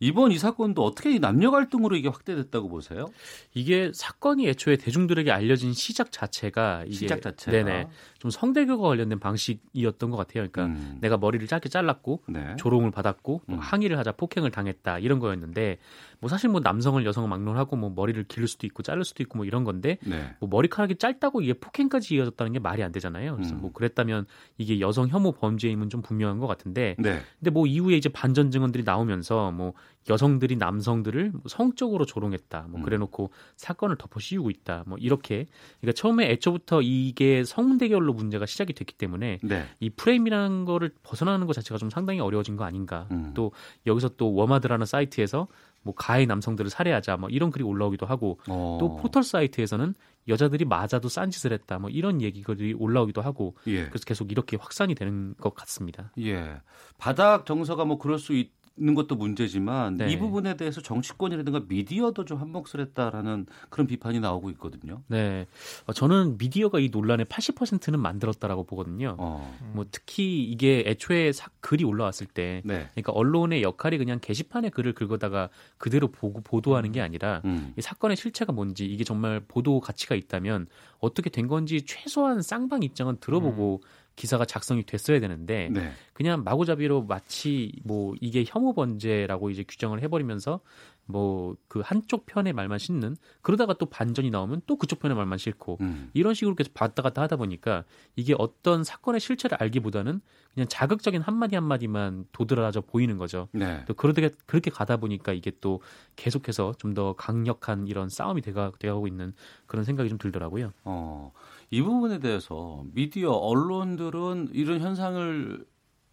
[0.00, 3.06] 이번 이 사건도 어떻게 이 남녀 갈등으로 이게 확대됐다고 보세요?
[3.54, 7.52] 이게 사건이 애초에 대중들에게 알려진 시작 자체가 이게 시작 자체가.
[7.52, 7.88] 네네
[8.18, 10.48] 좀 성대교가 관련된 방식이었던 것 같아요.
[10.48, 10.98] 그러니까 음.
[11.00, 12.54] 내가 머리를 짧게 잘랐고 네.
[12.56, 13.58] 조롱을 받았고 또 음.
[13.58, 15.78] 항의를 하자 폭행을 당했다 이런 거였는데
[16.22, 19.44] 뭐 사실 뭐 남성을 여성을 막론하고 뭐 머리를 기를 수도 있고 자를 수도 있고 뭐
[19.44, 20.36] 이런 건데 네.
[20.38, 23.34] 뭐 머리카락이 짧다고 이게 폭행까지 이어졌다는 게 말이 안 되잖아요.
[23.34, 23.62] 그래서 음.
[23.62, 27.20] 뭐 그랬다면 이게 여성 혐오 범죄임은 좀 분명한 것 같은데 네.
[27.40, 29.72] 근데 뭐 이후에 이제 반전 증언들이 나오면서 뭐
[30.08, 32.66] 여성들이 남성들을 뭐 성적으로 조롱했다.
[32.68, 32.84] 뭐 음.
[32.84, 34.84] 그래놓고 사건을 덮어 씌우고 있다.
[34.86, 35.46] 뭐 이렇게
[35.80, 39.66] 그러니까 처음에 애초부터 이게 성대결로 문제가 시작이 됐기 때문에 네.
[39.80, 43.08] 이 프레임이라는 거를 벗어나는 것 자체가 좀 상당히 어려워진 거 아닌가.
[43.10, 43.32] 음.
[43.34, 43.50] 또
[43.86, 45.48] 여기서 또 워마드라는 사이트에서
[45.82, 48.78] 뭐 가해 남성들을 살해하자 뭐 이런 글이 올라오기도 하고 어.
[48.80, 49.94] 또 포털 사이트에서는
[50.28, 53.86] 여자들이 맞아도 싼 짓을 했다 뭐 이런 얘기들이 올라오기도 하고 예.
[53.88, 56.12] 그래서 계속 이렇게 확산이 되는 것 같습니다.
[56.18, 56.60] 예.
[56.98, 60.10] 바닥 정서가 뭐 그럴 수 있 는 것도 문제지만 네.
[60.10, 65.02] 이 부분에 대해서 정치권이라든가 미디어도 좀 한몫을했다라는 그런 비판이 나오고 있거든요.
[65.08, 65.46] 네,
[65.86, 69.16] 어, 저는 미디어가 이 논란의 80%는 만들었다라고 보거든요.
[69.18, 69.58] 어.
[69.74, 72.88] 뭐 특히 이게 애초에 사- 글이 올라왔을 때, 네.
[72.94, 77.74] 그러니까 언론의 역할이 그냥 게시판에 글을 긁어다가 그대로 보고 보도하는 게 아니라 음.
[77.76, 80.66] 이 사건의 실체가 뭔지 이게 정말 보도 가치가 있다면
[80.98, 83.82] 어떻게 된 건지 최소한 쌍방 입장은 들어보고
[84.16, 85.92] 기사가 작성이 됐어야 되는데 네.
[86.12, 90.60] 그냥 마구잡이로 마치 뭐 이게 혐오 범죄라고 이제 규정을 해버리면서
[91.06, 95.78] 뭐 그 한쪽 편의 말만 싣는 그러다가 또 반전이 나오면 또 그쪽 편의 말만 싣고
[95.80, 96.10] 음.
[96.12, 97.84] 이런 식으로 계속 왔다 갔다 하다 보니까
[98.14, 100.20] 이게 어떤 사건의 실체를 알기보다는
[100.52, 103.48] 그냥 자극적인 한마디 한마디만 도드라져 보이는 거죠.
[103.52, 103.82] 네.
[103.86, 105.80] 또 그러게 그렇게 가다 보니까 이게 또
[106.16, 109.32] 계속해서 좀 더 강력한 이런 싸움이 돼가 되어가고 있는
[109.64, 110.72] 그런 생각이 좀 들더라고요.
[110.84, 111.32] 어.
[111.72, 115.64] 이 부분에 대해서 미디어 언론들은 이런 현상을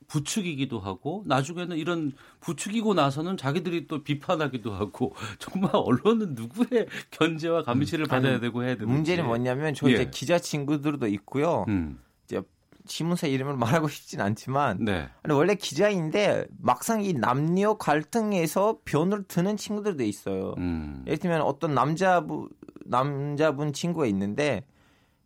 [0.07, 8.05] 부추기기도 하고 나중에는 이런 부추기고 나서는 자기들이 또 비판하기도 하고 정말 언론은 누구의 견제와 감시를
[8.05, 9.95] 받아야 되고 해야 되는지 문제는 뭐냐면 저 예.
[9.95, 11.65] 이제 기자 친구들도 있고요.
[11.67, 11.99] 음.
[12.23, 12.41] 이제
[12.85, 15.09] 신문사 이름을 말하고 싶진 않지만 네.
[15.23, 20.55] 아니, 원래 기자인데 막상 이 남녀 갈등에서 변을 드는 친구들도 있어요.
[20.57, 21.03] 음.
[21.05, 22.47] 예를 들면 어떤 남자분
[22.85, 24.63] 남자분 친구가 있는데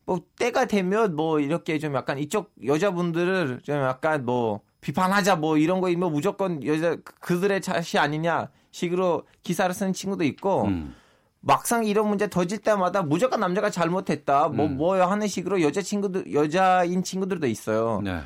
[0.05, 5.79] 뭐 때가 되면 뭐 이렇게 좀 약간 이쪽 여자분들을 좀 약간 뭐 비판하자 뭐 이런
[5.81, 10.95] 거면 뭐 무조건 여자 그들의 탓이 아니냐 식으로 기사를 쓰는 친구도 있고 음.
[11.39, 14.77] 막상 이런 문제 터질 때마다 무조건 남자가 잘못했다 뭐 음.
[14.77, 18.01] 뭐 하는 식으로 여자 친구들 여자인 친구들도 있어요.
[18.03, 18.21] 네.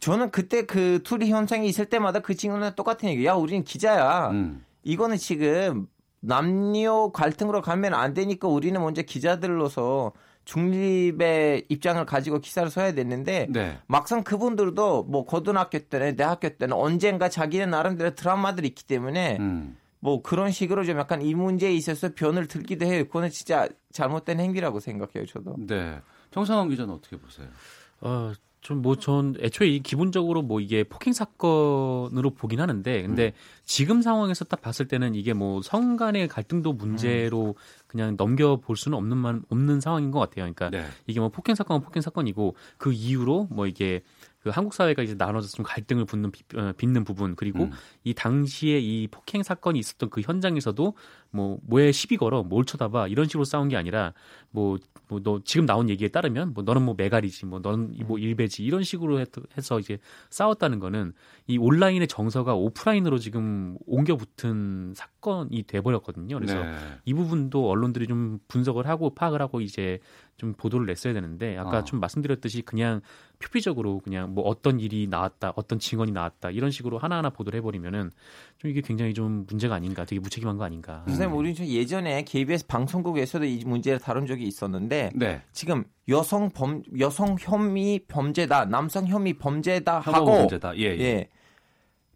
[0.00, 3.24] 저는 그때 그 투리 현상이 있을 때마다 그 친구는 똑같은 얘기.
[3.26, 4.30] 야, 우리는 기자야.
[4.30, 4.64] 음.
[4.84, 5.88] 이거는 지금
[6.20, 10.12] 남녀 갈등으로 가면 안 되니까 우리는 먼저 기자들로서
[10.48, 13.78] 중립의 입장을 가지고 기사를 써야 되는데 네.
[13.86, 19.76] 막상 그분들도 뭐 고등학교 때는 대학교 때는 언젠가 자기네 나름대로 드라마들이 있기 때문에 음.
[20.00, 23.04] 뭐 그런 식으로 좀 약간 이 문제에 있어서 변을 들기도 해요.
[23.04, 25.56] 그거는 진짜 잘못된 행위라고 생각해요, 저도.
[25.58, 26.00] 네.
[26.30, 27.48] 정상원 기자는 어떻게 보세요?
[28.00, 28.32] 어,
[28.68, 33.32] 좀뭐전 애초에 이 기본적으로 뭐 이게 폭행 사건으로 보긴 하는데 근데
[33.64, 37.54] 지금 상황에서 딱 봤을 때는 이게 뭐 성 간의 갈등도 문제로
[37.86, 40.52] 그냥 넘겨 볼 수는 없는 만 없는 상황인 것 같아요.
[40.52, 40.84] 그러니까 네.
[41.06, 44.02] 이게 뭐 폭행 사건은 폭행 사건이고 그 이후로 뭐 이게
[44.48, 47.70] 그 한국 사회가 이제 나눠서 좀 갈등을 빚는, 어, 빚는 부분 그리고 음.
[48.02, 50.94] 이 당시에 이 폭행 사건이 있었던 그 현장에서도
[51.30, 54.14] 뭐 뭐에 시비 걸어 뭘 쳐다봐 이런 식으로 싸운 게 아니라
[54.50, 54.78] 뭐
[55.10, 58.82] 뭐 너 지금 나온 얘기에 따르면 뭐 너는 뭐 메갈이지 뭐 너는 뭐 일베지 이런
[58.82, 59.96] 식으로 했- 해서 이제
[60.28, 61.14] 싸웠다는 거는
[61.46, 66.38] 이 온라인의 정서가 오프라인으로 지금 옮겨 붙은 사건이 돼 버렸거든요.
[66.38, 66.76] 그래서 네.
[67.06, 69.98] 이 부분도 언론들이 좀 분석을 하고 파악을 하고 이제
[70.38, 71.84] 좀 보도를 냈어야 되는데 아까 어.
[71.84, 73.00] 좀 말씀드렸듯이 그냥
[73.40, 78.12] 표피적으로 그냥 뭐 어떤 일이 나왔다, 어떤 증언이 나왔다 이런 식으로 하나하나 보도를 해버리면은
[78.58, 81.02] 좀 이게 굉장히 좀 문제가 아닌가, 되게 무책임한 거 아닌가.
[81.08, 85.42] 선생님, 우리 저 예전에 KBS 방송국에서도 이 문제를 다룬 적이 있었는데 네.
[85.52, 90.76] 지금 여성 범 여성 혐의 범죄다, 남성 혐의 범죄다 하고 범죄다.
[90.78, 91.28] 예, 예.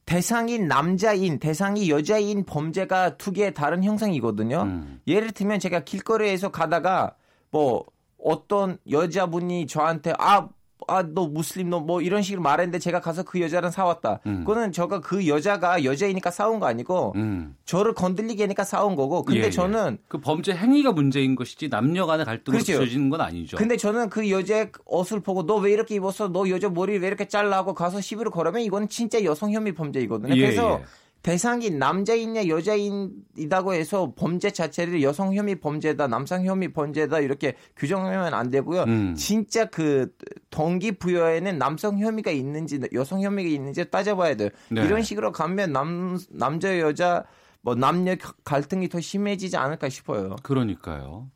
[0.07, 4.63] 대상인 남자인, 대상이 여자인 범죄가 두 개의 다른 형상이거든요.
[4.63, 5.01] 음.
[5.09, 7.17] 예를 들면 제가 길거리에서 가다가
[7.51, 7.85] 뭐
[8.23, 10.49] 어떤 여자분이 저한테 아,
[10.89, 14.19] 아, 너 무슬림, 너 뭐 이런 식으로 말했는데 제가 가서 그 여자랑 싸웠다.
[14.27, 14.41] 음.
[14.45, 17.55] 그거는 저가 그 여자가 여자이니까 싸운 거 아니고 음.
[17.65, 19.23] 저를 건들리게 하니까 싸운 거고.
[19.23, 19.51] 근데 예, 예.
[19.51, 22.81] 저는 그 범죄 행위가 문제인 것이지 남녀 간의 갈등으로 그렇죠.
[22.81, 23.57] 비춰지는 건 아니죠.
[23.57, 26.29] 근데 저는 그 여자의 옷을 보고 너 왜 이렇게 입었어?
[26.33, 27.59] 너 여자 머리 왜 이렇게 잘라?
[27.59, 30.35] 하고 가서 시비를 걸으면 이건 진짜 여성 혐의 범죄이거든요.
[30.35, 30.85] 예, 그래서 예.
[31.23, 38.51] 대상이 남자이냐 여자인이라고 해서 범죄 자체를 여성 혐의 범죄다, 남성 혐의 범죄다 이렇게 규정하면 안
[38.51, 38.83] 되고요.
[38.83, 39.15] 음.
[39.15, 40.13] 진짜 그
[40.51, 44.51] 동기 부여에는 남성 혐의가 있는지 여성 혐의가 있는지 따져봐야 돼요.
[44.71, 44.85] 네.
[44.85, 47.25] 이런 식으로 가면 남 남자 여자
[47.61, 50.37] 뭐 남녀 갈등이 더 심해지지 않을까 싶어요.
[50.43, 51.31] 그러니까요.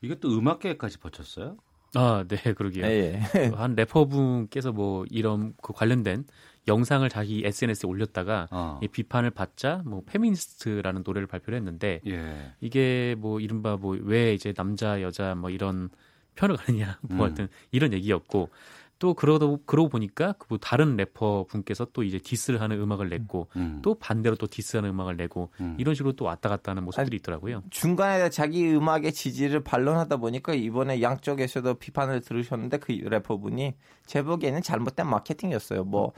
[0.00, 1.56] 이게 또 음악계까지 버텼어요?
[1.94, 2.86] 아, 네, 그러게요.
[2.86, 3.20] 예.
[3.54, 6.24] 한 래퍼분께서 뭐 이런 그 관련된
[6.68, 8.78] 영상을 자기 SNS에 올렸다가 어.
[8.82, 12.52] 이 비판을 받자 뭐 페미니스트라는 노래를 발표를 했는데 예.
[12.60, 15.88] 이게 뭐 이른바 뭐 왜 이제 남자 여자 뭐 이런
[16.34, 17.22] 편을 가느냐 뭐 음.
[17.22, 18.50] 하여튼 이런 얘기였고
[18.98, 23.80] 또 그러다 그러고 보니까 그뭐 다른 래퍼 분께서 또 이제 디스를 하는 음악을 냈고 음.
[23.82, 25.74] 또 반대로 또 디스하는 음악을 내고 음.
[25.76, 27.64] 이런 식으로 또 왔다 갔다 하는 모습들이 있더라고요.
[27.70, 33.74] 중간에 자기 음악의 지지를 반론하다 보니까 이번에 양쪽에서도 비판을 들으셨는데 그 래퍼분이
[34.06, 35.82] 제 보기에는 잘못된 마케팅이었어요.
[35.82, 36.12] 뭐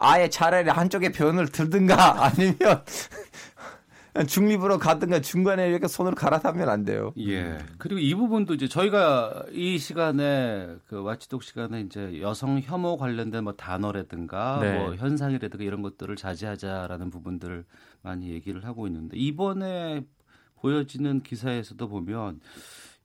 [0.00, 2.84] 아예 차라리 한쪽의 변을 들든가 아니면
[4.26, 7.12] 중립으로 가든가 중간에 이렇게 손을 갈아타면 안 돼요.
[7.18, 7.58] 예.
[7.78, 13.52] 그리고 이 부분도 이제 저희가 이 시간에 그 와치독 시간에 이제 여성 혐오 관련된 뭐
[13.52, 14.78] 단어라든가 네.
[14.78, 17.64] 뭐 현상이라든가 이런 것들을 자제하자라는 부분들을
[18.02, 20.04] 많이 얘기를 하고 있는데 이번에
[20.56, 22.40] 보여지는 기사에서도 보면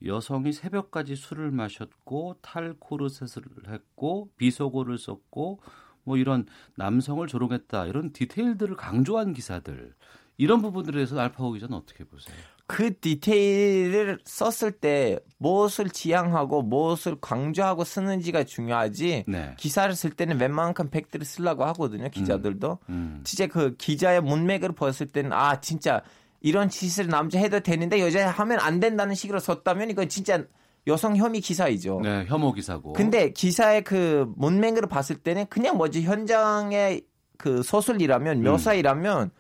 [0.06, 5.60] 여성이 새벽까지 술을 마셨고 탈코르셋을 했고 비속어를 썼고
[6.06, 6.46] 뭐 이런
[6.76, 9.94] 남성을 조롱했다 이런 디테일들을 강조한 기사들
[10.38, 12.36] 이런 부분들에 대해서 알파고 기자는 어떻게 보세요?
[12.68, 19.26] 그 디테일을 썼을 때 무엇을 지향하고 무엇을 강조하고 쓰는지가 중요하지.
[19.28, 19.54] 네.
[19.58, 22.10] 기사를 쓸 때는 웬만큼 팩트를 쓰려고 하거든요.
[22.10, 22.80] 기자들도.
[22.90, 23.22] 음.
[23.24, 26.02] 진짜 그 기자의 문맥을 봤을 때는 아 진짜
[26.42, 30.44] 이런 짓을 남자 해도 되는데 여자 하면 안 된다는 식으로 썼다면 이건 진짜
[30.88, 32.02] 여성 혐의 기사이죠.
[32.04, 32.94] 네, 혐오 기사고.
[32.94, 37.02] 근데 기사의 그 문맥을 봤을 때는 그냥 뭐지 현장의
[37.38, 39.32] 그 소설이라면 묘사이라면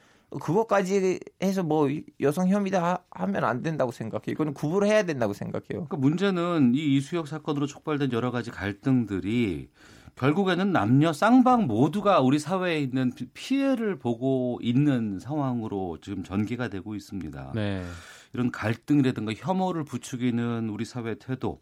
[0.41, 1.87] 그것까지 해서 뭐
[2.19, 4.31] 여성 혐의다 하- 하면 안 된다고 생각해요.
[4.33, 5.85] 이거는 구분을 해야 된다고 생각해요.
[5.89, 9.69] 그 문제는 이 이수혁 사건으로 촉발된 여러 가지 갈등들이
[10.15, 16.95] 결국에는 남녀 쌍방 모두가 우리 사회에 있는 피- 피해를 보고 있는 상황으로 지금 전개가 되고
[16.95, 17.51] 있습니다.
[17.53, 17.83] 네.
[18.35, 21.61] 이런 갈등이라든가 혐오를 부추기는 우리 사회 태도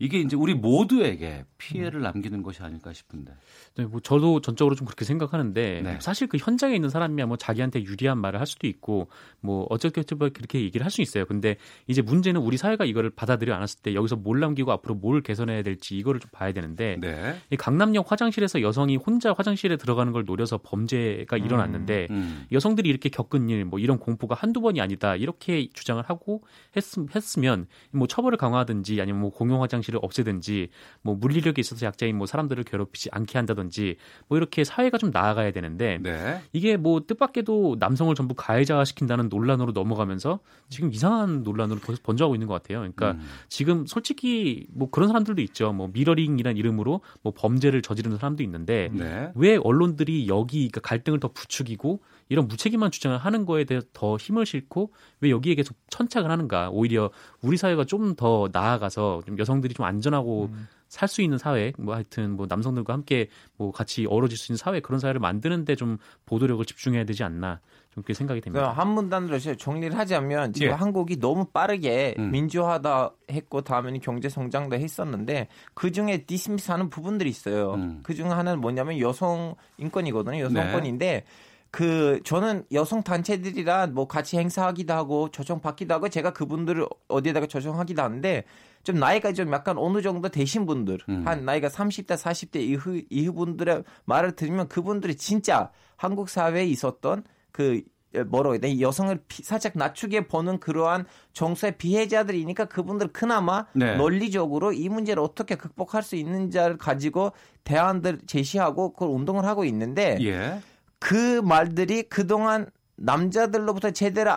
[0.00, 3.32] 이게 이제 우리 모두에게 피해를 남기는 것이 아닐까 싶은데.
[3.76, 5.98] 네, 뭐 저도 전적으로 좀 그렇게 생각하는데 네.
[6.00, 9.08] 사실 그 현장에 있는 사람이야 뭐 자기한테 유리한 말을 할 수도 있고
[9.40, 11.24] 뭐 어떻게 그렇게 얘기를 할 수 있어요.
[11.24, 15.62] 근데 이제 문제는 우리 사회가 이거를 받아들여 안았을 때 여기서 뭘 남기고 앞으로 뭘 개선해야
[15.62, 17.36] 될지 이거를 좀 봐야 되는데 네.
[17.50, 22.46] 이 강남역 화장실에서 여성이 혼자 화장실에 들어가는 걸 노려서 범죄가 일어났는데 음.
[22.50, 26.42] 여성들이 이렇게 겪은 일 뭐 이런 공포가 한두 번이 아니다 이렇게 주장을 하고
[26.76, 26.82] 했,
[27.14, 30.68] 했으면 뭐 처벌을 강화하든지 아니면 뭐 공용 화장실 을 없애든지
[31.02, 33.96] 뭐 물리력이 있어서 약자인 뭐 사람들을 괴롭히지 않게 한다든지
[34.28, 36.40] 뭐 이렇게 사회가 좀 나아가야 되는데 네.
[36.52, 42.46] 이게 뭐 뜻밖에도 남성을 전부 가해자 시킨다는 논란으로 넘어가면서 지금 이상한 논란으로 계속 번져가고 있는
[42.46, 42.78] 것 같아요.
[42.78, 43.26] 그러니까 음.
[43.48, 45.72] 지금 솔직히 뭐 그런 사람들도 있죠.
[45.72, 49.30] 뭐 미러링이라는 이름으로 뭐 범죄를 저지르는 사람도 있는데 네.
[49.34, 52.00] 왜 언론들이 여기 그러니까 갈등을 더 부추기고
[52.30, 56.70] 이런 무책임한 주장을 하는 거에 대해 더 힘을 싣고 왜 여기에 계속 천착을 하는가?
[56.70, 57.10] 오히려
[57.42, 60.50] 우리 사회가 좀 더 나아가서 좀 여성들이 좀 안전하고
[60.88, 64.98] 살수 있는 사회, 뭐 하여튼 뭐 남성들과 함께 뭐 같이 어우러질 수 있는 사회 그런
[64.98, 67.60] 사회를 만드는데 좀 보도력을 집중해야 되지 않나
[67.94, 68.60] 좀 그렇게 생각이 됩니다.
[68.60, 70.72] 그러니까 한 문단으로 정리를 하자면 지금 예.
[70.72, 72.32] 한국이 너무 빠르게 음.
[72.32, 77.74] 민주화다 했고 다음에는 경제 성장도 했었는데 그 중에 디스미스하는 부분들이 있어요.
[77.74, 78.00] 음.
[78.02, 80.48] 그중 하나는 뭐냐면 여성 인권이거든요.
[80.48, 80.60] 네.
[80.60, 81.24] 여성권인데
[81.70, 88.02] 그 저는 여성 단체들이랑 뭐 같이 행사하기도 하고 초청 받기도 하고 제가 그분들을 어디에다가 초청하기도
[88.02, 88.44] 하는데
[88.82, 91.26] 좀 나이가 좀 약간 어느 정도 되신 분들 음.
[91.26, 97.82] 한 나이가 30대 40대 이후 이후 분들의 말을 들으면 그분들이 진짜 한국 사회에 있었던 그
[98.26, 103.94] 뭐라고 해야 돼 여성을 피- 살짝 낮추게 보는 그러한 정서의 피해자들이니까 그분들 그나마 네.
[103.96, 107.30] 논리적으로 이 문제를 어떻게 극복할 수 있는지를 가지고
[107.62, 110.60] 대안들 제시하고 그걸 운동을 하고 있는데 예.
[111.00, 114.36] 그 말들이 그동안 남자들로부터 제대로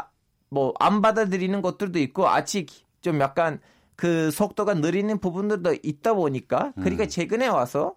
[0.50, 2.70] 뭐 안 받아들이는 것들도 있고 아직
[3.02, 3.60] 좀 약간
[3.96, 7.10] 그 속도가 느리는 부분들도 있다 보니까 그러니까 음.
[7.10, 7.96] 최근에 와서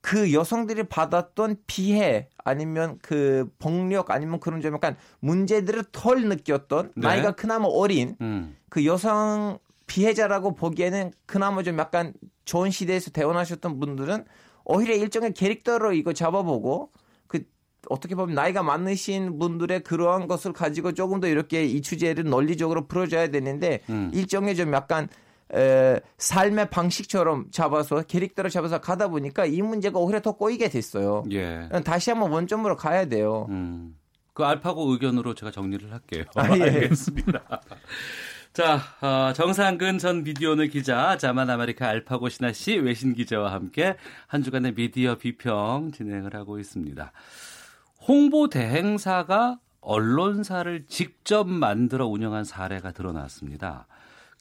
[0.00, 7.06] 그 여성들이 받았던 피해 아니면 그 폭력 아니면 그런 좀 약간 문제들을 덜 느꼈던 네.
[7.08, 8.56] 나이가 그나마 어린 음.
[8.68, 12.12] 그 여성 피해자라고 보기에는 그나마 좀 약간
[12.44, 14.24] 좋은 시대에서 태어나셨던 분들은
[14.64, 16.97] 오히려 일종의 캐릭터로 이거 잡아보고 그
[17.88, 23.28] 어떻게 보면 나이가 많으신 분들의 그러한 것을 가지고 조금 더 이렇게 이 주제를 논리적으로 풀어줘야
[23.28, 24.10] 되는데 음.
[24.12, 25.08] 일종의 좀 약간
[25.54, 31.24] 에, 삶의 방식처럼 잡아서 캐릭터를 잡아서 가다 보니까 이 문제가 오히려 더 꼬이게 됐어요.
[31.30, 31.68] 예.
[31.84, 33.46] 다시 한번 원점으로 가야 돼요.
[33.48, 33.96] 음.
[34.34, 36.24] 그 알파고 의견으로 제가 정리를 할게요.
[36.36, 36.62] 아, 예.
[36.62, 37.60] 알겠습니다.
[38.52, 44.74] 자, 어, 정상근 전 미디어오늘 기자, 자만 아메리카 알파고 시나씨 외신 기자와 함께 한 주간의
[44.74, 47.12] 미디어 비평 진행을 하고 있습니다.
[48.08, 53.86] 홍보 대행사가 언론사를 직접 만들어 운영한 사례가 드러났습니다.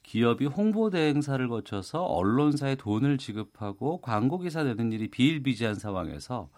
[0.04, 6.50] 기업이 홍보 대행사를 거쳐서 언론사에 돈을 지급하고 광고 기사 내는 일이 비일비재한 상황에서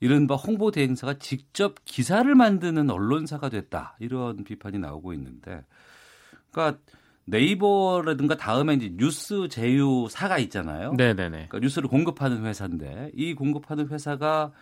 [0.00, 5.62] 이른바 홍보 대행사가 직접 기사를 만드는 언론사가 됐다 이런 비판이 나오고 있는데,
[6.50, 6.80] 그러니까
[7.26, 10.94] 네이버라든가 다음에 이제 뉴스 제휴사가 있잖아요.
[10.94, 11.48] 네네네.
[11.48, 14.52] 그러니까 뉴스를 공급하는 회사인데 이 공급하는 회사가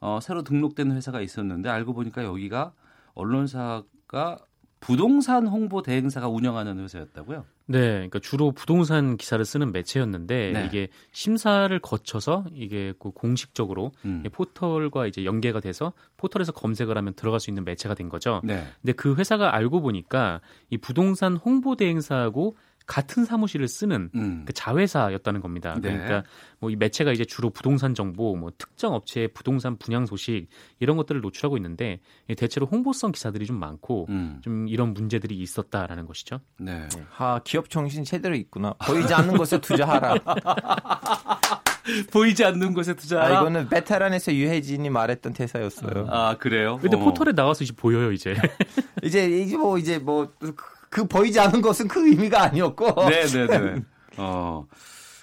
[0.00, 2.72] 어, 새로 등록된 회사가 있었는데 알고 보니까 여기가
[3.14, 4.38] 언론사가
[4.80, 7.44] 부동산 홍보 대행사가 운영하는 회사였다고요?
[7.66, 10.66] 네, 그러니까 주로 부동산 기사를 쓰는 매체였는데 네.
[10.66, 14.22] 이게 심사를 거쳐서 이게 그 공식적으로 음.
[14.26, 18.40] 이 포털과 이제 연계가 돼서 포털에서 검색을 하면 들어갈 수 있는 매체가 된 거죠.
[18.42, 18.64] 네.
[18.80, 20.40] 근데 그 회사가 알고 보니까
[20.70, 22.56] 이 부동산 홍보 대행사하고
[22.90, 24.42] 같은 사무실을 쓰는 음.
[24.44, 25.74] 그 자회사였다는 겁니다.
[25.80, 25.92] 네.
[25.92, 26.24] 그러니까
[26.58, 30.48] 뭐 이 매체가 이제 주로 부동산 정보, 뭐 특정 업체의 부동산 분양 소식
[30.80, 34.40] 이런 것들을 노출하고 있는데 이 대체로 홍보성 기사들이 좀 많고 음.
[34.42, 36.40] 좀 이런 문제들이 있었다라는 것이죠.
[36.58, 36.88] 네.
[37.16, 38.74] 아 기업 정신 제대로 있구나.
[38.84, 40.14] 보이지 않는 곳에 투자하라.
[42.12, 43.22] 보이지 않는 곳에 투자.
[43.22, 46.08] 아, 이거는 베테랑에서 유해진이 말했던 대사였어요.
[46.10, 46.78] 아 그래요?
[46.82, 47.00] 근데 어.
[47.00, 48.34] 포털에 나와서 이제 보여요 이제.
[49.04, 50.32] 이제 이제 뭐 이제 뭐
[50.90, 53.08] 그 보이지 않는 것은 그 의미가 아니었고.
[53.08, 53.82] 네네네.
[54.18, 54.66] 어.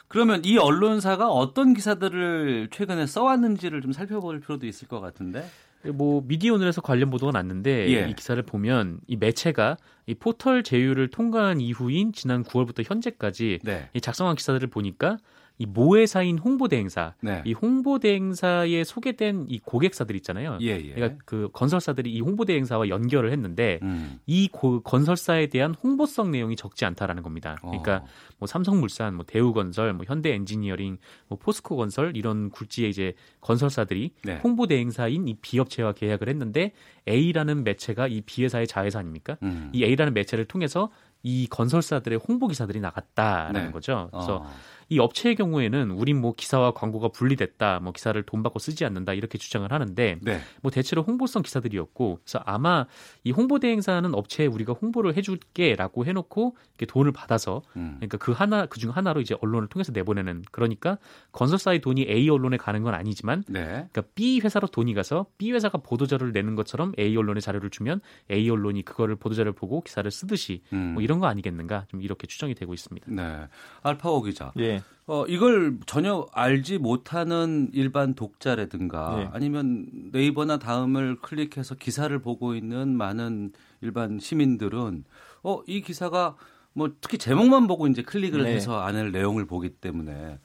[0.08, 5.46] 그러면 이 언론사가 어떤 기사들을 최근에 써왔는지를 좀 살펴볼 필요도 있을 것 같은데.
[5.94, 8.10] 뭐 미디어오늘에서 관련 보도가 났는데 예.
[8.10, 13.90] 이 기사를 보면 이 매체가 이 포털 제휴를 통과한 이후인 지난 9월부터 현재까지 네.
[13.94, 15.18] 이 작성한 기사들을 보니까
[15.60, 17.42] 이 모회사인 홍보대행사, 네.
[17.46, 20.58] 이 홍보대행사에 소개된 이 고객사들 있잖아요.
[20.62, 20.94] 예, 예.
[20.94, 24.20] 그러니까 그 건설사들이 이 홍보대행사와 연결을 했는데 음.
[24.28, 27.56] 이 고- 건설사에 대한 홍보성 내용이 적지 않다라는 겁니다.
[27.62, 28.06] 그러니까 어.
[28.38, 30.98] 뭐 삼성물산, 뭐 대우건설, 뭐 현대엔지니어링,
[31.28, 34.40] 뭐 포스코건설 이런 굴지의 이제 건설사들이 네.
[34.44, 36.74] 홍보 대행사인 이 B업체와 계약을 했는데
[37.08, 39.38] A라는 매체가 이 B회사의 자회사 아닙니까?
[39.42, 39.72] 음.
[39.74, 40.92] 이 A라는 매체를 통해서
[41.24, 43.72] 이 건설사들의 홍보 기사들이 나갔다라는 네.
[43.72, 44.10] 거죠.
[44.12, 44.50] 그래서 어.
[44.90, 49.38] 이 업체의 경우에는 우린 뭐 기사와 광고가 분리됐다, 뭐 기사를 돈 받고 쓰지 않는다 이렇게
[49.38, 50.40] 주장을 하는데 네.
[50.62, 52.86] 뭐 대체로 홍보성 기사들이었고 그래서 아마
[53.24, 57.96] 이 홍보 대행사는 업체에 우리가 홍보를 해줄게라고 해놓고 이렇게 돈을 받아서 음.
[57.98, 60.98] 그러니까 그 하나 그중 하나로 이제 언론을 통해서 내보내는 그러니까
[61.34, 63.64] 건설사의 돈이 A 언론에 가는 건 아니지만 네.
[63.66, 68.00] 그러니까 B 회사로 돈이 가서 B 회사가 보도자료를 내는 것처럼 A 언론에 자료를 주면
[68.32, 70.94] A 언론이 그거를 보도자료를 보고 기사를 쓰듯이 음.
[70.94, 73.08] 뭐 이런 거 아니겠는가 좀 이렇게 추정이 되고 있습니다.
[73.12, 73.48] 네.
[73.84, 74.52] 알파오 기자.
[74.60, 74.77] 예.
[75.08, 79.30] 어, 이걸 전혀 알지 못하는 일반 독자라든가 네.
[79.32, 83.52] 아니면 네이버나 다음을 클릭해서 기사를 보고 있는 많은
[83.82, 85.06] 일반 시민들은
[85.44, 86.36] 어, 이 기사가
[86.74, 88.54] 뭐 특히 제목만 보고 이제 클릭을 네.
[88.56, 90.40] 해서 안을 내용을 보기 때문에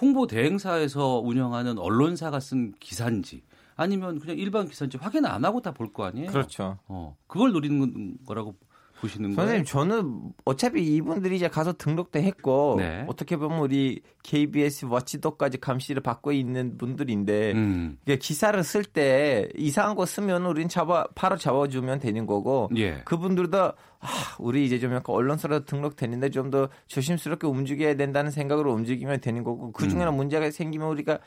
[0.00, 3.42] 홍보 대행사에서 운영하는 언론사가 쓴 기사인지
[3.76, 6.30] 아니면 그냥 일반 기사인지 확인 안 하고 다 볼 거 아니에요?
[6.30, 6.78] 그렇죠.
[6.88, 8.56] 어, 그걸 노리는 거라고
[9.00, 9.36] 보시는 거예요?
[9.36, 13.04] 선생님 저는 어차피 이분들이 이제 가서 등록도 했고 네.
[13.06, 17.98] 어떻게 보면 우리 KBS 워치독까지 감시를 받고 있는 분들인데 음.
[18.18, 23.02] 기사를 쓸 때 이상한 거 쓰면 우린 잡아 바로 잡아주면 되는 거고 예.
[23.04, 29.20] 그분들도 아, 우리 이제 좀 약간 언론사로 등록됐는데 좀 더 조심스럽게 움직여야 된다는 생각으로 움직이면
[29.20, 30.16] 되는 거고 그 중에는 음.
[30.16, 31.18] 문제가 생기면 우리가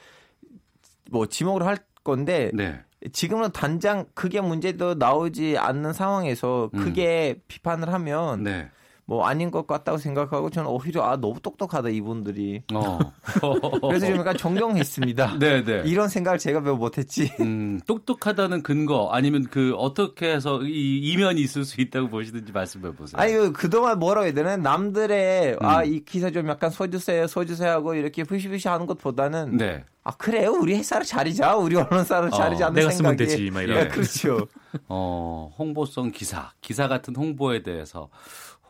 [1.12, 2.80] 뭐 지목을 할 건데 네.
[3.12, 6.80] 지금은 단장 그게 문제도 나오지 않는 상황에서 음.
[6.84, 8.70] 크게 비판을 하면 네.
[9.10, 13.00] 뭐 아닌 것 같다고 생각하고 저는 오히려 아 너무 똑똑하다 이분들이 어.
[13.90, 15.38] 그래서 좀 약간 존경했습니다.
[15.42, 15.82] 네, 네.
[15.86, 17.32] 이런 생각을 제가 왜 못했지?
[17.40, 23.20] 음, 똑똑하다는 근거 아니면 그 어떻게 해서 이 이면이 있을 수 있다고 보시든지 말씀해 보세요.
[23.20, 25.66] 아니 그 그동안 뭐라고 해야 되나 남들의 음.
[25.66, 29.84] 아이 기사 좀 약간 써주세요 써주세요 하고 이렇게 푸시푸시 하는 것보다는 네.
[30.10, 33.62] 아 그래요 우리 회사를 차리자 우리 언론사를 어, 차리자 하는 내가 쓰면 생각이 되지, 막
[33.62, 33.78] 이런.
[33.78, 34.48] 예, 그렇죠.
[34.90, 38.10] 어, 홍보성 기사, 기사 같은 홍보에 대해서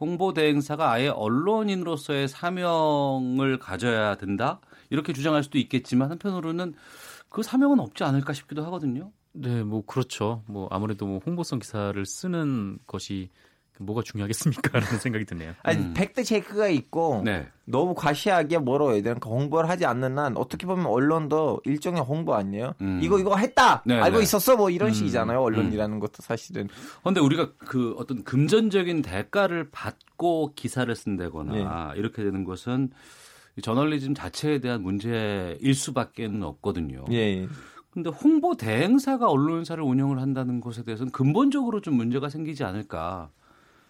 [0.01, 4.59] 홍보 대행사가 아예 언론인으로서의 사명을 가져야 된다
[4.89, 6.73] 이렇게 주장할 수도 있겠지만 한편으로는
[7.29, 9.11] 그 사명은 없지 않을까 싶기도 하거든요.
[9.31, 10.43] 네, 뭐 그렇죠.
[10.45, 13.29] 뭐 아무래도 뭐 홍보성 기사를 쓰는 것이
[13.79, 15.53] 뭐가 중요하겠습니까 라는 생각이 드네요.
[15.63, 15.93] 아니 음.
[15.93, 17.47] 팩트 체크가 있고 네.
[17.65, 22.35] 너무 과시하게 뭐라고 해야 되나 그 홍보를 하지 않는 한 어떻게 보면 언론도 일종의 홍보
[22.35, 22.73] 아니에요?
[22.81, 22.99] 음.
[23.01, 24.23] 이거 이거 했다 네, 알고 네.
[24.23, 24.93] 있었어 뭐 이런 음.
[24.93, 26.67] 식이잖아요 언론이라는 것도 사실은
[27.01, 32.89] 그런데 우리가 그 어떤 금전적인 대가를 받고 기사를 쓴다거나 이렇게 되는 것은
[33.55, 37.05] 이 저널리즘 자체에 대한 문제일 수밖에는 없거든요.
[37.11, 37.47] 예.
[37.91, 43.29] 근데 홍보 대행사가 언론사를 운영을 한다는 것에 대해서는 근본적으로 좀 문제가 생기지 않을까.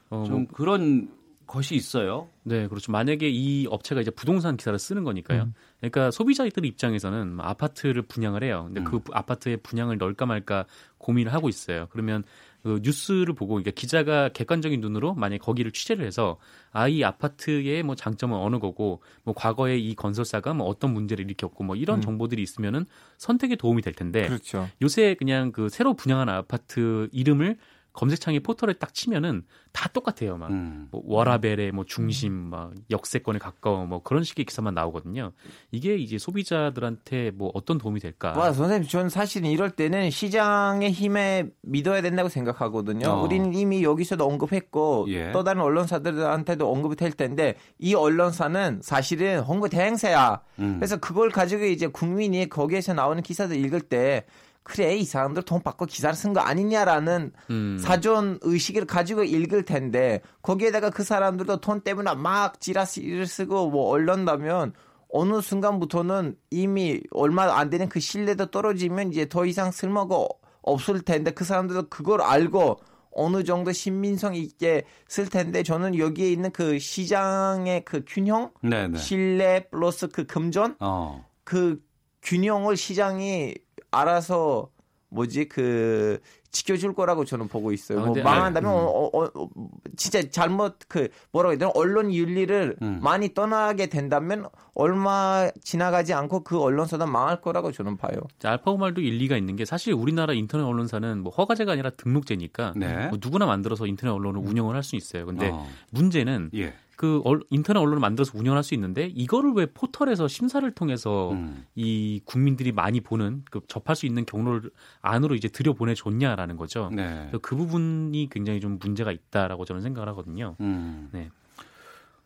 [0.10, 1.10] 어, 좀 뭐, 그런
[1.50, 2.30] 것이 있어요.
[2.44, 2.92] 네, 그렇죠.
[2.92, 5.44] 만약에 이 업체가 이제 부동산 기사를 쓰는 거니까요.
[5.44, 5.54] 음.
[5.80, 8.66] 그러니까 소비자들 입장에서는 뭐 아파트를 분양을 해요.
[8.68, 8.84] 근데 음.
[8.84, 10.66] 그 아파트에 분양을 넣을까 말까
[11.00, 11.88] 고민을 하고 있어요.
[11.90, 12.24] 그러면
[12.62, 16.38] 그 뉴스를 보고 그러니까 기자가 객관적인 눈으로 만약 에 거기를 취재를 해서
[16.72, 21.64] 아 이 아파트의 뭐 장점은 어느 거고 뭐 과거에 이 건설사가 뭐 어떤 문제를 일으켰고
[21.64, 22.02] 뭐 이런 음.
[22.02, 22.86] 정보들이 있으면은
[23.18, 24.70] 선택에 도움이 될 텐데 그렇죠.
[24.82, 27.58] 요새 그냥 그 새로 분양한 아파트 이름을
[27.94, 30.38] 검색창에 포털에 딱 치면은 다 똑같아요.
[30.38, 30.88] 막 음.
[30.92, 35.32] 뭐 워라벨의 뭐 중심, 막 역세권에 가까워 뭐 그런 식의 기사만 나오거든요.
[35.72, 38.34] 이게 이제 소비자들한테 뭐 어떤 도움이 될까?
[38.38, 43.08] 와 선생님 저는 사실은 이럴 때는 시장의 힘에 믿어야 된다고 생각하거든요.
[43.08, 43.24] 어.
[43.24, 45.32] 우리는 이미 여기서도 언급했고 예.
[45.32, 50.42] 또 다른 언론사들한테도 언급이 될 텐데 이 언론사는 사실은 홍보 대행사야.
[50.60, 50.76] 음.
[50.78, 54.26] 그래서 그걸 가지고 이제 국민이 거기에서 나오는 기사들 읽을 때
[54.70, 57.78] 그래 이 사람들 돈 받고 기사를 쓴 거 아니냐라는 음.
[57.82, 64.74] 사전 의식을 가지고 읽을 텐데 거기에다가 그 사람들도 돈 때문에 막 지라시를 쓰고 뭐 얼른다면
[65.12, 70.28] 어느 순간부터는 이미 얼마 안 되는 그 신뢰도 떨어지면 이제 더 이상 쓸모가
[70.62, 72.80] 없을 텐데 그 사람들도 그걸 알고
[73.12, 79.00] 어느 정도 신민성 있게 쓸 텐데 저는 여기에 있는 그 시장의 그 균형 네네.
[79.00, 81.26] 신뢰 플러스 그 금전 어.
[81.44, 81.82] 그
[82.22, 83.56] 균형을 시장이
[83.92, 84.70] 알아서
[85.10, 86.20] 뭐지 그
[86.52, 88.02] 지켜줄 거라고 저는 보고 있어요.
[88.02, 88.78] 아, 뭐 망한다면 네.
[88.78, 88.84] 음.
[88.84, 89.50] 어, 어, 어,
[89.96, 93.00] 진짜 잘못 그 뭐라고 해야 되나 언론 윤리를 음.
[93.04, 98.20] 많이 떠나게 된다면 얼마 지나가지 않고 그 언론사도 망할 거라고 저는 봐요.
[98.40, 103.08] 자, 알파고 말도 일리가 있는 게 사실 우리나라 인터넷 언론사는 뭐 허가제가 아니라 등록제니까 네.
[103.10, 105.26] 뭐 누구나 만들어서 인터넷 언론을 운영을 할 수 있어요.
[105.28, 105.68] 근데 어.
[105.92, 106.74] 문제는 예.
[107.00, 111.66] 그 얼- 인터넷 언론을 만들어서 운영할 수 있는데 이거를 왜 포털에서 심사를 통해서 음.
[111.74, 114.70] 이 국민들이 많이 보는 그 접할 수 있는 경로를
[115.02, 116.90] 안으로 이제 들여 보내 줬냐라는 거죠.
[116.94, 117.32] 네.
[117.42, 120.58] 그 부분이 굉장히 좀 문제가 있다라고 저는 생각을 하거든요.
[120.60, 121.08] 음.
[121.14, 121.30] 네.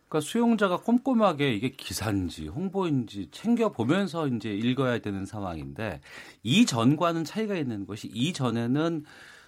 [0.08, 6.00] 그러니까 수용자가 꼼꼼하게 이게 기사인지 홍보인지 챙겨 보면서 이제 읽어야 되는 상황인데
[6.42, 9.04] 이전과는 차이가 있는 것이 이전에는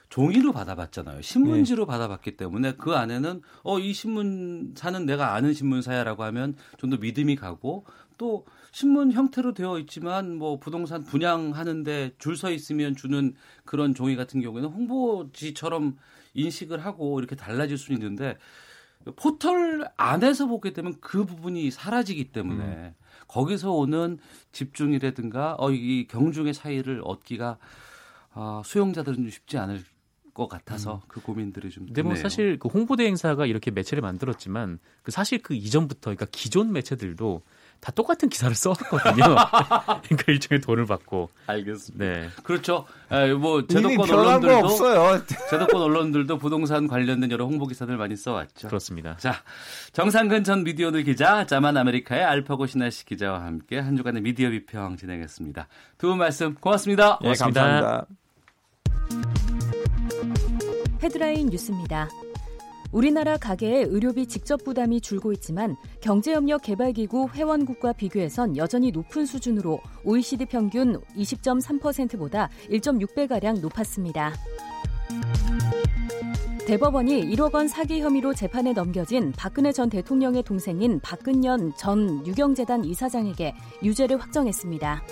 [0.08, 1.22] 종이로 받아봤잖아요.
[1.22, 1.86] 신문지로 네.
[1.90, 7.84] 받아봤기 때문에 그 안에는 어 이 신문사는 내가 아는 신문사야라고 하면 좀 더 믿음이 가고
[8.18, 13.34] 또 신문 형태로 되어 있지만 뭐 부동산 분양하는데 줄 서 있으면 주는
[13.64, 15.96] 그런 종이 같은 경우에는 홍보지처럼
[16.34, 18.36] 인식을 하고 이렇게 달라질 수 있는데
[19.16, 22.94] 포털 안에서 보게 되면 그 부분이 사라지기 때문에 음.
[23.28, 24.18] 거기서 오는
[24.52, 27.58] 집중이라든가 어, 이 경중의 차이를 얻기가
[28.34, 29.82] 어, 수용자들은 좀 쉽지 않을
[30.36, 31.00] 것 같아서 음.
[31.08, 31.86] 그 고민들이 좀.
[31.86, 36.72] 근데 뭐 사실 그 홍보대 행사가 이렇게 매체를 만들었지만 그 사실 그 이전부터 그러니까 기존
[36.72, 37.42] 매체들도
[37.80, 39.24] 다 똑같은 기사를 써왔거든요.
[40.04, 41.30] 그러니까 일종의 돈을 받고.
[41.46, 42.04] 알겠습니다.
[42.04, 42.28] 네.
[42.42, 42.84] 그렇죠.
[43.10, 44.68] 에, 뭐 제도권 언론들도
[45.50, 48.68] 제도권 언론들도 부동산 관련된 여러 홍보 기사들 많이 써왔죠.
[48.68, 49.16] 그렇습니다.
[49.16, 49.42] 자,
[49.92, 55.68] 정상근 전 미디어오늘 기자, 자만 아메리카의 알파고 신하시 기자와 함께 한 주간의 미디어 비평 진행했습니다.
[55.98, 57.18] 두 분 말씀 고맙습니다.
[57.22, 57.64] 네, 고맙습니다.
[57.64, 59.45] 네, 감사합니다.
[61.02, 62.08] 헤드라인 뉴스입니다.
[62.92, 70.46] 우리나라 가계의 의료비 직접 부담이 줄고 있지만 경제협력 개발기구 회원국과 비교해선 여전히 높은 수준으로 OECD
[70.46, 74.32] 평균 20.3%보다 1.6배가량 높았습니다.
[76.66, 83.54] 대법원이 1억 원 사기 혐의로 재판에 넘겨진 박근혜 전 대통령의 동생인 박근년 전 유경재단 이사장에게
[83.84, 85.02] 유죄를 확정했습니다.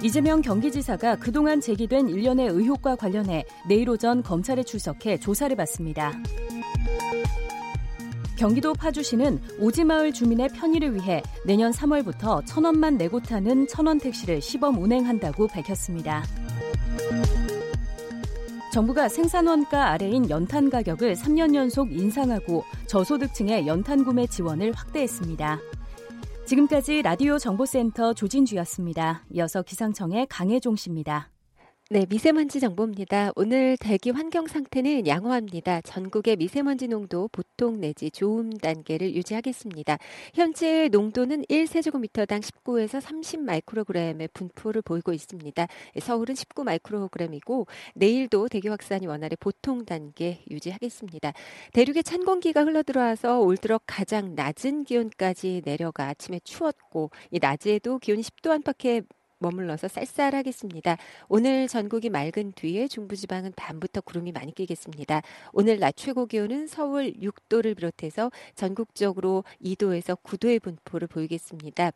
[0.00, 6.12] 이재명 경기지사가 그동안 제기된 일련의 의혹과 관련해 내일 오전 검찰에 출석해 조사를 받습니다.
[8.36, 14.80] 경기도 파주시는 오지마을 주민의 편의를 위해 내년 3월부터 천 원만 내고 타는 천원 택시를 시범
[14.80, 16.22] 운행한다고 밝혔습니다.
[18.72, 25.58] 정부가 생산원가 아래인 연탄 가격을 3년 연속 인상하고 저소득층의 연탄 구매 지원을 확대했습니다.
[26.48, 29.22] 지금까지 라디오 정보센터 조진주였습니다.
[29.32, 31.28] 이어서 기상청의 강혜종 씨입니다.
[31.90, 33.30] 네, 미세먼지 정보입니다.
[33.34, 35.80] 오늘 대기 환경 상태는 양호합니다.
[35.80, 39.96] 전국의 미세먼지 농도 보통 내지 좋음 단계를 유지하겠습니다.
[40.34, 45.66] 현재 농도는 1세제곱미터당 19에서 30 마이크로그램의 분포를 보이고 있습니다.
[45.98, 51.32] 서울은 19 마이크로그램이고 내일도 대기 확산이 원활해 보통 단계 유지하겠습니다.
[51.72, 58.20] 대륙에 찬 공기가 흘러들어와서 올 들어 가장 낮은 기온까지 내려가 아침에 추웠고 이 낮에도 기온이
[58.20, 59.00] 10도 안팎에
[59.38, 60.96] 머물러서 쌀쌀하겠습니다.
[61.28, 65.22] 오늘 전국이 맑은 뒤에 중부지방은 밤부터 구름이 많이 끼겠습니다.
[65.52, 71.92] 오늘 낮 최고 기온은 서울 6도를 비롯해서 전국적으로 2도에서 9도의 분포를 보이겠습니다.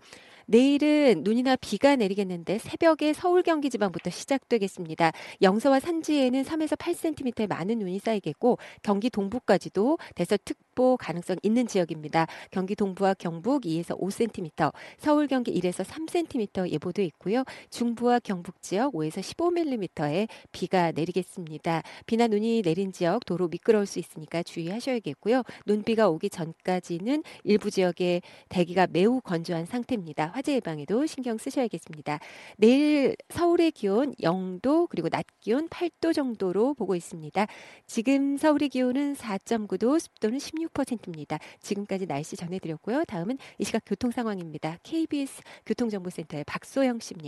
[0.46, 5.12] 내일은 눈이나 비가 내리겠는데 새벽에 서울 경기 지방부터 시작되겠습니다.
[5.40, 12.26] 영서와 산지에는 3에서 8cm의 많은 눈이 쌓이겠고 경기 동부까지도 대서특보 가능성 있는 지역입니다.
[12.50, 17.31] 경기 동부와 경북 2에서 5cm, 서울 경기 1에서 3cm 예보도 있고요.
[17.70, 21.82] 중부와 경북 지역 5에서 15mm의 비가 내리겠습니다.
[22.06, 25.42] 비나 눈이 내린 지역 도로 미끄러울 수 있으니까 주의하셔야겠고요.
[25.66, 30.32] 눈비가 오기 전까지는 일부 지역에 대기가 매우 건조한 상태입니다.
[30.34, 32.18] 화재 예방에도 신경 쓰셔야겠습니다.
[32.58, 37.46] 내일 서울의 기온 0도 그리고 낮 기온 8도 정도로 보고 있습니다.
[37.86, 41.38] 지금 서울의 기온은 4.9도, 습도는 16%입니다.
[41.60, 43.04] 지금까지 날씨 전해드렸고요.
[43.04, 44.78] 다음은 이 시각 교통 상황입니다.
[44.82, 47.21] KBS 교통정보센터의 박소영 씨입니다.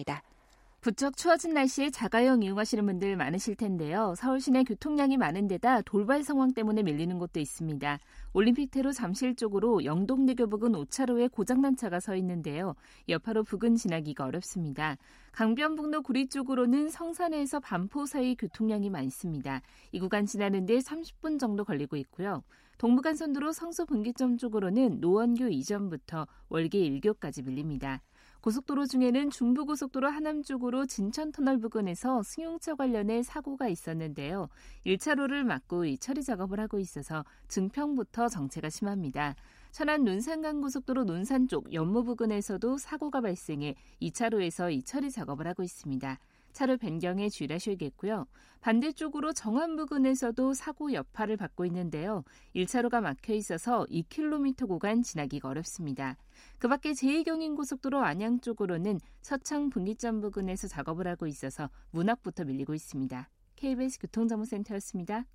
[0.85, 4.13] 부쩍 추워진 날씨에 자가용 이용하시는 분들 많으실 텐데요.
[4.19, 7.99] 서울 시내 교통량이 많은 데다 돌발 상황 때문에 밀리는 곳도 있습니다.
[8.35, 12.75] 올림픽대로 잠실 쪽으로 영동대교 부근 5차로에 고장난 차가 서 있는데요.
[13.09, 14.99] 여파로 부근 지나기가 어렵습니다.
[15.33, 19.63] 강변북로 구리 쪽으로는 성산에서 반포 사이 교통량이 많습니다.
[19.91, 22.43] 이 구간 지나는데 30분 정도 걸리고 있고요.
[22.77, 28.03] 동부간선도로 성수 분기점 쪽으로는 노원교 이전부터 월계 1교까지 밀립니다.
[28.45, 34.51] 고속도로 중에는 중부고속도로 하남 쪽으로 진천터널 부근에서 승용차 관련해 사고가 있었는데요.
[34.85, 39.35] 1차로를 막고 이 처리 작업을 하고 있어서 증평부터 정체가 심합니다.
[39.71, 46.19] 천안 논산간 고속도로 논산 쪽 연무 부근에서도 사고가 발생해 2차로에서 이 처리 작업을 하고 있습니다.
[46.55, 48.27] 차를 변경해 주의하셔야겠고요.
[48.63, 52.25] 반대쪽으로 정안 부근에서도 사고 여파를 받고 있는데요.
[52.57, 56.17] 1차로가 막혀 있어서 2km 구간 지나기가 어렵습니다.
[56.59, 63.29] 그 밖에 제2경인고속도로 안양 쪽으로는 서창 분기점 부근에서 작업을 하고 있어서 문학부터 밀리고 있습니다.
[63.57, 65.27] KBS 교통정보센터였습니다.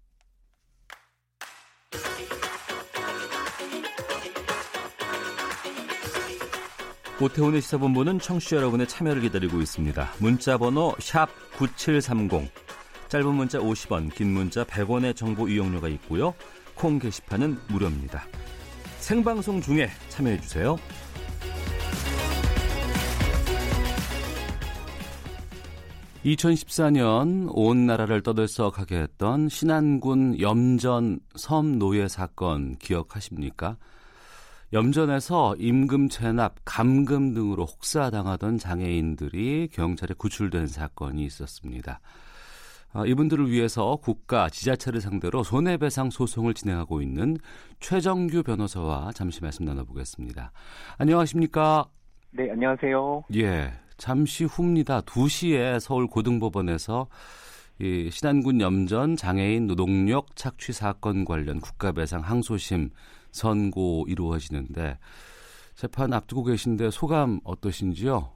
[7.21, 10.09] 오태훈의 시사본부는 청취자 여러분의 참여를 기다리고 있습니다.
[10.19, 10.95] 문자 번호
[11.57, 12.49] 9730.
[13.09, 16.33] 짧은 문자 50원, 긴 문자 100원의 정보 이용료가 있고요.
[16.75, 18.23] 콩 게시판은 무료입니다.
[18.99, 20.77] 생방송 중에 참여해 주세요.
[26.23, 33.75] 2014년 온 나라를 떠들썩하게 했던 신안군 염전 섬 노예 사건 기억하십니까?
[34.71, 41.99] 염전에서 임금 체납, 감금 등으로 혹사당하던 장애인들이 경찰에 구출된 사건이 있었습니다.
[42.91, 47.37] 아, 이분들을 위해서 국가, 지자체를 상대로 손해배상 소송을 진행하고 있는
[47.79, 50.51] 최정규 변호사와 잠시 말씀 나눠보겠습니다.
[50.97, 51.85] 안녕하십니까?
[52.31, 53.23] 네, 안녕하세요.
[53.35, 55.01] 예, 잠시 후입니다.
[55.01, 57.07] 2시에 서울 고등법원에서
[57.79, 62.89] 이 신안군 염전 장애인 노동력 착취 사건 관련 국가배상 항소심
[63.31, 64.97] 선고 이루어지는데
[65.75, 68.29] 재판 앞두고 계신데 소감 어떠신지요?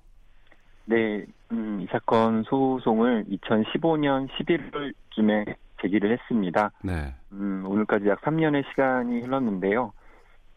[0.86, 6.72] 네, 음, 이 사건 소송을 2015년 11월쯤에 제기를 했습니다.
[6.84, 7.14] 네.
[7.34, 9.92] 음, 오늘까지 약 3년의 시간이 흘렀는데요.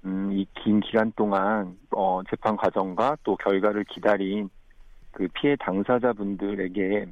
[0.05, 4.49] 음, 이 긴 기간 동안 어, 재판 과정과 또 결과를 기다린
[5.11, 7.07] 그 피해 당사자분들에게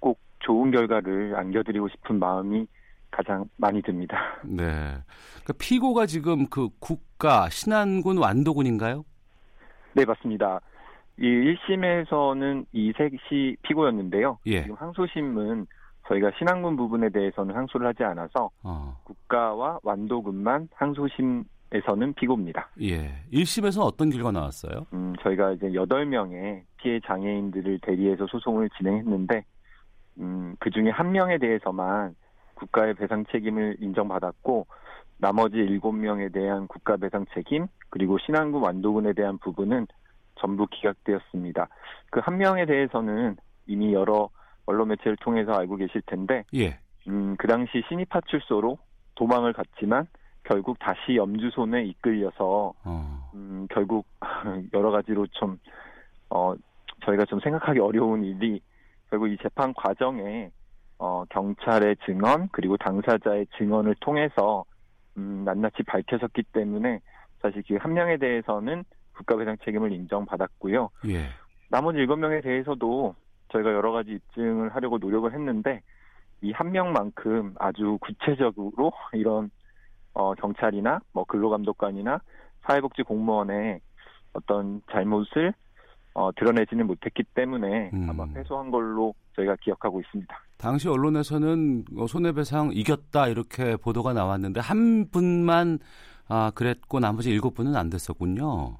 [0.00, 2.66] 꼭 좋은 결과를 안겨드리고 싶은 마음이
[3.18, 4.16] 가장 많이 듭니다.
[4.46, 4.64] 네.
[4.64, 9.04] 그러니까 피고가 지금 그 국가 신안군 완도군인가요?
[9.94, 10.60] 네, 맞습니다.
[11.18, 14.38] 이 1심에서는 이색시 피고였는데요.
[14.46, 14.62] 예.
[14.62, 15.66] 지금 항소심은
[16.06, 18.96] 저희가 신안군 부분에 대해서는 항소를 하지 않아서 어.
[19.02, 22.70] 국가와 완도군만 항소심에서는 피고입니다.
[22.82, 23.24] 예.
[23.32, 24.86] 1심에서 어떤 결과 나왔어요?
[24.92, 29.44] 음, 저희가 이제 8명의 피해 장애인들을 대리해서 소송을 진행했는데
[30.20, 32.14] 음, 그 중에 한 명에 대해서만
[32.58, 34.66] 국가의 배상 책임을 인정받았고
[35.18, 39.86] 나머지 7명에 대한 국가 배상 책임 그리고 신안군 완도군에 대한 부분은
[40.36, 41.68] 전부 기각되었습니다.
[42.10, 43.36] 그 한 명에 대해서는
[43.66, 44.28] 이미 여러
[44.66, 46.78] 언론 매체를 통해서 알고 계실 텐데 예.
[47.08, 48.78] 음, 그 당시 신입 파출소로
[49.14, 50.06] 도망을 갔지만
[50.44, 53.30] 결국 다시 염주손에 이끌려서 어.
[53.34, 54.06] 음, 결국
[54.72, 55.58] 여러 가지로 좀
[56.30, 56.54] 어,
[57.04, 58.60] 저희가 좀 생각하기 어려운 일이
[59.10, 60.50] 결국 이 재판 과정에
[60.98, 64.64] 어, 경찰의 증언 그리고 당사자의 증언을 통해서
[65.16, 67.00] 음, 낱낱이 밝혀졌기 때문에
[67.40, 68.84] 사실 그 한 명에 대해서는
[69.14, 70.90] 국가배상 책임을 인정받았고요.
[71.08, 71.28] 예.
[71.70, 73.14] 나머지 일곱 명에 대해서도
[73.52, 75.82] 저희가 여러 가지 입증을 하려고 노력을 했는데
[76.42, 79.50] 이 한 명만큼 아주 구체적으로 이런
[80.14, 82.20] 어, 경찰이나 뭐 근로감독관이나
[82.62, 83.80] 사회복지 공무원의
[84.34, 85.52] 어떤 잘못을
[86.18, 88.08] 어, 드러내지는 못했기 때문에 음.
[88.10, 90.36] 아마 패소한 걸로 저희가 기억하고 있습니다.
[90.56, 95.78] 당시 언론에서는 어, 손해배상 이겼다 이렇게 보도가 나왔는데 한 분만
[96.26, 98.78] 아, 그랬고 나머지 일곱 분은 안 됐었군요.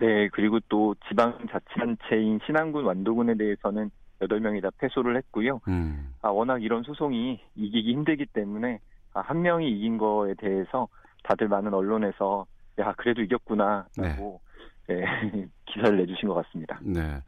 [0.00, 5.60] 네, 그리고 또 지방자치단체인 신안군 완도군에 대해서는 8명이 다 패소를 했고요.
[5.68, 6.14] 음.
[6.22, 8.80] 아, 워낙 이런 소송이 이기기 힘들기 때문에
[9.12, 10.88] 아, 한 명이 이긴 거에 대해서
[11.22, 12.46] 다들 많은 언론에서
[12.80, 14.40] 야, 그래도 이겼구나라고
[14.88, 15.04] 네,
[15.66, 16.78] 기사를 내주신 것 같습니다.
[16.82, 17.20] 네.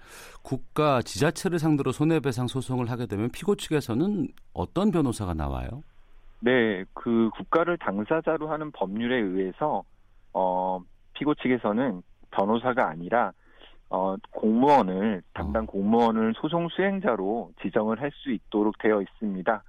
[0.42, 5.82] 국가 지자체를 상대로 손해배상 소송을 하게 되면 피고 측에서는 어떤 변호사가 나와요?
[6.40, 9.82] 네, 그 국가를 당사자로 하는 법률에 의해서
[10.32, 10.80] 어,
[11.14, 12.02] 피고 측에서는
[12.32, 13.32] 변호사가 아니라
[13.88, 19.62] 어, 공무원을 담당 공무원을 소송 수행자로 지정을 할 수 있도록 되어 있습니다.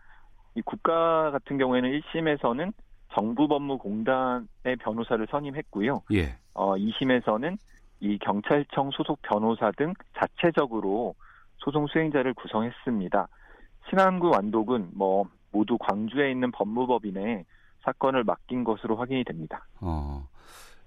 [0.55, 2.73] 이 국가 같은 경우에는 1심에서는
[3.13, 6.01] 정부법무공단의 변호사를 선임했고요.
[6.13, 6.37] 예.
[6.53, 7.57] 어, 2심에서는
[7.99, 11.15] 이 경찰청 소속 변호사 등 자체적으로
[11.57, 13.27] 소송 수행자를 구성했습니다.
[13.89, 17.45] 신안구 완독은 뭐 모두 광주에 있는 법무법인에
[17.83, 19.65] 사건을 맡긴 것으로 확인이 됩니다.
[19.79, 20.27] 어.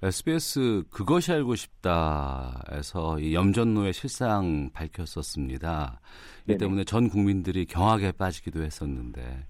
[0.00, 6.00] SBS 그것이 알고 싶다에서 이 염전노의 실상 밝혔었습니다.
[6.44, 6.58] 이 네네.
[6.58, 9.46] 때문에 전 국민들이 경악에 빠지기도 했었는데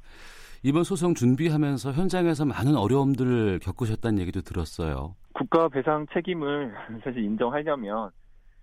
[0.63, 5.15] 이번 소송 준비하면서 현장에서 많은 어려움들을 겪으셨다는 얘기도 들었어요.
[5.39, 6.75] 국가 배상 책임을
[7.05, 8.11] 사실 인정하려면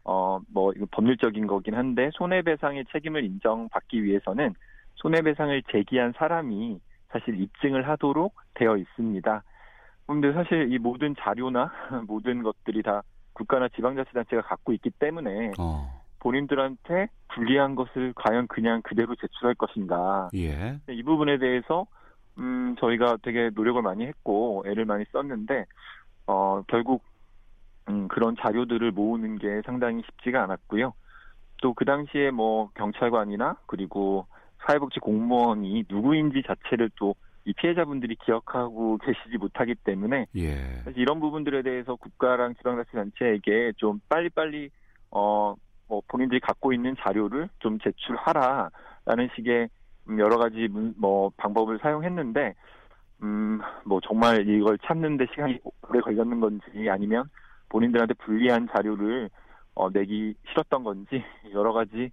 [0.04, 4.54] 어 뭐 이거 법률적인 거긴 한데 손해배상의 책임을 인정받기 위해서는
[4.96, 9.44] 손해배상을 제기한 사람이 사실 입증을 하도록 되어 있습니다.
[10.08, 11.72] 그런데 사실 이 모든 자료나
[12.08, 13.02] 모든 것들이 다
[13.34, 16.02] 국가나 지방자치단체가 갖고 있기 때문에 어.
[16.20, 20.30] 본인들한테 불리한 것을 과연 그냥 그대로 제출할 것인가.
[20.36, 20.80] 예.
[20.90, 21.86] 이 부분에 대해서
[22.38, 25.66] 음 저희가 되게 노력을 많이 했고 애를 많이 썼는데
[26.28, 27.04] 어 결국
[27.90, 30.94] 음 그런 자료들을 모으는 게 상당히 쉽지가 않았고요.
[31.62, 34.28] 또 그 당시에 뭐 경찰관이나 그리고
[34.66, 37.16] 사회복지 공무원이 누구인지 자체를 또
[37.48, 40.56] 이 피해자분들이 기억하고 계시지 못하기 때문에 예.
[40.84, 44.72] 사실 이런 부분들에 대해서 국가랑 지방자치단체에게 좀 빨리빨리
[45.12, 45.56] 어
[45.88, 49.70] 뭐 본인들이 갖고 있는 자료를 좀 제출하라라는 식의
[50.10, 52.56] 음, 여러 가지 문, 뭐 방법을 사용했는데
[53.26, 53.46] 음
[53.86, 57.26] 뭐 정말 이걸 찾는데 시간이 오래 걸렸는 건지 아니면
[57.70, 59.30] 본인들한테 불리한 자료를
[59.76, 61.24] 어, 내기 싫었던 건지
[61.54, 62.12] 여러 가지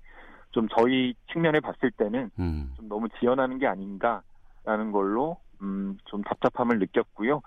[0.51, 2.73] 좀 저희 측면에 봤을 때는 음.
[2.77, 7.41] 좀 너무 지연하는 게 아닌가라는 걸로 음, 좀 답답함을 느꼈고요.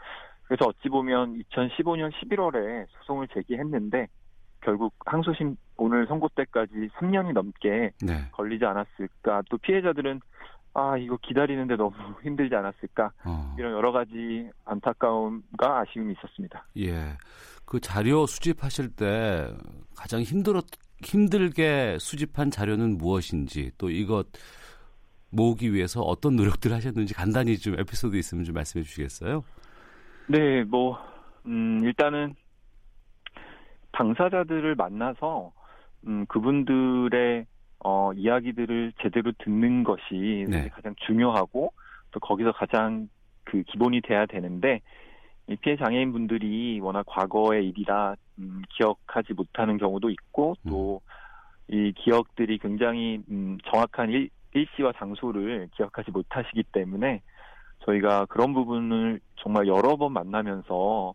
[0.47, 4.07] 그래서 어찌 보면 2015년 11월에 소송을 제기했는데
[4.61, 8.29] 결국 항소심 오늘 선고 때까지 3년이 넘게 네.
[8.31, 9.43] 걸리지 않았을까.
[9.49, 10.21] 또 피해자들은
[10.75, 11.91] 아 이거 기다리는데 너무
[12.21, 13.55] 힘들지 않았을까 어.
[13.57, 16.67] 이런 여러 가지 안타까움과 아쉬움이 있었습니다.
[16.77, 17.17] 예.
[17.65, 19.47] 그 자료 수집하실 때
[19.95, 20.65] 가장 힘들었
[21.01, 24.27] 힘들게 수집한 자료는 무엇인지 또 이것
[25.31, 29.43] 모으기 위해서 어떤 노력들을 하셨는지 간단히 좀 에피소드 있으면 좀 말씀해 주시겠어요?
[30.27, 30.97] 네, 뭐
[31.45, 32.35] 음, 일단은
[33.91, 35.51] 당사자들을 만나서
[36.07, 37.45] 음, 그분들의
[37.87, 40.69] 어, 이야기들을 제대로 듣는 것이 네.
[40.69, 41.71] 가장 중요하고
[42.09, 43.07] 또 거기서 가장
[43.43, 44.81] 그 기본이 돼야 되는데
[45.47, 53.21] 이 피해 장애인 분들이 워낙 과거의 일이라 음, 기억하지 못하는 경우도 있고 또이 기억들이 굉장히
[53.29, 57.21] 음, 정확한 일, 일시와 장소를 기억하지 못하시기 때문에
[57.85, 61.13] 저희가 그런 부분을 정말 여러 번 만나면서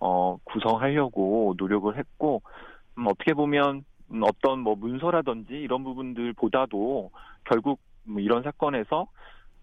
[0.00, 2.42] 어, 구성하려고 노력을 했고
[2.98, 3.89] 음, 어떻게 보면 음,
[4.22, 7.10] 어떤 뭐 문서라든지 이런 부분들보다도
[7.44, 9.06] 결국 뭐 이런 사건에서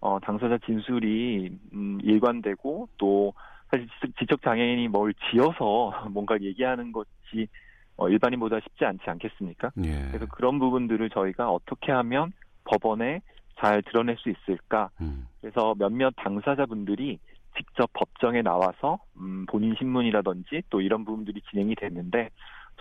[0.00, 3.34] 어, 당사자 진술이 음, 일관되고 또
[3.70, 7.48] 사실 지- 지적 장애인이 뭘 지어서 뭔가 얘기하는 것이
[7.96, 9.72] 어, 일반인보다 쉽지 않지 않겠습니까?
[9.84, 10.06] 예.
[10.08, 12.32] 그래서 그런 부분들을 저희가 어떻게 하면
[12.64, 13.20] 법원에
[13.60, 14.90] 잘 드러낼 수 있을까?
[15.00, 15.26] 음.
[15.40, 17.18] 그래서 몇몇 당사자분들이
[17.56, 22.30] 직접 법정에 나와서 음, 본인 신문이라든지 또 이런 부분들이 진행이 됐는데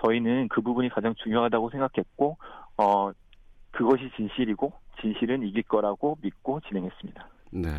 [0.02, 2.38] 저희는 그 부분이 가장 중요하다고 생각했고
[2.78, 3.11] 어
[3.72, 7.28] 그것이 진실이고 진실은 이길 거라고 믿고 진행했습니다.
[7.52, 7.69] 네.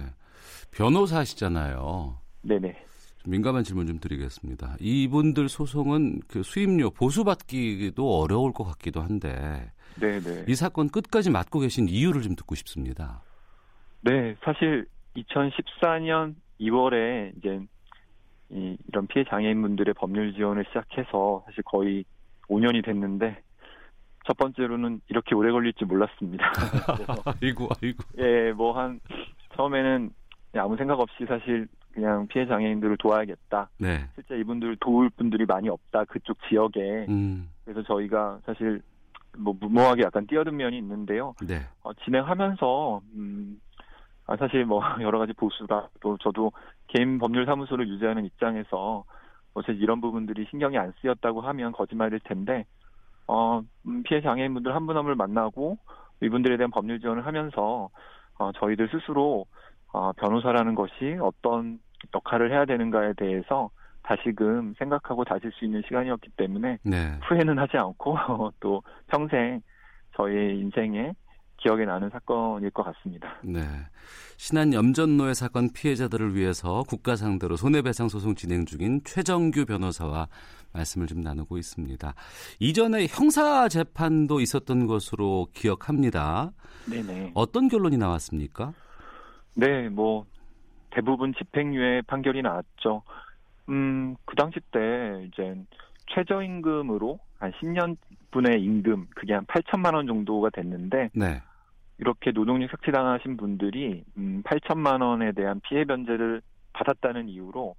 [0.72, 2.18] 변호사시잖아요.
[2.42, 2.84] 네네.
[3.18, 4.76] 좀 민감한 질문 좀 드리겠습니다.
[4.80, 10.44] 이분들 소송은 그 수임료 보수받기도 어려울 것 같기도 한데 네네.
[10.46, 13.22] 이 사건 끝까지 맡고 계신 이유를 좀 듣고 싶습니다.
[14.02, 14.86] 네, 사실
[15.16, 17.60] 2014년 2월에 이제
[18.50, 22.04] 이, 이런 피해 장애인분들의 법률 지원을 시작해서 사실 거의
[22.48, 23.42] 5년이 됐는데
[24.26, 26.44] 첫 번째로는 이렇게 오래 걸릴 줄 몰랐습니다.
[27.42, 28.04] 아이고, 아이고.
[28.18, 29.00] 예, 뭐 한
[29.56, 30.10] 처음에는
[30.56, 33.70] 아무 생각 없이 사실 그냥 피해 장애인들을 도와야겠다.
[33.78, 34.08] 네.
[34.14, 37.06] 실제 이분들 도울 분들이 많이 없다 그쪽 지역에.
[37.08, 37.50] 음.
[37.64, 38.80] 그래서 저희가 사실
[39.36, 41.34] 뭐 무모하게 약간 뛰어든 면이 있는데요.
[41.46, 41.60] 네.
[41.82, 43.60] 어, 진행하면서 음,
[44.28, 46.52] 아, 사실 뭐 여러 가지 보수가 또 저도
[46.88, 49.04] 개인 법률 사무소를 유지하는 입장에서
[49.54, 52.64] 뭐 사실 이런 부분들이 신경이 안 쓰였다고 하면 거짓말일 텐데
[53.26, 55.78] 어, 음, 피해 장애인분들 한 분 한 분을 만나고
[56.22, 57.88] 이분들에 대한 법률 지원을 하면서
[58.38, 59.46] 어, 저희들 스스로
[59.92, 61.78] 어, 변호사라는 것이 어떤
[62.14, 63.70] 역할을 해야 되는가에 대해서
[64.02, 67.18] 다시금 생각하고 다질 수 있는 시간이었기 때문에 네.
[67.28, 68.16] 후회는 하지 않고
[68.60, 69.60] 또 평생
[70.16, 71.12] 저의 인생에
[71.58, 73.36] 기억에 나는 사건일 것 같습니다.
[73.42, 73.60] 네.
[74.36, 80.28] 신안 염전노예 사건 피해자들을 위해서 국가 상대로 손해배상 소송 진행 중인 최정규 변호사와
[80.72, 82.14] 말씀을 좀 나누고 있습니다.
[82.60, 86.52] 이전에 형사 재판도 있었던 것으로 기억합니다.
[86.90, 87.32] 네네.
[87.34, 88.72] 어떤 결론이 나왔습니까?
[89.54, 90.24] 네, 뭐
[90.90, 93.02] 대부분 집행유예 판결이 나왔죠.
[93.68, 94.78] 음, 그 당시 때
[95.26, 95.54] 이제
[96.14, 97.96] 최저임금으로 한 10년
[98.30, 101.42] 분의 임금 그게 한 8천만 원 정도가 됐는데 네.
[101.98, 106.42] 이렇게 노동력 삭취당하신 분들이 음, 8천만 원에 대한 피해 변제를
[106.72, 107.74] 받았다는 이유로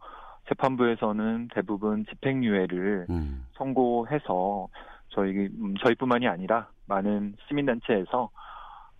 [0.49, 3.45] 재판부에서는 대부분 집행유예를 음.
[3.53, 4.67] 선고해서
[5.09, 8.29] 저희 음, 저희뿐만이 아니라 많은 시민단체에서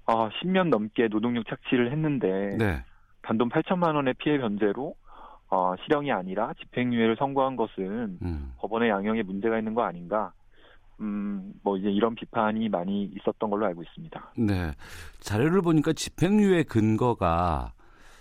[0.05, 2.83] 어, 10년 넘게 노동력 착취를 했는데 네.
[3.23, 4.95] 단돈 8천만 원의 피해 변제로
[5.49, 8.53] 어, 실형이 아니라 집행유예를 선고한 것은 음.
[8.57, 10.31] 법원의 양형에 문제가 있는 거 아닌가?
[11.01, 14.33] 음, 뭐 이제 이런 비판이 많이 있었던 걸로 알고 있습니다.
[14.37, 14.71] 네.
[15.19, 17.73] 자료를 보니까 집행유예 근거가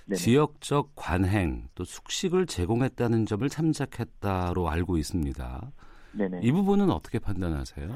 [0.07, 0.17] 네네.
[0.17, 5.71] 지역적 관행 또 숙식을 제공했다는 점을 참작했다로 알고 있습니다.
[6.13, 6.41] 네네.
[6.43, 7.95] 이 부분은 어떻게 판단하세요?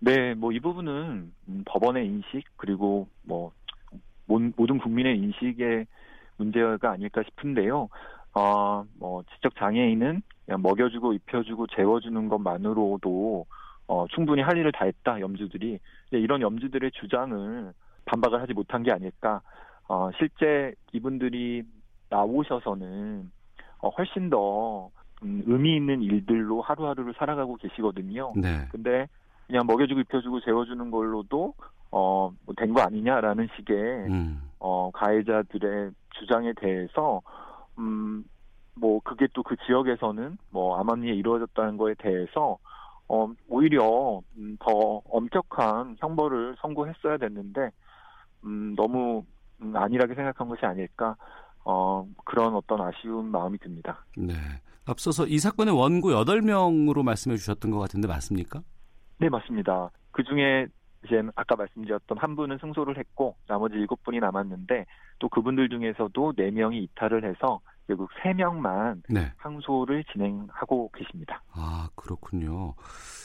[0.00, 3.52] 네, 뭐 이 부분은 음, 법원의 인식 그리고 뭐
[4.26, 5.86] 모- 모든 국민의 인식의
[6.36, 7.88] 문제가 아닐까 싶은데요.
[8.34, 10.20] 어, 뭐 지적 장애인은
[10.58, 13.46] 먹여주고 입혀주고 재워주는 것만으로도
[13.86, 15.78] 어, 충분히 할 일을 다 했다 염주들이
[16.12, 17.72] 이런 염주들의 주장을
[18.06, 19.40] 반박을 하지 못한 게 아닐까.
[19.88, 21.62] 어, 실제 이분들이
[22.10, 23.30] 나오셔서는
[23.80, 24.90] 어, 훨씬 더
[25.22, 28.32] 음, 의미 있는 일들로 하루하루를 살아가고 계시거든요.
[28.36, 28.66] 네.
[28.70, 29.06] 근데
[29.46, 31.54] 그냥 먹여주고 입혀주고 재워주는 걸로도
[31.90, 33.76] 어, 뭐 된거 아니냐라는 식의
[34.08, 34.42] 음.
[34.58, 37.20] 어, 가해자들의 주장에 대해서
[37.78, 38.24] 음,
[38.74, 42.58] 뭐 그게 또 그 지역에서는 뭐 암암리에 이루어졌다는 거에 대해서
[43.08, 47.70] 어, 오히려 음, 더 엄격한 형벌을 선고했어야 됐는데
[48.44, 49.24] 음, 너무
[49.62, 51.16] 음, 안일하게 생각한 것이 아닐까
[51.64, 54.04] 어, 그런 어떤 아쉬운 마음이 듭니다.
[54.16, 54.34] 네.
[54.86, 58.62] 앞서서 이 사건의 원고 8명으로 말씀해 주셨던 것 같은데 맞습니까?
[59.18, 59.90] 네, 맞습니다.
[60.10, 60.66] 그 중에
[61.04, 64.86] 이제 아까 말씀드렸던 한 분은 승소를 했고 나머지 일곱 분이 남았는데
[65.18, 69.32] 또 그분들 중에서도 네 명이 이탈을 해서 결국 세 명만 네.
[69.36, 71.42] 항소를 진행하고 계십니다.
[71.52, 72.74] 아 그렇군요.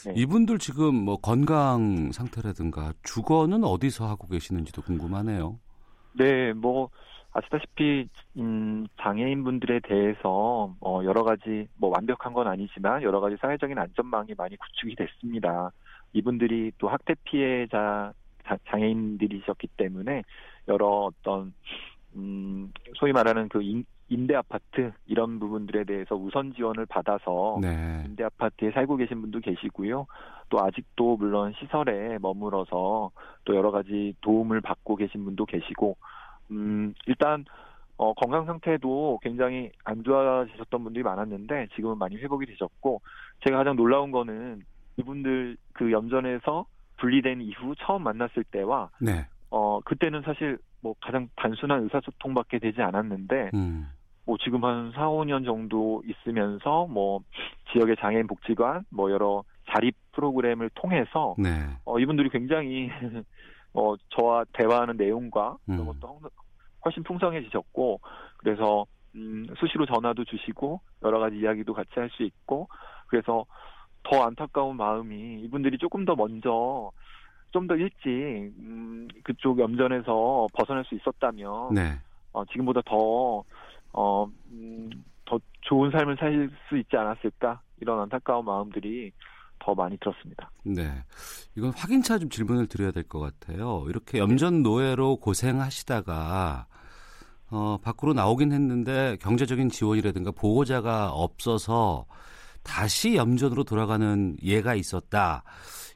[0.04, 0.12] 네.
[0.16, 5.58] 이분들 지금 뭐 건강 상태라든가 주거는 어디서 하고 계시는지도 궁금하네요.
[6.12, 6.90] 네, 뭐
[7.32, 8.08] 아시다시피
[8.38, 14.56] 음, 장애인분들에 대해서 어, 여러 가지 뭐 완벽한 건 아니지만 여러 가지 사회적인 안전망이 많이
[14.56, 15.70] 구축이 됐습니다.
[16.12, 18.12] 이분들이 또 학대 피해자
[18.44, 20.22] 자- 장애인들이셨기 때문에
[20.68, 21.52] 여러 어떤
[22.16, 28.02] 음, 소위 말하는 그 임, 임대 아파트 이런 부분들에 대해서 우선 지원을 받아서 네.
[28.04, 30.06] 임대 아파트에 살고 계신 분도 계시고요.
[30.48, 33.12] 또 아직도 물론 시설에 머물어서
[33.44, 35.96] 또 여러 가지 도움을 받고 계신 분도 계시고,
[36.50, 37.44] 음, 일단,
[37.96, 43.00] 어, 건강 상태도 굉장히 안 좋아지셨던 분들이 많았는데 지금은 많이 회복이 되셨고,
[43.44, 44.62] 제가 가장 놀라운 거는
[45.00, 46.66] 이분들 그 염전에서
[46.98, 49.26] 분리된 이후 처음 만났을 때와, 네.
[49.50, 53.88] 어, 그때는 사실 뭐 가장 단순한 의사소통밖에 되지 않았는데, 음.
[54.26, 57.20] 뭐 지금 한 4, 5년 정도 있으면서 뭐
[57.72, 61.48] 지역의 장애인 복지관 뭐 여러 자립 프로그램을 통해서 네.
[61.84, 62.90] 어 이분들이 굉장히
[63.72, 65.86] 어 저와 대화하는 내용과 그런 음.
[65.86, 66.30] 것도 훨-
[66.84, 68.00] 훨씬 풍성해지셨고
[68.36, 68.84] 그래서
[69.16, 72.68] 음 수시로 전화도 주시고 여러 가지 이야기도 같이 할 수 있고
[73.08, 73.46] 그래서
[74.02, 76.90] 더 안타까운 마음이 이분들이 조금 더 먼저
[77.52, 81.98] 좀 더 일찍 음 그쪽 염전에서 벗어날 수 있었다면 네.
[82.32, 83.42] 어, 지금보다 더,
[83.92, 84.88] 어, 음,
[85.24, 87.60] 더 좋은 삶을 살 수 있지 않았을까?
[87.80, 89.10] 이런 안타까운 마음들이
[89.58, 90.48] 더 많이 들었습니다.
[90.62, 90.88] 네.
[91.56, 93.84] 이건 확인차 좀 질문을 드려야 될 것 같아요.
[93.88, 96.66] 이렇게 염전 노예로 고생하시다가
[97.50, 102.06] 어, 밖으로 나오긴 했는데 경제적인 지원이라든가 보호자가 없어서
[102.62, 105.42] 다시 염전으로 돌아가는 예가 있었다.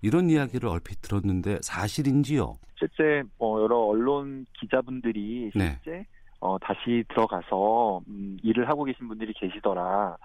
[0.03, 2.57] 이런 이야기를 얼핏 들었는데 사실인지요?
[2.78, 5.78] 실제, 뭐, 여러 언론 기자분들이 네.
[5.82, 6.05] 실제,
[6.41, 10.16] 어, 다시 들어가서, 음, 일을 하고 계신 분들이 계시더라.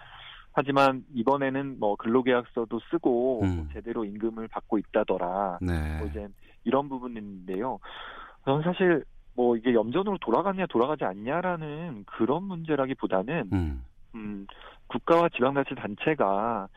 [0.51, 3.55] 하지만 이번에는 뭐 근로계약서도 쓰고 음.
[3.55, 5.59] 뭐 제대로 임금을 받고 있다더라.
[5.61, 5.99] 네.
[5.99, 6.27] 뭐 이제
[6.63, 7.79] 이런 부분인데요.
[8.45, 9.05] 저는 사실
[9.35, 13.83] 뭐 이게 염전으로 돌아갔냐 돌아가지 않냐라는 그런 문제라기보다는 음.
[14.89, 16.67] 음, 국가와 지방자치 단체가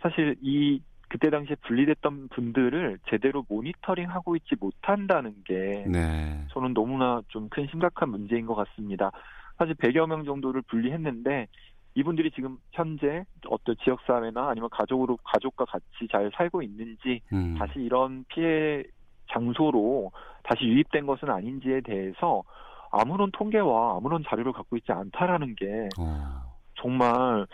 [0.00, 6.46] 사실 이 그때 당시에 분리됐던 분들을 제대로 모니터링하고 있지 못한다는 게 네.
[6.52, 9.10] 저는 너무나 좀 큰 심각한 문제인 것 같습니다.
[9.58, 11.48] 사실 100여 명 정도를 분리했는데
[11.94, 17.56] 이분들이 지금 현재 어떤 지역 사회나 아니면 가족으로, 가족과 같이 잘 살고 있는지 음.
[17.58, 18.84] 다시 이런 피해
[19.32, 20.12] 장소로
[20.44, 22.42] 다시 유입된 것은 아닌지에 대해서
[22.92, 26.49] 아무런 통계와 아무런 자료를 갖고 있지 않다라는 게 어.
[26.80, 27.46] 정말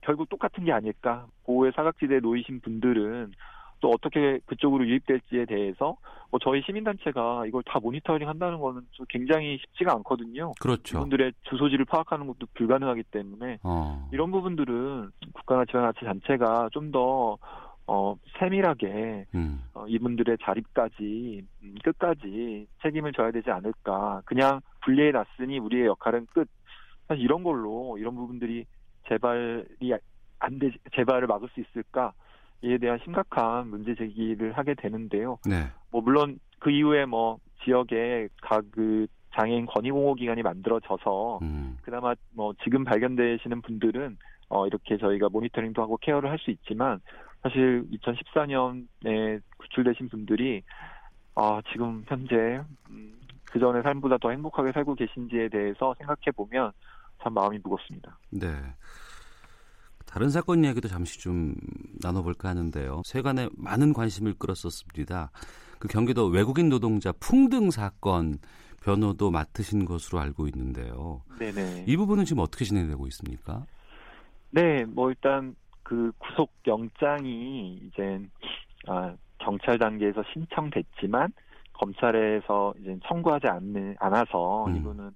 [0.00, 1.26] 결국 똑같은 게 아닐까.
[1.44, 3.32] 보호의 사각지대에 놓이신 분들은
[3.80, 5.96] 또 어떻게 그쪽으로 유입될지에 대해서
[6.30, 10.52] 뭐 저희 시민단체가 이걸 다 모니터링 한다는 거는 좀 굉장히 쉽지가 않거든요.
[10.60, 10.98] 그렇죠.
[10.98, 14.08] 이분들의 주소지를 파악하는 것도 불가능하기 때문에 어.
[14.12, 17.38] 이런 부분들은 국가나 지방자치 단체가 좀더
[17.86, 19.62] 어, 세밀하게 음.
[19.74, 24.22] 어, 이분들의 자립까지 음, 끝까지 책임을 져야 되지 않을까.
[24.24, 26.48] 그냥 분리해 놨으니 우리의 역할은 끝.
[27.12, 28.64] 사실 이런 걸로 이런 부분들이
[29.08, 29.92] 재발이
[30.38, 32.12] 안 되, 재발을 막을 수 있을까?
[32.62, 35.38] 이에 대한 심각한 문제 제기를 하게 되는데요.
[35.46, 35.66] 네.
[35.90, 41.76] 뭐 물론 그 이후에 뭐 지역에 각그 장애인 권익공호 기관이 만들어져서 음.
[41.82, 44.16] 그나마 뭐 지금 발견되시는 분들은
[44.48, 47.00] 어 이렇게 저희가 모니터링도 하고 케어를 할 수 있지만
[47.42, 50.62] 사실 2014년에 구출되신 분들이
[51.34, 53.14] 아 지금 현재 음,
[53.50, 56.72] 그 전의 삶보다 더 행복하게 살고 계신지에 대해서 생각해 보면
[57.22, 58.18] 참 마음이 무겁습니다.
[58.30, 58.48] 네.
[60.06, 61.54] 다른 사건 이야기도 잠시 좀
[62.02, 63.02] 나눠볼까 하는데요.
[63.06, 65.30] 세간에 많은 관심을 끌었었습니다.
[65.78, 68.38] 그 경기도 외국인 노동자 풍등 사건
[68.82, 71.22] 변호도 맡으신 것으로 알고 있는데요.
[71.38, 71.84] 네네.
[71.86, 73.64] 이 부분은 지금 어떻게 진행되고 있습니까?
[74.50, 78.20] 네, 뭐 일단 그 구속 영장이 이제
[78.86, 81.32] 아, 경찰 단계에서 신청됐지만
[81.72, 84.76] 검찰에서 이제 청구하지 않는 않아서 음.
[84.76, 85.10] 이분은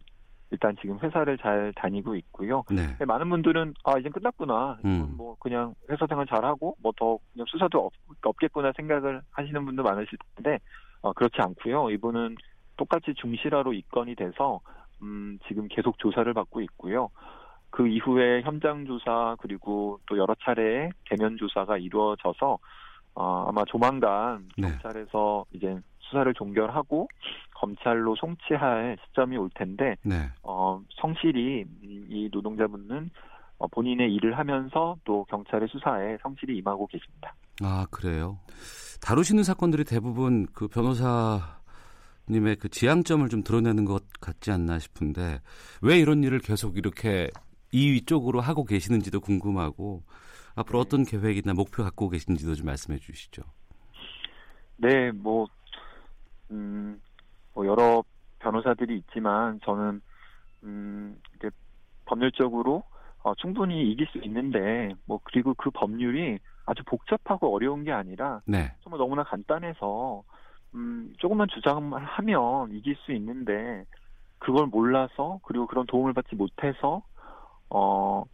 [0.56, 2.64] 일단 지금 회사를 잘 다니고 있고요.
[2.70, 2.96] 네.
[2.98, 4.78] 네, 많은 분들은 아 이제 끝났구나.
[4.86, 5.12] 음.
[5.18, 7.92] 뭐 그냥 회사 생활 잘하고 뭐 더 그냥 수사도 없,
[8.22, 10.58] 없겠구나 생각을 하시는 분도 많으실 텐데
[11.02, 11.90] 어, 그렇지 않고요.
[11.90, 12.36] 이분은
[12.78, 14.60] 똑같이 중실화로 입건이 돼서
[15.02, 17.10] 음, 지금 계속 조사를 받고 있고요.
[17.68, 22.58] 그 이후에 현장 조사 그리고 또 여러 차례의 대면 조사가 이루어져서
[23.14, 24.68] 어, 아마 조만간 네.
[24.70, 25.78] 경찰에서 이제
[26.08, 27.08] 수사를 종결하고
[27.54, 30.28] 검찰로 송치할 시점이 올 텐데 네.
[30.42, 33.10] 어, 성실히 음, 이 노동자분은
[33.58, 37.34] 어, 본인의 일을 하면서 또 경찰의 수사에 성실히 임하고 계십니다.
[37.62, 38.38] 아, 그래요.
[39.00, 45.40] 다루시는 사건들이 대부분 그 변호사님의 그 지향점을 좀 드러내는 것 같지 않나 싶은데
[45.80, 47.30] 왜 이런 일을 계속 이렇게
[47.72, 50.02] 이 쪽으로 하고 계시는지도 궁금하고
[50.54, 53.42] 앞으로 어떤 계획이나 목표 갖고 계신지도 좀 말씀해 주시죠.
[54.78, 55.46] 네, 뭐,
[56.50, 57.00] 음,
[57.54, 58.04] 뭐 여러
[58.38, 60.00] 변호사들이 있지만 저는
[60.64, 61.50] 음, 이제
[62.04, 62.84] 법률적으로
[63.22, 68.72] 어, 충분히 이길 수 있는데 뭐 그리고 그 법률이 아주 복잡하고 어려운 게 아니라 네.
[68.82, 70.22] 정말 너무나 간단해서
[70.74, 73.84] 음, 조금만 주장을 하면 이길 수 있는데
[74.38, 77.02] 그걸 몰라서 그리고 그런 도움을 받지 못해서
[77.70, 78.24] 어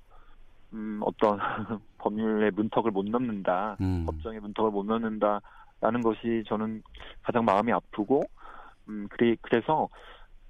[0.72, 1.38] 음, 어떤
[1.98, 4.04] 법률의 문턱을 못 넘는다, 음.
[4.06, 5.40] 법정의 문턱을 못 넘는다
[5.82, 6.82] 라는 것이 저는
[7.22, 8.22] 가장 마음이 아프고,
[8.88, 9.88] 음, 그래, 그래서,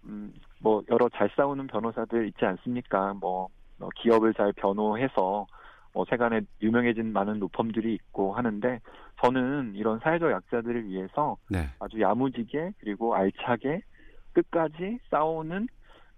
[0.04, 3.14] 음, 뭐, 여러 잘 싸우는 변호사들 있지 않습니까?
[3.14, 3.48] 뭐,
[3.80, 5.46] 어, 기업을 잘 변호해서,
[5.94, 8.78] 뭐, 세간에 유명해진 많은 로펌들이 있고 하는데,
[9.24, 11.70] 저는 이런 사회적 약자들을 위해서 네.
[11.80, 13.80] 아주 야무지게, 그리고 알차게,
[14.34, 15.66] 끝까지 싸우는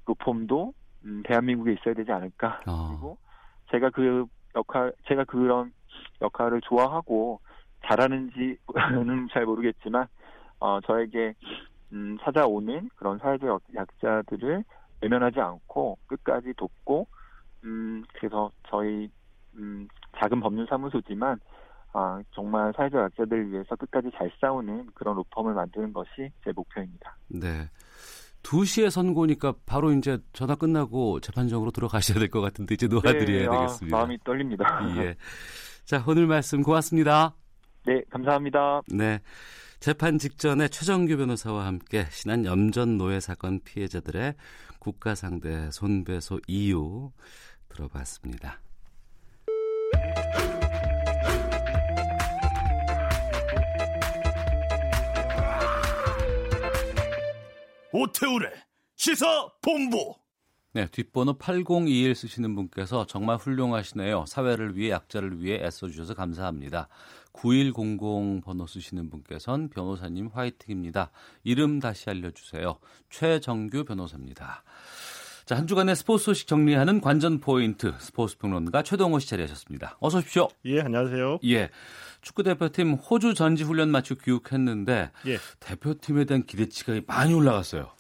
[0.07, 0.75] 로펌도,
[1.05, 2.63] 음, 대한민국에 있어야 되지 않을까.
[2.67, 2.89] 어.
[2.89, 3.19] 그리고
[3.71, 4.27] 제가 그
[4.57, 5.73] 역할, 제가 그런
[6.21, 7.41] 역할을 좋아하고
[7.87, 8.57] 잘하는지는
[9.33, 10.07] 잘 모르겠지만,
[10.61, 11.35] 어, 저에게,
[11.93, 14.65] 음, 찾아오는 그런 사회적 약- 약자들을
[15.03, 17.07] 외면하지 않고 끝까지 돕고,
[17.65, 19.09] 음, 그래서 저희,
[19.57, 19.87] 음,
[20.19, 21.39] 작은 법률사무소지만,
[21.93, 27.17] 아, 정말 사회적 약자들을 위해서 끝까지 잘 싸우는 그런 로펌을 만드는 것이 제 목표입니다.
[27.29, 27.69] 네.
[28.43, 33.51] 2시에 선고니까 바로 이제 전화 끝나고 재판정으로 들어가셔야 될 것 같은데 이제 놓아드려야 네, 아,
[33.61, 33.97] 되겠습니다.
[33.97, 34.65] 마음이 떨립니다.
[34.99, 35.15] 예.
[35.85, 37.35] 자, 오늘 말씀 고맙습니다.
[37.87, 38.83] 네, 감사합니다.
[38.89, 39.21] 네.
[39.81, 44.35] 재판 직전에 최정규 변호사와 함께 신한 염전 노예 사건 피해자들의
[44.79, 47.11] 국가 상대 손배소 이유
[47.69, 48.61] 들어봤습니다.
[57.93, 58.51] 오태우래
[58.97, 60.17] 시사 본부.
[60.73, 64.25] 네, 뒷번호 8021 쓰시는 분께서 정말 훌륭하시네요.
[64.27, 66.89] 사회를 위해 약자를 위해 애써주셔서 감사합니다.
[67.35, 71.11] 9100 번호 쓰시는 분께서는 변호사님 화이팅입니다.
[71.43, 72.79] 이름 다시 알려주세요.
[73.11, 74.63] 최정규 변호사입니다.
[75.45, 79.99] 자, 한 주간의 스포츠 소식 정리하는 관전 포인트 스포츠 평론가 최동호 씨 자리하셨습니다.
[80.01, 80.49] 어서 오십시오.
[80.65, 81.41] 예, 안녕하세요.
[81.45, 81.69] 예.
[82.23, 85.39] 축구 대표팀 호주 전지 훈련 마치고 귀국했는데 예.
[85.61, 87.91] 대표팀에 대한 기대치가 많이 올라갔어요.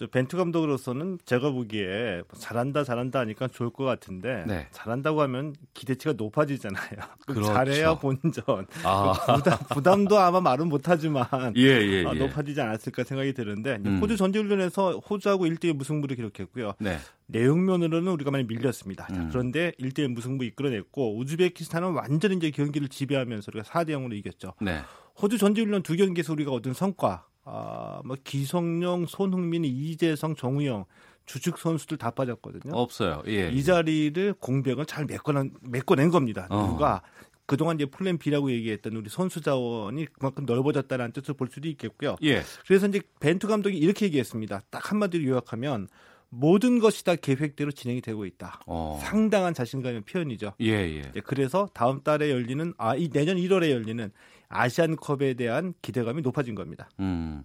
[0.00, 4.66] 저 벤투 감독으로서는 제가 보기에 뭐 잘한다 잘한다 하니까 좋을 것 같은데 네.
[4.70, 6.80] 잘한다고 하면 기대치가 높아지잖아요.
[7.26, 7.52] 그럼 그렇죠.
[7.52, 8.66] 잘해야 본전.
[8.82, 9.12] 아.
[9.74, 11.26] 부담, 도 아마 말은 못하지만
[11.58, 12.18] 예, 예, 아, 예.
[12.18, 13.98] 높아지지 않았을까 생각이 드는데 음.
[14.00, 16.72] 호주 전지훈련에서 호주하고 1대1 무승부를 기록했고요.
[16.78, 16.96] 네.
[17.26, 19.06] 내용면으로는 우리가 많이 밀렸습니다.
[19.06, 19.28] 자, 음.
[19.30, 24.54] 그런데 1대1 무승부 이끌어냈고 우즈베키스탄은 완전히 이제 경기를 지배하면서 우리가 4대 0으로 이겼죠.
[24.62, 24.80] 네.
[25.20, 30.84] 호주 전지훈련 두 경기에서 우리가 얻은 성과, 아, 뭐 기성용, 손흥민, 이재성, 정우영
[31.26, 32.74] 주축 선수들 다 빠졌거든요.
[32.74, 33.22] 없어요.
[33.26, 33.50] 예.
[33.50, 36.46] 이 자리를 공백을 잘 메꿔낸, 메꿔낸 겁니다.
[36.50, 36.66] 어.
[36.68, 37.02] 누가
[37.46, 42.16] 그동안 이제 플랜 B라고 얘기했던 우리 선수 자원이 그만큼 넓어졌다는 뜻을 볼 수도 있겠고요.
[42.22, 42.42] 예.
[42.66, 44.62] 그래서 이제 벤투 감독이 이렇게 얘기했습니다.
[44.70, 45.88] 딱 한마디로 요약하면
[46.28, 48.60] 모든 것이 다 계획대로 진행이 되고 있다.
[48.66, 49.00] 어.
[49.02, 50.52] 상당한 자신감의 표현이죠.
[50.60, 51.12] 예, 예.
[51.24, 54.12] 그래서 다음 달에 열리는 아, 이 내년 1월에 열리는
[54.50, 56.90] 아시안컵에 대한 기대감이 높아진 겁니다.
[57.00, 57.44] 음.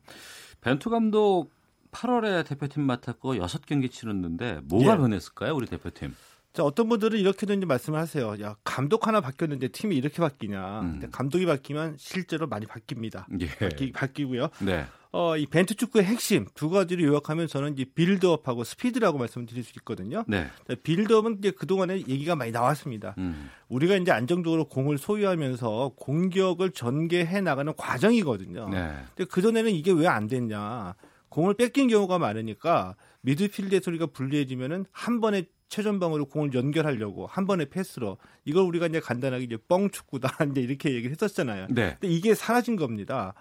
[0.62, 1.52] 벤투 감독
[1.92, 4.98] 8월에 대표팀 맡았고 6경기 치렀는데 뭐가 예.
[4.98, 5.56] 변했을까요?
[5.56, 6.14] 우리 대표팀.
[6.52, 8.36] 자, 어떤 분들은 이렇게도 이제 말씀을 하세요.
[8.42, 10.80] 야, 감독 하나 바뀌었는데 팀이 이렇게 바뀌냐.
[10.82, 13.26] 근데 감독이 바뀌면 실제로 많이 바뀝니다.
[13.32, 13.40] 음.
[13.42, 13.48] 예.
[13.48, 14.50] 바뀌, 바뀌 고요.
[14.60, 14.86] 네.
[15.18, 19.72] 어, 이 벤투 축구의 핵심 두 가지를 요약하면 저는 이제 빌드업하고 스피드라고 말씀을 드릴 수
[19.80, 20.26] 있거든요.
[20.28, 20.48] 네.
[20.68, 23.16] 자, 빌드업은 이제 그동안에 얘기가 많이 나왔습니다.
[23.18, 23.50] 음.
[23.70, 28.68] 우리가 이제 안정적으로 공을 소유하면서 공격을 전개해 나가는 과정이거든요.
[28.68, 28.94] 네.
[29.16, 30.96] 근데 그전에는 이게 왜 안 됐냐.
[31.30, 38.18] 공을 뺏긴 경우가 많으니까 미드필드에서 우리가 불리해지면은 한 번에 최전방으로 공을 연결하려고 한 번에 패스로
[38.46, 41.68] 이걸 우리가 이제 간단하게 이제 뻥 축구다 이제 이렇게 얘기를 했었잖아요.
[41.72, 41.98] 네.
[42.00, 43.34] 근데 이게 사라진 겁니다.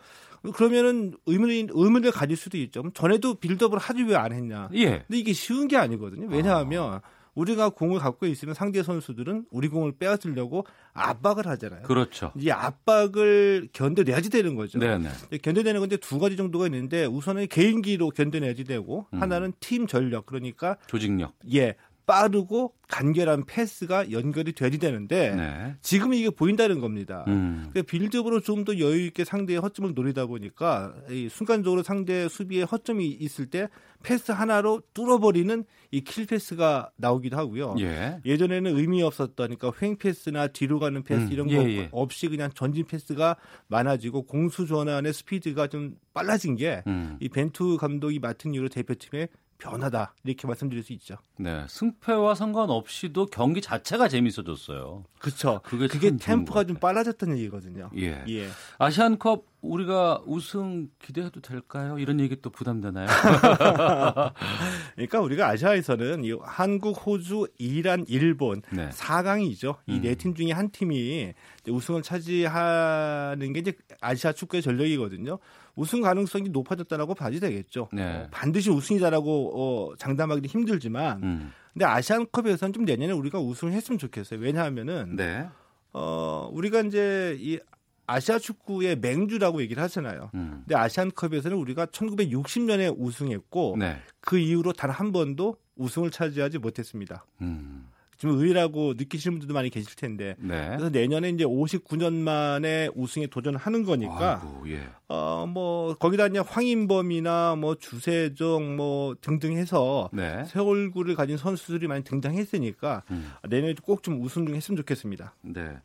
[0.53, 2.83] 그러면은 의문이 의문을 가질 수도 있죠.
[2.95, 4.69] 전에도 빌드업을 하지 왜 안 했냐?
[4.75, 5.05] 예.
[5.07, 6.29] 근데 이게 쉬운 게 아니거든요.
[6.29, 7.01] 왜냐하면
[7.35, 11.83] 우리가 공을 갖고 있으면 상대 선수들은 우리 공을 빼앗으려고 압박을 하잖아요.
[11.83, 12.31] 그렇죠.
[12.39, 14.79] 이 압박을 견뎌내야지 되는 거죠.
[14.79, 15.09] 네네.
[15.43, 19.21] 견뎌내는 건데 두 가지 정도가 있는데 우선은 개인기로 견뎌내야지 되고 음.
[19.21, 21.33] 하나는 팀 전력 그러니까 조직력.
[21.53, 21.75] 예
[22.07, 25.75] 빠르고 간결한 패스가 연결이 돼야 되는데 네.
[25.81, 27.25] 지금 이게 보인다는 겁니다.
[27.29, 27.69] 음.
[27.71, 33.07] 그러니까 빌드업으로 좀 더 여유 있게 상대의 허점을 노리다 보니까 이 순간적으로 상대 수비에 허점이
[33.09, 33.69] 있을 때
[34.03, 37.75] 패스 하나로 뚫어버리는 이 킬 패스가 나오기도 하고요.
[37.81, 38.21] 예.
[38.25, 41.89] 예전에는 의미 없었다니까 횡 패스나 뒤로 가는 패스 음, 이런 예, 거 예.
[41.93, 43.37] 없이 그냥 전진 패스가
[43.69, 47.19] 많아지고 공수 전환의 스피드가 좀 빨라진 게이 음.
[47.33, 49.29] 벤투 감독이 맡은 이후로 대표팀의
[49.65, 51.17] 변화다 이렇게 말씀드릴 수 있죠.
[51.39, 51.65] 네.
[51.69, 55.05] 승패와 상관없이도 경기 자체가 재밌어졌어요.
[55.19, 55.61] 그렇죠.
[55.65, 57.91] 그게, 그게 템포가 것좀 빨라졌다는 얘기거든요.
[57.97, 58.23] 예.
[58.29, 58.49] 예.
[58.79, 61.99] 아시안컵 우리가 우승 기대해도 될까요?
[61.99, 63.07] 이런 얘기 또 부담되나요?
[64.95, 68.91] 그러니까 우리가 아시아에서는 이 한국, 호주, 이란, 일본 네.
[68.91, 69.77] 4강이죠.
[69.87, 70.03] 이 음.
[70.03, 71.33] 네팀 중에 한 팀이
[71.67, 73.73] 우승을 차지하는 게 이제
[74.03, 75.39] 아시아 축구의 전력이거든요.
[75.77, 77.89] 우승 가능성이 높아졌다라고 봐도 되겠죠.
[77.93, 78.03] 네.
[78.03, 79.53] 어, 반드시 우승이다라고
[79.91, 81.53] 어, 장담하기 힘들지만, 음.
[81.73, 84.39] 근데 아시안컵에서는 좀 내년에 우리가 우승을 했으면 좋겠어요.
[84.41, 85.49] 왜냐하면은 네.
[85.93, 87.59] 어, 우리가 이제 이
[88.07, 90.31] 아시아 축구의 맹주라고 얘기를 하잖아요.
[90.35, 90.63] 음.
[90.67, 93.97] 근데 아시안컵에서는 우리가 1960년에 우승했고 네.
[94.21, 97.25] 그 이후로 단 한 번도 우승을 차지하지 못했습니다.
[97.41, 97.89] 음.
[98.25, 100.35] 좀 의외라고 느끼시는 분들도 많이 계실 텐데.
[100.39, 100.69] 네.
[100.71, 104.81] 그래서 내년에 이제 59년 만에 우승에 도전하는 거니까 아이고, 예.
[105.09, 110.43] 어뭐 거기다 이제 황인범이나 뭐 주세종 뭐 등등 해서 네.
[110.47, 113.31] 새 얼굴을 가진 선수들이 많이 등장했으니까 음.
[113.49, 115.35] 내년에 꼭 좀 우승 좀 했으면 좋겠습니다.
[115.43, 115.77] 네.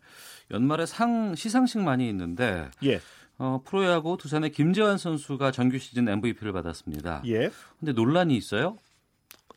[0.52, 3.02] 연말에 상 시상식 많이 있는데 예.
[3.38, 7.22] 어, 프로야구 두산의 김재환 선수가 정규 시즌 MVP를 받았습니다.
[7.28, 7.50] 예.
[7.80, 8.78] 근데 논란이 있어요?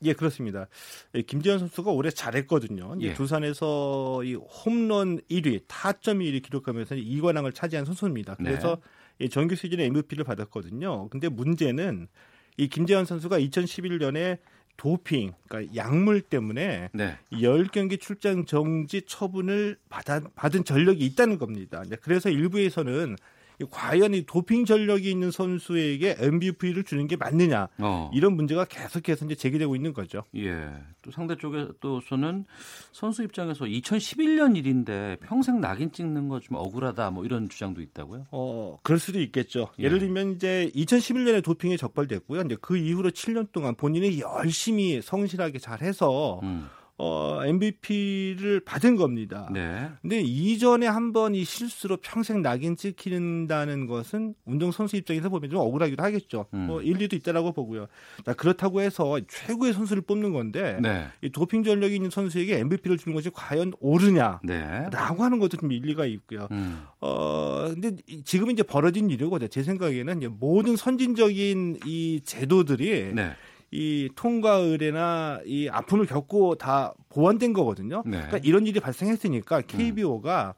[0.05, 0.67] 예, 그렇습니다.
[1.15, 2.97] 예, 김재현 선수가 올해 잘했거든요.
[3.01, 3.15] 예.
[3.15, 8.37] 두산에서 이 홈런 1위, 타점 1위 기록하면서 2관왕을 차지한 선수입니다.
[8.37, 8.81] 그래서
[9.19, 11.09] 이 정규 시즌에 MVP를 받았거든요.
[11.09, 12.09] 근데 문제는
[12.57, 14.39] 이 김재현 선수가 2011년에
[14.77, 17.19] 도핑, 그러니까 약물 때문에 네.
[17.31, 21.83] 10경기 출장 정지 처분을 받아, 받은 전력이 있다는 겁니다.
[22.01, 23.17] 그래서 일부에서는 이
[23.71, 28.11] 과연 이 도핑 전력이 있는 선수에게 MVP를 주는 게 맞느냐 어.
[28.13, 30.25] 이런 문제가 계속해서 이제 제기되고 있는 거죠.
[30.37, 30.69] 예.
[31.03, 32.45] 또 상대 쪽에서는
[32.93, 38.27] 선수 입장에서 2011년 일인데 평생 낙인 찍는 거 좀 억울하다 뭐 이런 주장도 있다고요?
[38.33, 39.69] 어, 그럴 수도 있겠죠.
[39.79, 39.85] 예.
[39.85, 42.41] 예를 들면 이제 2011년에 도핑이 적발됐고요.
[42.43, 46.69] 이제 그 이후로 7년 동안 본인이 열심히 성실하게 잘해서 음.
[46.99, 49.49] 어, MVP를 받은 겁니다.
[49.53, 49.89] 네.
[50.03, 55.61] 근데 이전에 한 번 이 실수로 평생 낙인 찍힌다는 것은 운동 선수 입장에서 보면 좀
[55.61, 56.47] 억울하기도 하겠죠.
[56.55, 56.67] 음.
[56.67, 57.87] 뭐 일리도 있다라고 보고요.
[58.25, 61.07] 자, 그렇다고 해서 최고의 선수를 뽑는 건데 네.
[61.23, 64.41] 이 도핑 전력이 있는 선수에게 MVP를 주는 것이 과연 옳으냐?
[64.45, 64.87] 네.
[64.93, 66.49] 라고 하는 것도 좀 일리가 있고요.
[66.51, 66.83] 음.
[67.01, 69.49] 어, 근데 이- 지금 이제 벌어진 일이거든요.
[69.49, 73.33] 제 생각에는 모든 선진적인 이 제도들이 네.
[73.73, 78.03] 이 통과 의뢰나 이 아픔을 겪고 다 보완된 거거든요.
[78.05, 78.19] 네.
[78.19, 80.55] 그러니까 이런 일이 발생했으니까 KBO가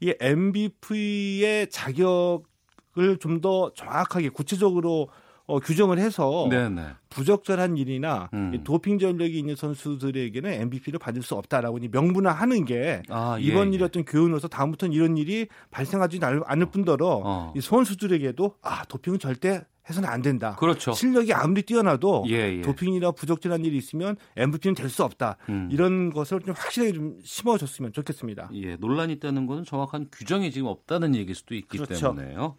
[0.00, 5.08] 이 MVP의 자격을 좀 더 정확하게 구체적으로
[5.46, 6.82] 어, 규정을 해서 네, 네.
[7.08, 8.52] 부적절한 일이나 음.
[8.54, 13.76] 이 도핑 전력이 있는 선수들에게는 MVP를 받을 수 없다라고 명분화하는 게 아, 예, 이번 예.
[13.76, 17.52] 일이 어떤 교훈으로서 다음부터는 이런 일이 발생하지 않을- 않을 뿐더러 어.
[17.56, 20.56] 이 선수들에게도 아 도핑은 절대 해서는 안 된다.
[20.58, 20.92] 그렇죠.
[20.92, 22.60] 실력이 아무리 뛰어나도 예, 예.
[22.62, 25.36] 도핑이나 부적절한 일이 있으면 MVP는 될 수 없다.
[25.48, 25.68] 음.
[25.72, 28.50] 이런 것을 좀 확실하게 좀 심어줬으면 좋겠습니다.
[28.54, 32.14] 예, 논란이 있다는 것은 정확한 규정이 지금 없다는 얘기일 수도 있기 그렇죠.
[32.14, 32.56] 때문에요.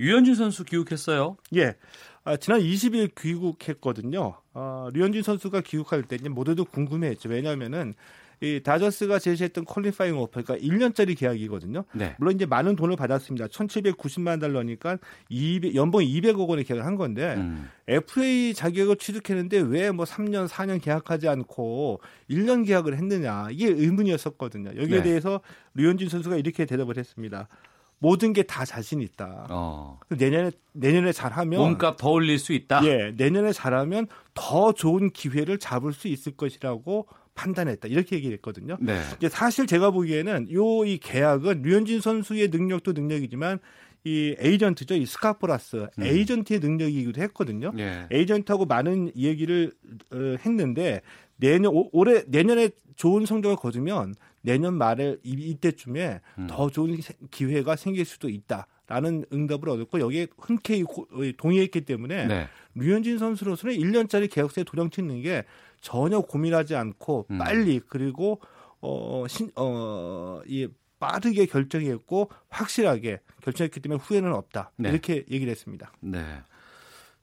[0.00, 1.36] 유현진 선수 귀국했어요.
[1.56, 1.74] 예.
[2.24, 4.34] 아, 지난 20일 귀국했거든요.
[4.54, 7.28] 아, 류현진 선수가 귀국할 때 모두도 궁금해했죠.
[7.28, 7.94] 왜냐하면은
[8.42, 11.84] 이 다저스가 제시했던 퀄리파잉 오퍼, 그러니까 1년짜리 계약이거든요.
[11.92, 12.16] 네.
[12.18, 13.46] 물론 이제 많은 돈을 받았습니다.
[13.46, 14.98] 1,790만 달러니까
[15.28, 17.68] 200, 연봉 200억 원의 계약을 한 건데 음.
[17.86, 22.00] FA 자격을 취득했는데 왜 뭐 3년, 4년 계약하지 않고
[22.30, 24.70] 1년 계약을 했느냐 이게 의문이었었거든요.
[24.70, 25.02] 여기에 네.
[25.02, 25.40] 대해서
[25.74, 27.48] 류현진 선수가 이렇게 대답을 했습니다.
[27.98, 29.46] 모든 게 다 자신 있다.
[29.50, 30.00] 어.
[30.08, 32.84] 내년에 내년에 잘하면 몸값 더 올릴 수 있다.
[32.84, 37.88] 예, 내년에 잘하면 더 좋은 기회를 잡을 수 있을 것이라고 판단했다.
[37.88, 38.76] 이렇게 얘기했거든요.
[38.80, 39.00] 네.
[39.16, 43.58] 이제 사실 제가 보기에는 요 이 계약은 류현진 선수의 능력도 능력이지만
[44.04, 44.94] 이 에이전트죠.
[44.96, 46.02] 이 스카포라스 음.
[46.02, 47.72] 에이전트의 능력이기도 했거든요.
[47.78, 48.06] 예.
[48.10, 49.72] 에이전트하고 많은 얘기를
[50.12, 51.02] 어, 했는데
[51.36, 56.46] 내년 오- 올해 내년에 좋은 성적을 거두면 내년 말에 이- 이때쯤에 음.
[56.48, 61.82] 더 좋은 세- 기회가 생길 수도 있다 라는 응답을 얻었고 여기에 흔쾌히 고- 어, 동의했기
[61.82, 62.48] 때문에 네.
[62.74, 65.44] 류현진 선수로서는 1년짜리 계약서에 도장 찍는 게
[65.80, 67.38] 전혀 고민하지 않고 음.
[67.38, 68.40] 빨리 그리고
[68.80, 70.68] 어, 신, 어, 이
[70.98, 74.72] 빠르게 결정했고 확실하게 결정했기 때문에 후회는 없다.
[74.76, 74.90] 네.
[74.90, 75.92] 이렇게 얘기를 했습니다.
[76.00, 76.42] 네.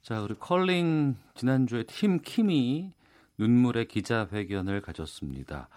[0.01, 2.91] 자, 우리 컬링 지난주에 팀 킴이
[3.37, 5.69] 눈물의 기자회견을 가졌습니다.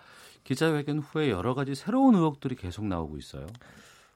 [0.44, 3.46] 기자회견 후에 여러 가지 새로운 의혹들이 계속 나오고 있어요.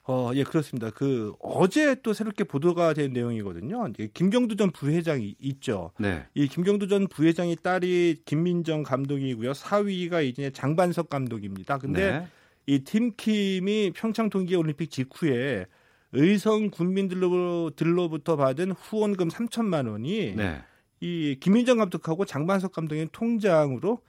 [0.08, 0.90] 어, 예, 그렇습니다.
[0.90, 3.92] 그 어제 또 새롭게 보도가 된 내용이거든요.
[4.14, 5.90] 김경두 전 부회장이 있죠.
[5.98, 6.26] 네.
[6.34, 9.52] 이 김경두 전 부회장의 딸이 김민정 감독이고요.
[9.54, 11.78] 사위가 이제 장반석 감독입니다.
[11.78, 12.28] 근데 네.
[12.66, 15.66] 이 팀킴이 평창 동계 올림픽 직후에
[16.12, 20.62] 의성 군민들로부터 받은 후원금 3천만 원이 네.
[21.00, 24.00] 이 김민정 감독하고 장반석 감독의 통장으로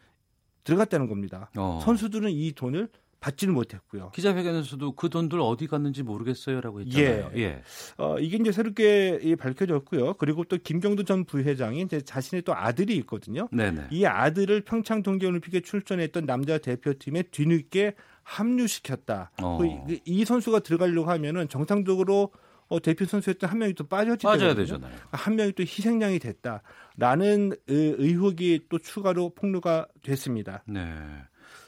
[0.63, 1.49] 들어갔다는 겁니다.
[1.57, 1.79] 어.
[1.83, 2.89] 선수들은 이 돈을
[3.19, 4.11] 받지는 못했고요.
[4.11, 7.31] 기자회견에서도 그 돈들 어디 갔는지 모르겠어요라고 했잖아요.
[7.37, 7.61] 예.
[7.97, 10.13] 어, 이게 이제 새롭게 이 밝혀졌고요.
[10.15, 13.47] 그리고 또 김경두 전 부회장이 이제 자신의 또 아들이 있거든요.
[13.51, 13.87] 네네.
[13.91, 19.31] 이 아들을 평창 동계올림픽에 출전했던 남자 대표팀에 뒤늦게 합류시켰다.
[19.41, 19.57] 어.
[19.57, 22.31] 그 이, 이 선수가 들어가려고 하면은 정상적으로
[22.69, 24.53] 어, 대표 선수였던 한 명이 또 빠졌지 빠져야.
[24.53, 24.93] 되잖아요.
[25.11, 30.63] 한 명이 또 희생양이 됐다라는 의- 의혹이 또 추가로 폭로가 됐습니다.
[30.67, 30.81] 네.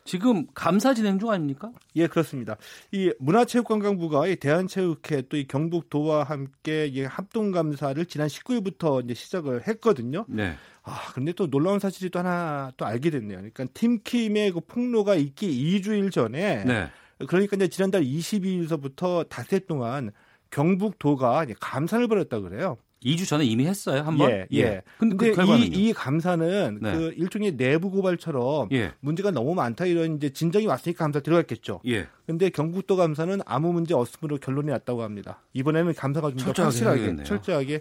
[0.10, 1.72] 지금 감사 진행 중 아닙니까?
[1.95, 2.57] 예, 그렇습니다.
[2.91, 9.68] 이 문화체육관광부가 이 대한체육회 또 이 경북도와 함께 이 합동 감사를 지난 19일부터 이제 시작을
[9.68, 10.26] 했거든요.
[10.27, 10.56] 네.
[10.81, 13.38] 아, 근데 또 놀라운 사실이 또 하나 또 알게 됐네요.
[13.38, 16.90] 그러니까 팀킴의 그 폭로가 있기 2주일 전에 네.
[17.27, 20.10] 그러니까 이제 지난달 22일서부터 닷새 동안
[20.49, 22.77] 경북도가 이제 감사를 벌였다 그래요.
[23.04, 24.30] 2주 전에 이미 했어요, 한 번?
[24.30, 24.82] 예, 예.
[24.98, 25.58] 근데, 근데, 그?
[25.58, 26.94] 이, 이 감사는 네.
[26.94, 28.92] 그 일종의 내부 고발처럼 예.
[29.00, 31.82] 문제가 너무 많다 이런 이제 진정이 왔으니까 감사 들어갔겠죠.
[31.88, 32.08] 예.
[32.26, 35.42] 근데 경북도 감사는 아무 문제 없음으로 결론이 났다고 합니다.
[35.54, 37.26] 이번에는 감사가 좀 더 확실하게 해야겠네요.
[37.26, 37.80] 철저하게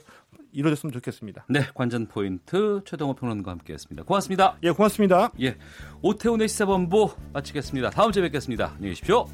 [0.53, 1.45] 이루어졌으면 좋겠습니다.
[1.51, 4.05] 네, 관전 포인트 최동호 평론가와 함께했습니다.
[4.05, 4.57] 고맙습니다.
[4.62, 5.31] 예, 고맙습니다.
[5.43, 5.57] 예,
[6.01, 7.90] 오태훈의 시사본부 마치겠습니다.
[7.90, 8.73] 다음 주에 뵙겠습니다.
[8.77, 9.27] 안녕히 계십시오.